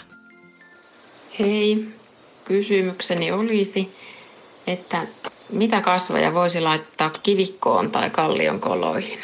Hei, 1.39 1.89
kysymykseni 2.45 3.31
olisi, 3.31 3.91
että 4.67 5.07
mitä 5.51 5.81
kasvaja 5.81 6.33
voisi 6.33 6.61
laittaa 6.61 7.09
kivikkoon 7.23 7.91
tai 7.91 8.09
kallion 8.09 8.59
koloihin? 8.59 9.19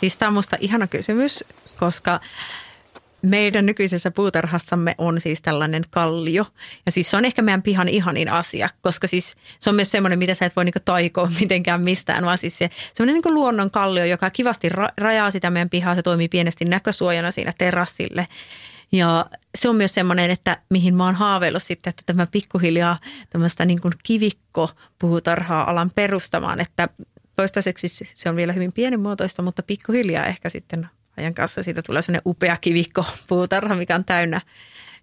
Siis 0.00 0.16
tämä 0.16 0.28
on 0.28 0.34
musta 0.34 0.56
ihana 0.60 0.86
kysymys, 0.86 1.44
koska 1.78 2.20
meidän 3.22 3.66
nykyisessä 3.66 4.10
puutarhassamme 4.10 4.94
on 4.98 5.20
siis 5.20 5.42
tällainen 5.42 5.84
kallio. 5.90 6.46
Ja 6.86 6.92
siis 6.92 7.10
se 7.10 7.16
on 7.16 7.24
ehkä 7.24 7.42
meidän 7.42 7.62
pihan 7.62 7.88
ihanin 7.88 8.32
asia, 8.32 8.68
koska 8.80 9.06
siis 9.06 9.36
se 9.58 9.70
on 9.70 9.76
myös 9.76 9.90
semmoinen, 9.90 10.18
mitä 10.18 10.34
sä 10.34 10.46
et 10.46 10.56
voi 10.56 10.64
niinku 10.64 10.78
taikoa 10.84 11.30
mitenkään 11.40 11.84
mistään, 11.84 12.24
vaan 12.24 12.38
siis 12.38 12.58
se 12.58 12.70
semmoinen 12.94 13.14
niinku 13.14 13.34
luonnon 13.34 13.70
kallio, 13.70 14.04
joka 14.04 14.30
kivasti 14.30 14.68
ra- 14.68 14.92
rajaa 14.98 15.30
sitä 15.30 15.50
meidän 15.50 15.70
pihaa. 15.70 15.94
Se 15.94 16.02
toimii 16.02 16.28
pienesti 16.28 16.64
näkösuojana 16.64 17.30
siinä 17.30 17.52
terassille. 17.58 18.28
Ja 18.92 19.26
se 19.58 19.68
on 19.68 19.76
myös 19.76 19.94
semmoinen, 19.94 20.30
että 20.30 20.58
mihin 20.70 20.94
mä 20.94 21.04
oon 21.04 21.14
haaveillut 21.14 21.62
sitten, 21.62 21.90
että 21.90 22.02
tämä 22.06 22.26
pikkuhiljaa 22.26 22.98
tämmöistä 23.30 23.64
niin 23.64 23.80
kuin 23.80 23.94
kivikko 24.02 24.70
puutarhaa 24.98 25.70
alan 25.70 25.90
perustamaan, 25.94 26.60
että 26.60 26.88
toistaiseksi 27.36 27.88
se 27.88 28.28
on 28.28 28.36
vielä 28.36 28.52
hyvin 28.52 28.72
pienimuotoista, 28.72 29.42
mutta 29.42 29.62
pikkuhiljaa 29.62 30.26
ehkä 30.26 30.48
sitten 30.48 30.88
ajan 31.18 31.34
kanssa 31.34 31.62
siitä 31.62 31.82
tulee 31.82 32.02
sellainen 32.02 32.22
upea 32.26 32.56
kivikko 32.56 33.04
puutarha, 33.26 33.74
mikä 33.74 33.94
on 33.94 34.04
täynnä 34.04 34.40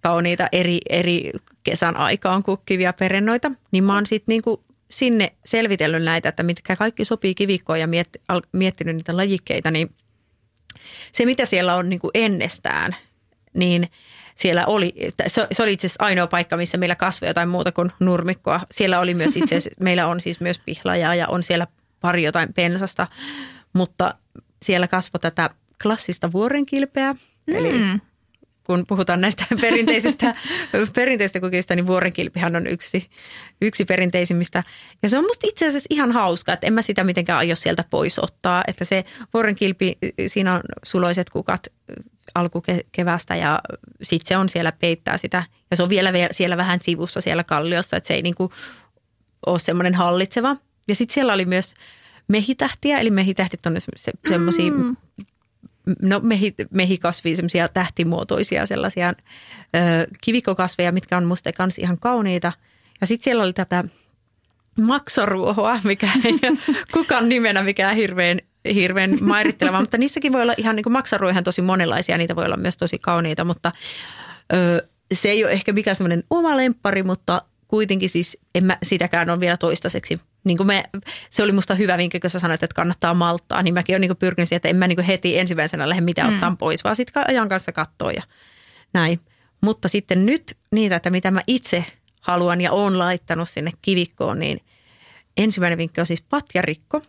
kauniita 0.02 0.48
eri, 0.52 0.80
eri 0.90 1.32
kesän 1.64 1.98
aikaan 1.98 2.44
kukkivia 2.44 2.94
perennoita. 2.94 3.52
Niin 3.72 3.84
mä 3.84 3.94
oon 3.94 4.06
sitten 4.06 4.34
niinku 4.34 4.64
sinne 4.90 5.34
selvitellyt 5.46 6.04
näitä, 6.04 6.30
että 6.30 6.44
mitkä 6.44 6.76
kaikki 6.76 7.06
sopii 7.06 7.36
kivikkoon 7.36 7.80
ja 7.80 7.88
miet, 7.88 8.10
miettinyt 8.52 8.96
niitä 8.96 9.18
lajikkeita, 9.18 9.72
niin 9.72 9.96
se 11.12 11.26
mitä 11.26 11.46
siellä 11.46 11.76
on 11.76 11.90
niinku 11.90 12.12
ennestään, 12.14 12.96
niin 13.54 13.90
siellä 14.36 14.66
oli, 14.66 14.94
se 15.52 15.64
oli 15.64 15.74
itse 15.74 15.88
asiassa 15.88 16.04
ainoa 16.04 16.28
paikka, 16.28 16.58
missä 16.58 16.78
meillä 16.78 16.96
kasvoi 16.96 17.30
jotain 17.30 17.50
muuta 17.50 17.72
kuin 17.72 17.92
nurmikkoa. 18.00 18.62
Siellä 18.72 19.00
oli 19.00 19.14
myös 19.14 19.38
itse 19.38 19.56
asiassa, 19.56 19.84
meillä 19.84 20.08
on 20.08 20.20
siis 20.20 20.40
myös 20.40 20.60
pihlajaa 20.60 21.16
ja 21.16 21.28
on 21.28 21.44
siellä 21.44 21.68
pari 22.02 22.24
jotain 22.24 22.54
pensasta, 22.54 23.08
mutta 23.74 24.16
siellä 24.64 24.88
kasvoi 24.88 25.20
tätä 25.20 25.50
klassista 25.84 26.32
vuorenkilpeä. 26.32 27.14
Mm. 27.14 27.56
Eli 27.56 27.72
kun 28.66 28.86
puhutaan 28.88 29.22
näistä 29.22 29.46
perinteisistä, 29.62 30.36
perinteisistä 30.96 31.40
kukista, 31.40 31.76
niin 31.76 31.88
vuorenkilpihän 31.88 32.56
on 32.56 32.68
yksi, 32.68 33.10
yksi 33.62 33.86
perinteisimmistä. 33.86 34.64
Ja 35.04 35.10
se 35.10 35.18
on 35.18 35.24
musta 35.24 35.48
itse 35.48 35.68
asiassa 35.68 35.88
ihan 35.90 36.12
hauska, 36.12 36.54
että 36.54 36.68
en 36.68 36.74
mä 36.74 36.82
sitä 36.82 37.04
mitenkään 37.04 37.40
aio 37.40 37.56
sieltä 37.56 37.84
pois 37.90 38.20
ottaa. 38.20 38.64
Että 38.68 38.86
se 38.86 39.04
vuorenkilpi, 39.34 39.98
siinä 40.28 40.54
on 40.54 40.62
suloiset 40.84 41.30
kukat 41.30 41.68
alkukevästä 42.36 43.36
ja 43.36 43.60
sitten 44.04 44.28
se 44.28 44.38
on 44.38 44.50
siellä 44.50 44.72
peittää 44.72 45.18
sitä. 45.18 45.44
Ja 45.72 45.78
se 45.78 45.84
on 45.84 45.90
vielä 45.90 46.12
siellä 46.32 46.58
vähän 46.58 46.80
sivussa 46.82 47.22
siellä 47.22 47.44
kalliossa, 47.44 47.98
että 47.98 48.08
se 48.08 48.14
ei 48.14 48.22
niinku 48.22 48.52
ole 49.46 49.60
semmoinen 49.60 49.96
hallitseva. 49.96 50.56
Ja 50.88 50.96
sitten 50.96 51.14
siellä 51.14 51.34
oli 51.34 51.46
myös 51.46 51.74
mehitähtiä, 52.28 53.00
eli 53.00 53.10
mehitähtit 53.10 53.66
on 53.66 53.76
se, 53.96 54.12
semmoisia, 54.30 54.72
mm. 54.72 54.96
No 56.02 56.20
mehi, 56.20 56.56
mehikasvia, 56.72 57.36
semmoisia 57.36 57.68
tähtimuotoisia 57.68 58.66
sellaisia 58.66 59.10
ö, 59.10 59.14
kivikokasveja, 60.24 60.92
mitkä 60.92 61.18
on 61.18 61.26
musta 61.26 61.52
kans 61.52 61.78
ihan 61.78 62.00
kauniita. 62.00 62.52
Ja 63.02 63.08
sitten 63.08 63.24
siellä 63.24 63.44
oli 63.44 63.54
tätä 63.54 63.84
maksaruohoa, 64.82 65.80
mikä 65.84 66.10
ei 66.26 66.40
kukaan 66.94 67.30
nimenä 67.30 67.64
mikään 67.64 67.96
hirveän, 67.96 68.40
hirveän 68.74 69.18
mairitteleva, 69.22 69.80
mutta 69.80 69.98
niissäkin 69.98 70.34
voi 70.34 70.42
olla 70.42 70.54
ihan 70.58 70.76
niin 70.76 70.84
kuin 70.84 71.44
tosi 71.44 71.62
monenlaisia, 71.62 72.18
niitä 72.18 72.36
voi 72.36 72.46
olla 72.46 72.58
myös 72.58 72.78
tosi 72.78 73.00
kauniita, 73.00 73.44
mutta 73.44 73.72
ö, 74.54 74.88
se 75.14 75.30
ei 75.30 75.44
ole 75.44 75.52
ehkä 75.52 75.74
mikään 75.74 75.96
semmoinen 75.96 76.24
oma 76.30 76.58
lemppari, 76.58 77.04
mutta 77.04 77.42
kuitenkin 77.68 78.10
siis 78.10 78.38
en 78.56 78.66
mä 78.66 78.78
sitäkään 78.84 79.30
ole 79.30 79.40
vielä 79.40 79.58
toistaiseksi. 79.58 80.20
Niin 80.46 80.58
kuin 80.58 80.68
me, 80.68 80.84
se 81.30 81.44
oli 81.44 81.52
musta 81.52 81.76
hyvä 81.76 81.98
vinkki, 81.98 82.20
kun 82.20 82.30
sä 82.30 82.40
sanoit, 82.40 82.64
että 82.64 82.76
kannattaa 82.76 83.14
malttaa, 83.14 83.64
niin 83.64 83.74
mäkin 83.74 83.94
olen 83.94 84.02
niin 84.02 84.18
pyrkinyt 84.18 84.50
siihen, 84.50 84.58
että 84.58 84.70
en 84.70 84.76
mä 84.76 84.88
niin 84.88 85.02
heti 85.02 85.38
ensimmäisenä 85.38 85.90
lähde 85.90 86.02
mitään 86.02 86.30
mm. 86.30 86.34
ottaa 86.34 86.56
pois, 86.60 86.84
vaan 86.84 86.96
sitten 86.96 87.24
ajan 87.28 87.50
kanssa 87.50 87.72
katsoa 87.72 88.12
ja 88.12 88.24
näin. 88.94 89.20
Mutta 89.62 89.88
sitten 89.88 90.26
nyt 90.26 90.58
niitä, 90.72 90.96
että 90.96 91.10
mitä 91.10 91.32
mä 91.32 91.42
itse 91.48 91.86
haluan 92.22 92.62
ja 92.62 92.72
oon 92.72 93.00
laittanut 93.00 93.50
sinne 93.50 93.72
kivikkoon, 93.82 94.40
niin 94.40 94.62
ensimmäinen 95.38 95.78
vinkki 95.78 96.02
on 96.02 96.08
siis 96.08 96.22
patjarikko. 96.22 97.02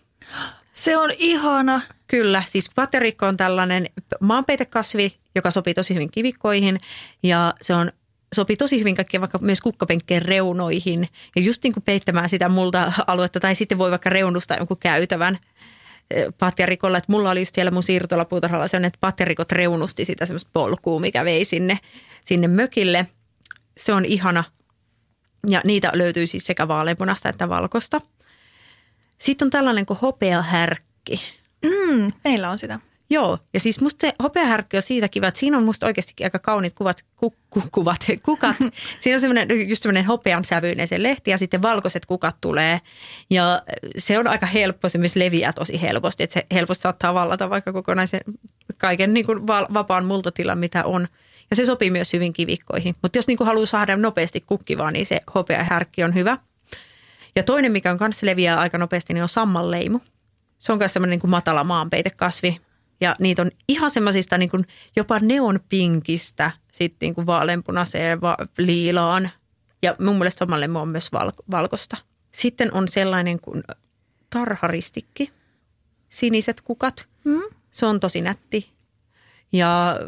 Se 0.73 0.97
on 0.97 1.11
ihana. 1.19 1.81
Kyllä, 2.07 2.43
siis 2.47 2.71
patjarikko 2.75 3.27
on 3.27 3.37
tällainen 3.37 3.87
maanpeitekasvi, 4.21 5.17
joka 5.35 5.51
sopii 5.51 5.75
tosi 5.75 5.95
hyvin 5.95 6.11
kivikkoihin 6.11 6.81
ja 7.23 7.55
se 7.61 7.75
on 7.75 7.93
sopii 8.35 8.57
tosi 8.57 8.79
hyvin 8.79 8.95
kaikkea 8.95 9.21
vaikka 9.21 9.39
myös 9.39 9.61
kukkapenkkeen 9.61 10.23
reunoihin 10.23 11.09
ja 11.37 11.43
just 11.43 11.63
niin 11.63 11.73
kuin 11.73 11.85
peittämään 11.85 12.29
sitä 12.29 12.49
multa 12.49 12.93
aluetta 13.07 13.41
tai 13.41 13.55
sitten 13.55 13.79
voi 13.79 13.91
vaikka 13.91 14.11
reunustaa 14.11 14.57
jonkun 14.57 14.77
käytävän 14.77 15.39
eh, 16.11 16.27
patjarikolla. 16.39 16.99
Että 16.99 17.13
mulla 17.13 17.31
oli 17.31 17.41
just 17.41 17.55
siellä 17.55 17.71
mun 17.71 17.83
siirtolapuutarhalla 17.83 18.69
sellainen, 18.69 18.89
että 18.89 18.99
patjarikot 19.01 19.53
reunusti 19.53 20.05
sitä 20.05 20.27
semmoista 20.27 20.51
polkua, 20.53 21.01
mikä 21.01 21.25
vei 21.25 21.45
sinne, 21.45 21.79
sinne 22.25 22.49
mökille. 22.49 23.07
Se 23.79 23.93
on 23.93 24.05
ihana 24.05 24.45
ja 25.49 25.61
niitä 25.65 25.91
löytyy 25.95 26.27
siis 26.27 26.47
sekä 26.47 26.69
vaaleanpunasta 26.69 27.29
että 27.29 27.49
valkosta. 27.49 28.01
Sitten 29.19 29.47
on 29.47 29.51
tällainen 29.51 29.87
kuin 29.87 29.99
hopeahärkki. 30.03 31.21
Mm, 31.65 32.13
meillä 32.25 32.51
on 32.51 32.59
sitä. 32.59 32.81
Joo, 33.11 33.39
ja 33.55 33.61
siis 33.61 33.81
musta 33.81 34.01
se 34.01 34.13
hopeahärkki 34.23 34.77
on 34.77 34.83
siitä 34.83 35.09
kiva, 35.09 35.29
että 35.29 35.41
siinä 35.41 35.57
on 35.57 35.65
musta 35.65 35.87
oikeasti 35.87 36.25
aika 36.25 36.39
kauniit 36.39 36.73
kuvat, 36.73 37.05
ku, 37.17 37.35
ku, 37.51 37.63
kuvat, 37.73 38.07
kukat. 38.27 38.57
Siinä 39.01 39.17
on 39.17 39.21
semmoinen, 39.21 39.69
just 39.69 39.83
semmoinen 39.83 40.05
hopean 40.05 40.45
sävyinen 40.45 40.87
se 40.87 41.03
lehti 41.03 41.31
ja 41.31 41.39
sitten 41.39 41.63
valkoiset 41.63 42.07
kukat 42.07 42.37
tulee. 42.41 42.81
Ja 43.31 43.63
se 43.97 44.19
on 44.19 44.29
aika 44.29 44.47
helppo, 44.47 44.89
se 44.89 44.99
myös 44.99 45.17
leviää 45.17 45.53
tosi 45.53 45.83
helposti, 45.83 46.23
että 46.23 46.35
se 46.35 46.47
helposti 46.55 46.83
saattaa 46.83 47.15
vallata 47.15 47.51
vaikka 47.51 47.73
kokonaisen 47.73 48.21
kaiken 48.79 49.15
niin 49.15 49.27
kuin 49.27 49.47
vapaan 49.47 50.05
multatilan, 50.05 50.59
mitä 50.59 50.85
on. 50.85 51.09
Ja 51.51 51.57
se 51.57 51.65
sopii 51.65 51.91
myös 51.91 52.13
hyvin 52.13 52.33
kivikkoihin. 52.33 52.95
Mutta 53.03 53.19
jos 53.19 53.27
niin 53.27 53.39
kuin 53.39 53.47
haluaa 53.47 53.67
saada 53.67 53.97
nopeasti 53.97 54.41
kukkivaa, 54.41 54.91
niin 54.91 55.07
se 55.07 55.21
hopeahärkki 55.35 56.05
on 56.05 56.15
hyvä. 56.15 56.39
Ja 57.37 57.43
toinen, 57.43 57.73
mikä 57.73 57.91
on 57.91 57.99
kanssa 57.99 58.27
leviää 58.27 58.61
aika 58.61 58.79
nopeasti, 58.79 59.15
niin 59.15 59.23
on 59.23 59.29
sammalleimu. 59.29 60.01
Se 60.59 60.73
on 60.73 60.79
myös 60.79 60.93
semmoinen 60.93 61.11
niin 61.11 61.21
kuin 61.21 61.31
matala 61.31 61.65
maanpeitekasvi, 61.65 62.61
ja 63.01 63.17
niitä 63.19 63.43
on 63.43 63.51
ihan 63.69 63.91
semmoisista 63.91 64.39
niin 64.39 64.51
jopa 64.97 65.19
neonpinkistä 65.19 66.51
sitten 66.73 67.07
niin 67.07 67.15
kuin 67.15 67.27
vaaleanpunaiseen 67.27 68.21
va- 68.21 68.37
liilaan. 68.59 69.31
Ja 69.83 69.97
mun 70.01 70.17
mielestä 70.17 70.45
omalle 70.45 70.69
on 70.81 70.89
myös 70.89 71.13
val- 71.13 71.31
valkosta. 71.51 71.97
Sitten 72.33 72.75
on 72.75 72.89
sellainen 72.89 73.41
kuin 73.41 73.63
tarharistikki, 74.31 75.31
siniset 76.09 76.61
kukat. 76.61 77.09
Mm. 77.25 77.43
Se 77.71 77.87
on 77.87 78.01
tosi 78.01 78.21
nätti 78.21 78.71
ja 79.53 80.01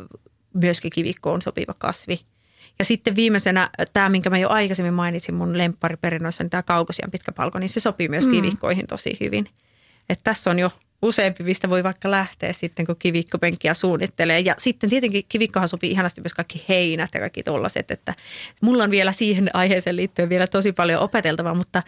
myöskin 0.54 0.90
kivikkoon 0.90 1.42
sopiva 1.42 1.74
kasvi. 1.78 2.20
Ja 2.78 2.84
sitten 2.84 3.16
viimeisenä 3.16 3.70
tämä, 3.92 4.08
minkä 4.08 4.30
mä 4.30 4.38
jo 4.38 4.48
aikaisemmin 4.48 4.94
mainitsin 4.94 5.34
mun 5.34 5.58
lemppariperinnöissä, 5.58 6.44
niin 6.44 6.50
tämä 6.50 6.62
kaukosian 6.62 7.10
pitkä 7.10 7.32
palko, 7.32 7.58
niin 7.58 7.68
se 7.68 7.80
sopii 7.80 8.08
myös 8.08 8.26
mm. 8.26 8.32
kivikkoihin 8.32 8.86
tosi 8.86 9.16
hyvin. 9.20 9.48
Että 10.08 10.24
tässä 10.24 10.50
on 10.50 10.58
jo 10.58 10.70
useampi, 11.02 11.44
mistä 11.44 11.70
voi 11.70 11.84
vaikka 11.84 12.10
lähteä 12.10 12.52
sitten, 12.52 12.86
kun 12.86 12.96
kivikkopenkkiä 12.98 13.74
suunnittelee. 13.74 14.40
Ja 14.40 14.54
sitten 14.58 14.90
tietenkin 14.90 15.24
kivikkohan 15.28 15.68
sopii 15.68 15.90
ihanasti 15.90 16.20
myös 16.20 16.34
kaikki 16.34 16.64
heinät 16.68 17.10
ja 17.14 17.20
kaikki 17.20 17.42
tollaset, 17.42 17.90
että 17.90 18.14
mulla 18.62 18.84
on 18.84 18.90
vielä 18.90 19.12
siihen 19.12 19.50
aiheeseen 19.52 19.96
liittyen 19.96 20.28
vielä 20.28 20.46
tosi 20.46 20.72
paljon 20.72 21.02
opeteltavaa, 21.02 21.54
mutta 21.54 21.82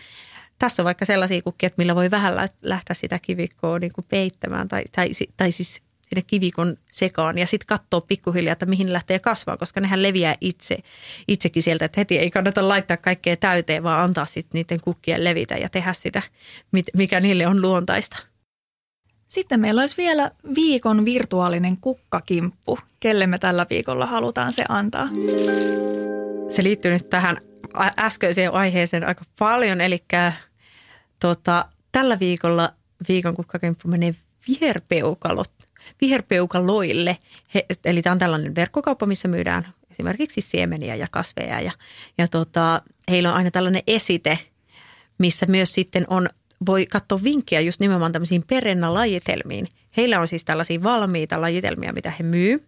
tässä 0.59 0.83
on 0.83 0.85
vaikka 0.85 1.05
sellaisia 1.05 1.43
kukkia, 1.43 1.67
että 1.67 1.79
millä 1.79 1.95
voi 1.95 2.11
vähän 2.11 2.35
lähteä 2.63 2.95
sitä 2.95 3.19
kivikkoa 3.19 3.79
niin 3.79 3.93
kuin 3.93 4.07
peittämään 4.09 4.69
tai, 4.69 4.85
tai, 4.93 5.09
tai 5.37 5.51
siis 5.51 5.83
sinne 6.09 6.23
kivikon 6.27 6.77
sekaan 6.93 7.39
ja 7.39 7.47
sitten 7.47 7.67
katsoa 7.67 8.01
pikkuhiljaa, 8.01 8.53
että 8.53 8.67
mihin 8.67 8.93
lähtee 8.93 9.19
kasvaa, 9.19 9.57
koska 9.57 9.81
nehän 9.81 10.03
leviää 10.03 10.35
itse, 10.41 10.79
itsekin 11.29 11.63
sieltä, 11.63 11.85
että 11.85 12.01
heti 12.01 12.19
ei 12.19 12.31
kannata 12.31 12.69
laittaa 12.69 12.97
kaikkea 12.97 13.37
täyteen, 13.37 13.83
vaan 13.83 14.05
antaa 14.05 14.27
sitten 14.27 14.59
niiden 14.59 14.81
kukkien 14.81 15.25
levitä 15.25 15.57
ja 15.57 15.69
tehdä 15.69 15.93
sitä, 15.93 16.23
mikä 16.97 17.21
niille 17.21 17.47
on 17.47 17.63
luontaista. 17.63 18.30
Sitten 19.31 19.61
meillä 19.61 19.81
olisi 19.81 19.97
vielä 19.97 20.31
viikon 20.55 21.05
virtuaalinen 21.05 21.77
kukkakimppu. 21.77 22.79
Kelle 23.01 23.27
me 23.27 23.39
tällä 23.39 23.67
viikolla 23.71 24.07
halutaan 24.07 24.53
se 24.53 24.65
antaa? 24.69 25.09
Se 26.49 26.63
liittyy 26.63 26.93
nyt 26.93 27.11
tähän 27.11 27.41
äskeiseen 27.99 28.53
aiheeseen 28.53 29.07
aika 29.07 29.25
paljon. 29.39 29.81
Eli 29.81 29.99
tota, 31.21 31.65
tällä 31.93 32.19
viikolla 32.19 32.73
viikon 33.09 33.35
kukkakimppu 33.35 33.89
menee 33.89 34.15
viherpeukalot, 34.49 35.53
viherpeukaloille. 36.01 37.19
He, 37.55 37.67
eli 37.85 38.03
tämä 38.03 38.13
on 38.13 38.19
tällainen 38.19 38.55
verkkokauppa, 38.55 39.07
missä 39.07 39.29
myydään 39.29 39.67
esimerkiksi 39.91 40.41
siemeniä 40.41 40.95
ja 40.95 41.07
kasveja. 41.11 41.61
Ja, 41.61 41.73
ja 42.19 42.29
tota, 42.29 42.83
heillä 43.11 43.31
on 43.31 43.37
aina 43.37 43.51
tällainen 43.51 43.83
esite, 43.87 44.39
missä 45.19 45.47
myös 45.47 45.75
sitten 45.75 46.05
on 46.09 46.29
voi 46.67 46.87
katsoa 46.87 47.23
vinkkejä 47.25 47.61
just 47.61 47.81
nimenomaan 47.81 48.13
tämmöisiin 48.13 48.45
perennalajitelmiin. 48.47 49.69
Heillä 49.97 50.21
on 50.21 50.29
siis 50.29 50.45
tällaisia 50.45 50.83
valmiita 50.83 51.41
lajitelmia, 51.41 51.93
mitä 51.93 52.13
he 52.19 52.23
myy. 52.23 52.67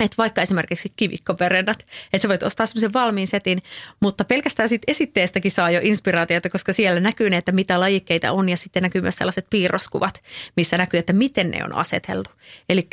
Että 0.00 0.14
vaikka 0.18 0.42
esimerkiksi 0.42 0.92
kivikkoperennat, 0.96 1.86
että 2.12 2.22
sä 2.22 2.28
voit 2.28 2.42
ostaa 2.42 2.66
semmoisen 2.66 2.92
valmiin 2.92 3.26
setin, 3.26 3.62
mutta 4.00 4.24
pelkästään 4.24 4.68
siitä 4.68 4.84
esitteestäkin 4.86 5.50
saa 5.50 5.70
jo 5.70 5.80
inspiraatiota, 5.82 6.50
koska 6.50 6.72
siellä 6.72 7.00
näkyy 7.00 7.30
ne, 7.30 7.36
että 7.36 7.52
mitä 7.52 7.80
lajikkeita 7.80 8.32
on 8.32 8.48
ja 8.48 8.56
sitten 8.56 8.82
näkyy 8.82 9.00
myös 9.00 9.16
sellaiset 9.16 9.46
piirroskuvat, 9.50 10.22
missä 10.56 10.78
näkyy, 10.78 10.98
että 10.98 11.12
miten 11.12 11.50
ne 11.50 11.64
on 11.64 11.72
aseteltu. 11.72 12.30
Eli 12.68 12.88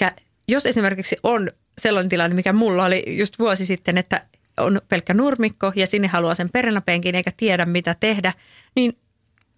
jos 0.47 0.65
esimerkiksi 0.65 1.17
on 1.23 1.51
sellainen 1.77 2.09
tilanne, 2.09 2.35
mikä 2.35 2.53
mulla 2.53 2.85
oli 2.85 3.03
just 3.07 3.39
vuosi 3.39 3.65
sitten, 3.65 3.97
että 3.97 4.21
on 4.57 4.81
pelkkä 4.89 5.13
nurmikko 5.13 5.71
ja 5.75 5.87
sinne 5.87 6.07
haluaa 6.07 6.35
sen 6.35 6.49
perennäpenkin 6.53 7.15
eikä 7.15 7.31
tiedä 7.37 7.65
mitä 7.65 7.95
tehdä, 7.99 8.33
niin 8.75 8.97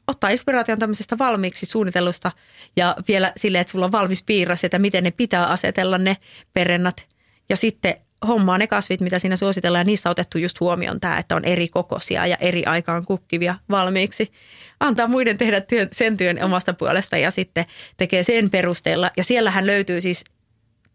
ottaa 0.08 0.30
inspiraation 0.30 0.80
tämmöisestä 0.80 1.18
valmiiksi 1.18 1.66
suunnitellusta 1.66 2.32
ja 2.76 2.96
vielä 3.08 3.32
silleen, 3.38 3.62
että 3.62 3.72
sulla 3.72 3.86
on 3.86 3.92
valmis 3.92 4.24
piirros, 4.24 4.64
että 4.64 4.80
miten 4.80 5.04
ne 5.04 5.12
pitää 5.12 5.46
asetella 5.46 5.98
ne 5.98 6.18
perennat. 6.54 7.08
Ja 7.50 7.56
sitten 7.56 7.96
hommaa 8.28 8.58
ne 8.58 8.68
kasvit, 8.68 9.02
mitä 9.02 9.20
siinä 9.20 9.36
suositellaan 9.36 9.80
ja 9.80 9.86
niissä 9.86 10.10
on 10.10 10.12
otettu 10.12 10.38
just 10.38 10.60
huomioon 10.60 11.00
tämä, 11.00 11.18
että 11.18 11.36
on 11.36 11.46
eri 11.46 11.68
kokoisia 11.68 12.26
ja 12.26 12.38
eri 12.40 12.66
aikaan 12.66 13.06
kukkivia 13.06 13.56
valmiiksi. 13.70 14.32
Antaa 14.80 15.08
muiden 15.08 15.38
tehdä 15.38 15.62
työn, 15.62 15.88
sen 15.92 16.18
työn 16.18 16.44
omasta 16.44 16.74
puolesta 16.74 17.18
ja 17.18 17.32
sitten 17.32 17.66
tekee 17.98 18.24
sen 18.24 18.50
perusteella. 18.50 19.12
Ja 19.18 19.24
siellähän 19.24 19.66
löytyy 19.66 20.02
siis 20.02 20.24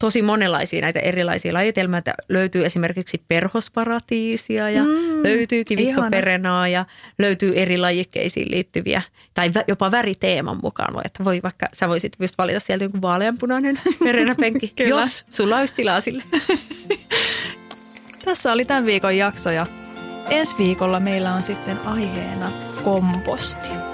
tosi 0.02 0.22
monenlaisia 0.22 0.80
näitä 0.80 1.00
erilaisia 1.00 1.52
lajitelmia. 1.52 1.98
Että 1.98 2.14
löytyy 2.28 2.64
esimerkiksi 2.66 3.22
perhosparatiisia 3.28 4.70
ja 4.70 4.82
mm, 4.82 5.22
löytyy 5.22 5.64
kivikkoperenaa 5.64 6.68
ja 6.68 6.84
löytyy 7.18 7.52
eri 7.56 7.76
lajikkeisiin 7.76 8.50
liittyviä 8.50 9.02
tai 9.34 9.50
jopa 9.68 9.90
väriteeman 9.90 10.58
mukaan. 10.62 10.94
Voi, 10.94 11.02
että 11.04 11.24
voi 11.24 11.40
vaikka, 11.42 11.66
sä 11.72 11.88
voisit 11.88 12.12
just 12.20 12.38
valita 12.38 12.60
sieltä 12.60 12.84
jonkun 12.84 13.02
vaaleanpunainen 13.02 13.80
perenäpenki, 14.04 14.72
jos 14.88 15.24
sulla 15.30 15.58
olisi 15.58 15.74
tilaa 15.74 16.00
sille. 16.00 16.22
Tässä 18.24 18.52
oli 18.52 18.64
tämän 18.64 18.86
viikon 18.86 19.16
jakso 19.16 19.50
ja 19.50 19.66
ensi 20.30 20.58
viikolla 20.58 21.00
meillä 21.00 21.34
on 21.34 21.42
sitten 21.42 21.78
aiheena 21.84 22.50
komposti. 22.84 23.91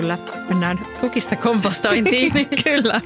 Kyllä, 0.00 0.18
mennään 0.48 0.78
kukista 1.00 1.36
kompostointiin. 1.36 2.32
Kyllä, 2.64 3.00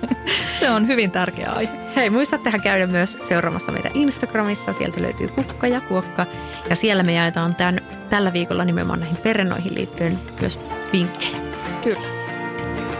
se 0.60 0.70
on 0.70 0.86
hyvin 0.86 1.10
tärkeä 1.10 1.50
aihe. 1.50 1.72
Hei, 1.96 2.10
muistattehan 2.10 2.60
käydä 2.60 2.86
myös 2.86 3.18
seuraamassa 3.24 3.72
meitä 3.72 3.88
Instagramissa. 3.94 4.72
Sieltä 4.72 5.02
löytyy 5.02 5.28
kukka 5.28 5.66
ja 5.66 5.80
kuokka. 5.80 6.26
Ja 6.70 6.76
siellä 6.76 7.02
me 7.02 7.12
jaetaan 7.12 7.54
tämän, 7.54 7.80
tällä 8.10 8.32
viikolla 8.32 8.64
nimenomaan 8.64 9.00
näihin 9.00 9.16
perennoihin 9.16 9.74
liittyen 9.74 10.18
myös 10.40 10.58
vinkkejä. 10.92 11.36
Kyllä. 11.84 12.00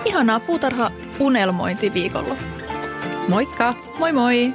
Ihanaa 0.05 0.41
puutarha 0.41 0.91
unelmointiviikolla. 1.21 2.37
Moikka! 3.29 3.75
Moi 3.99 4.13
moi! 4.13 4.55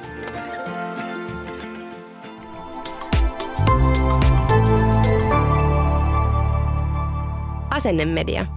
Asennemedia. 7.69 8.56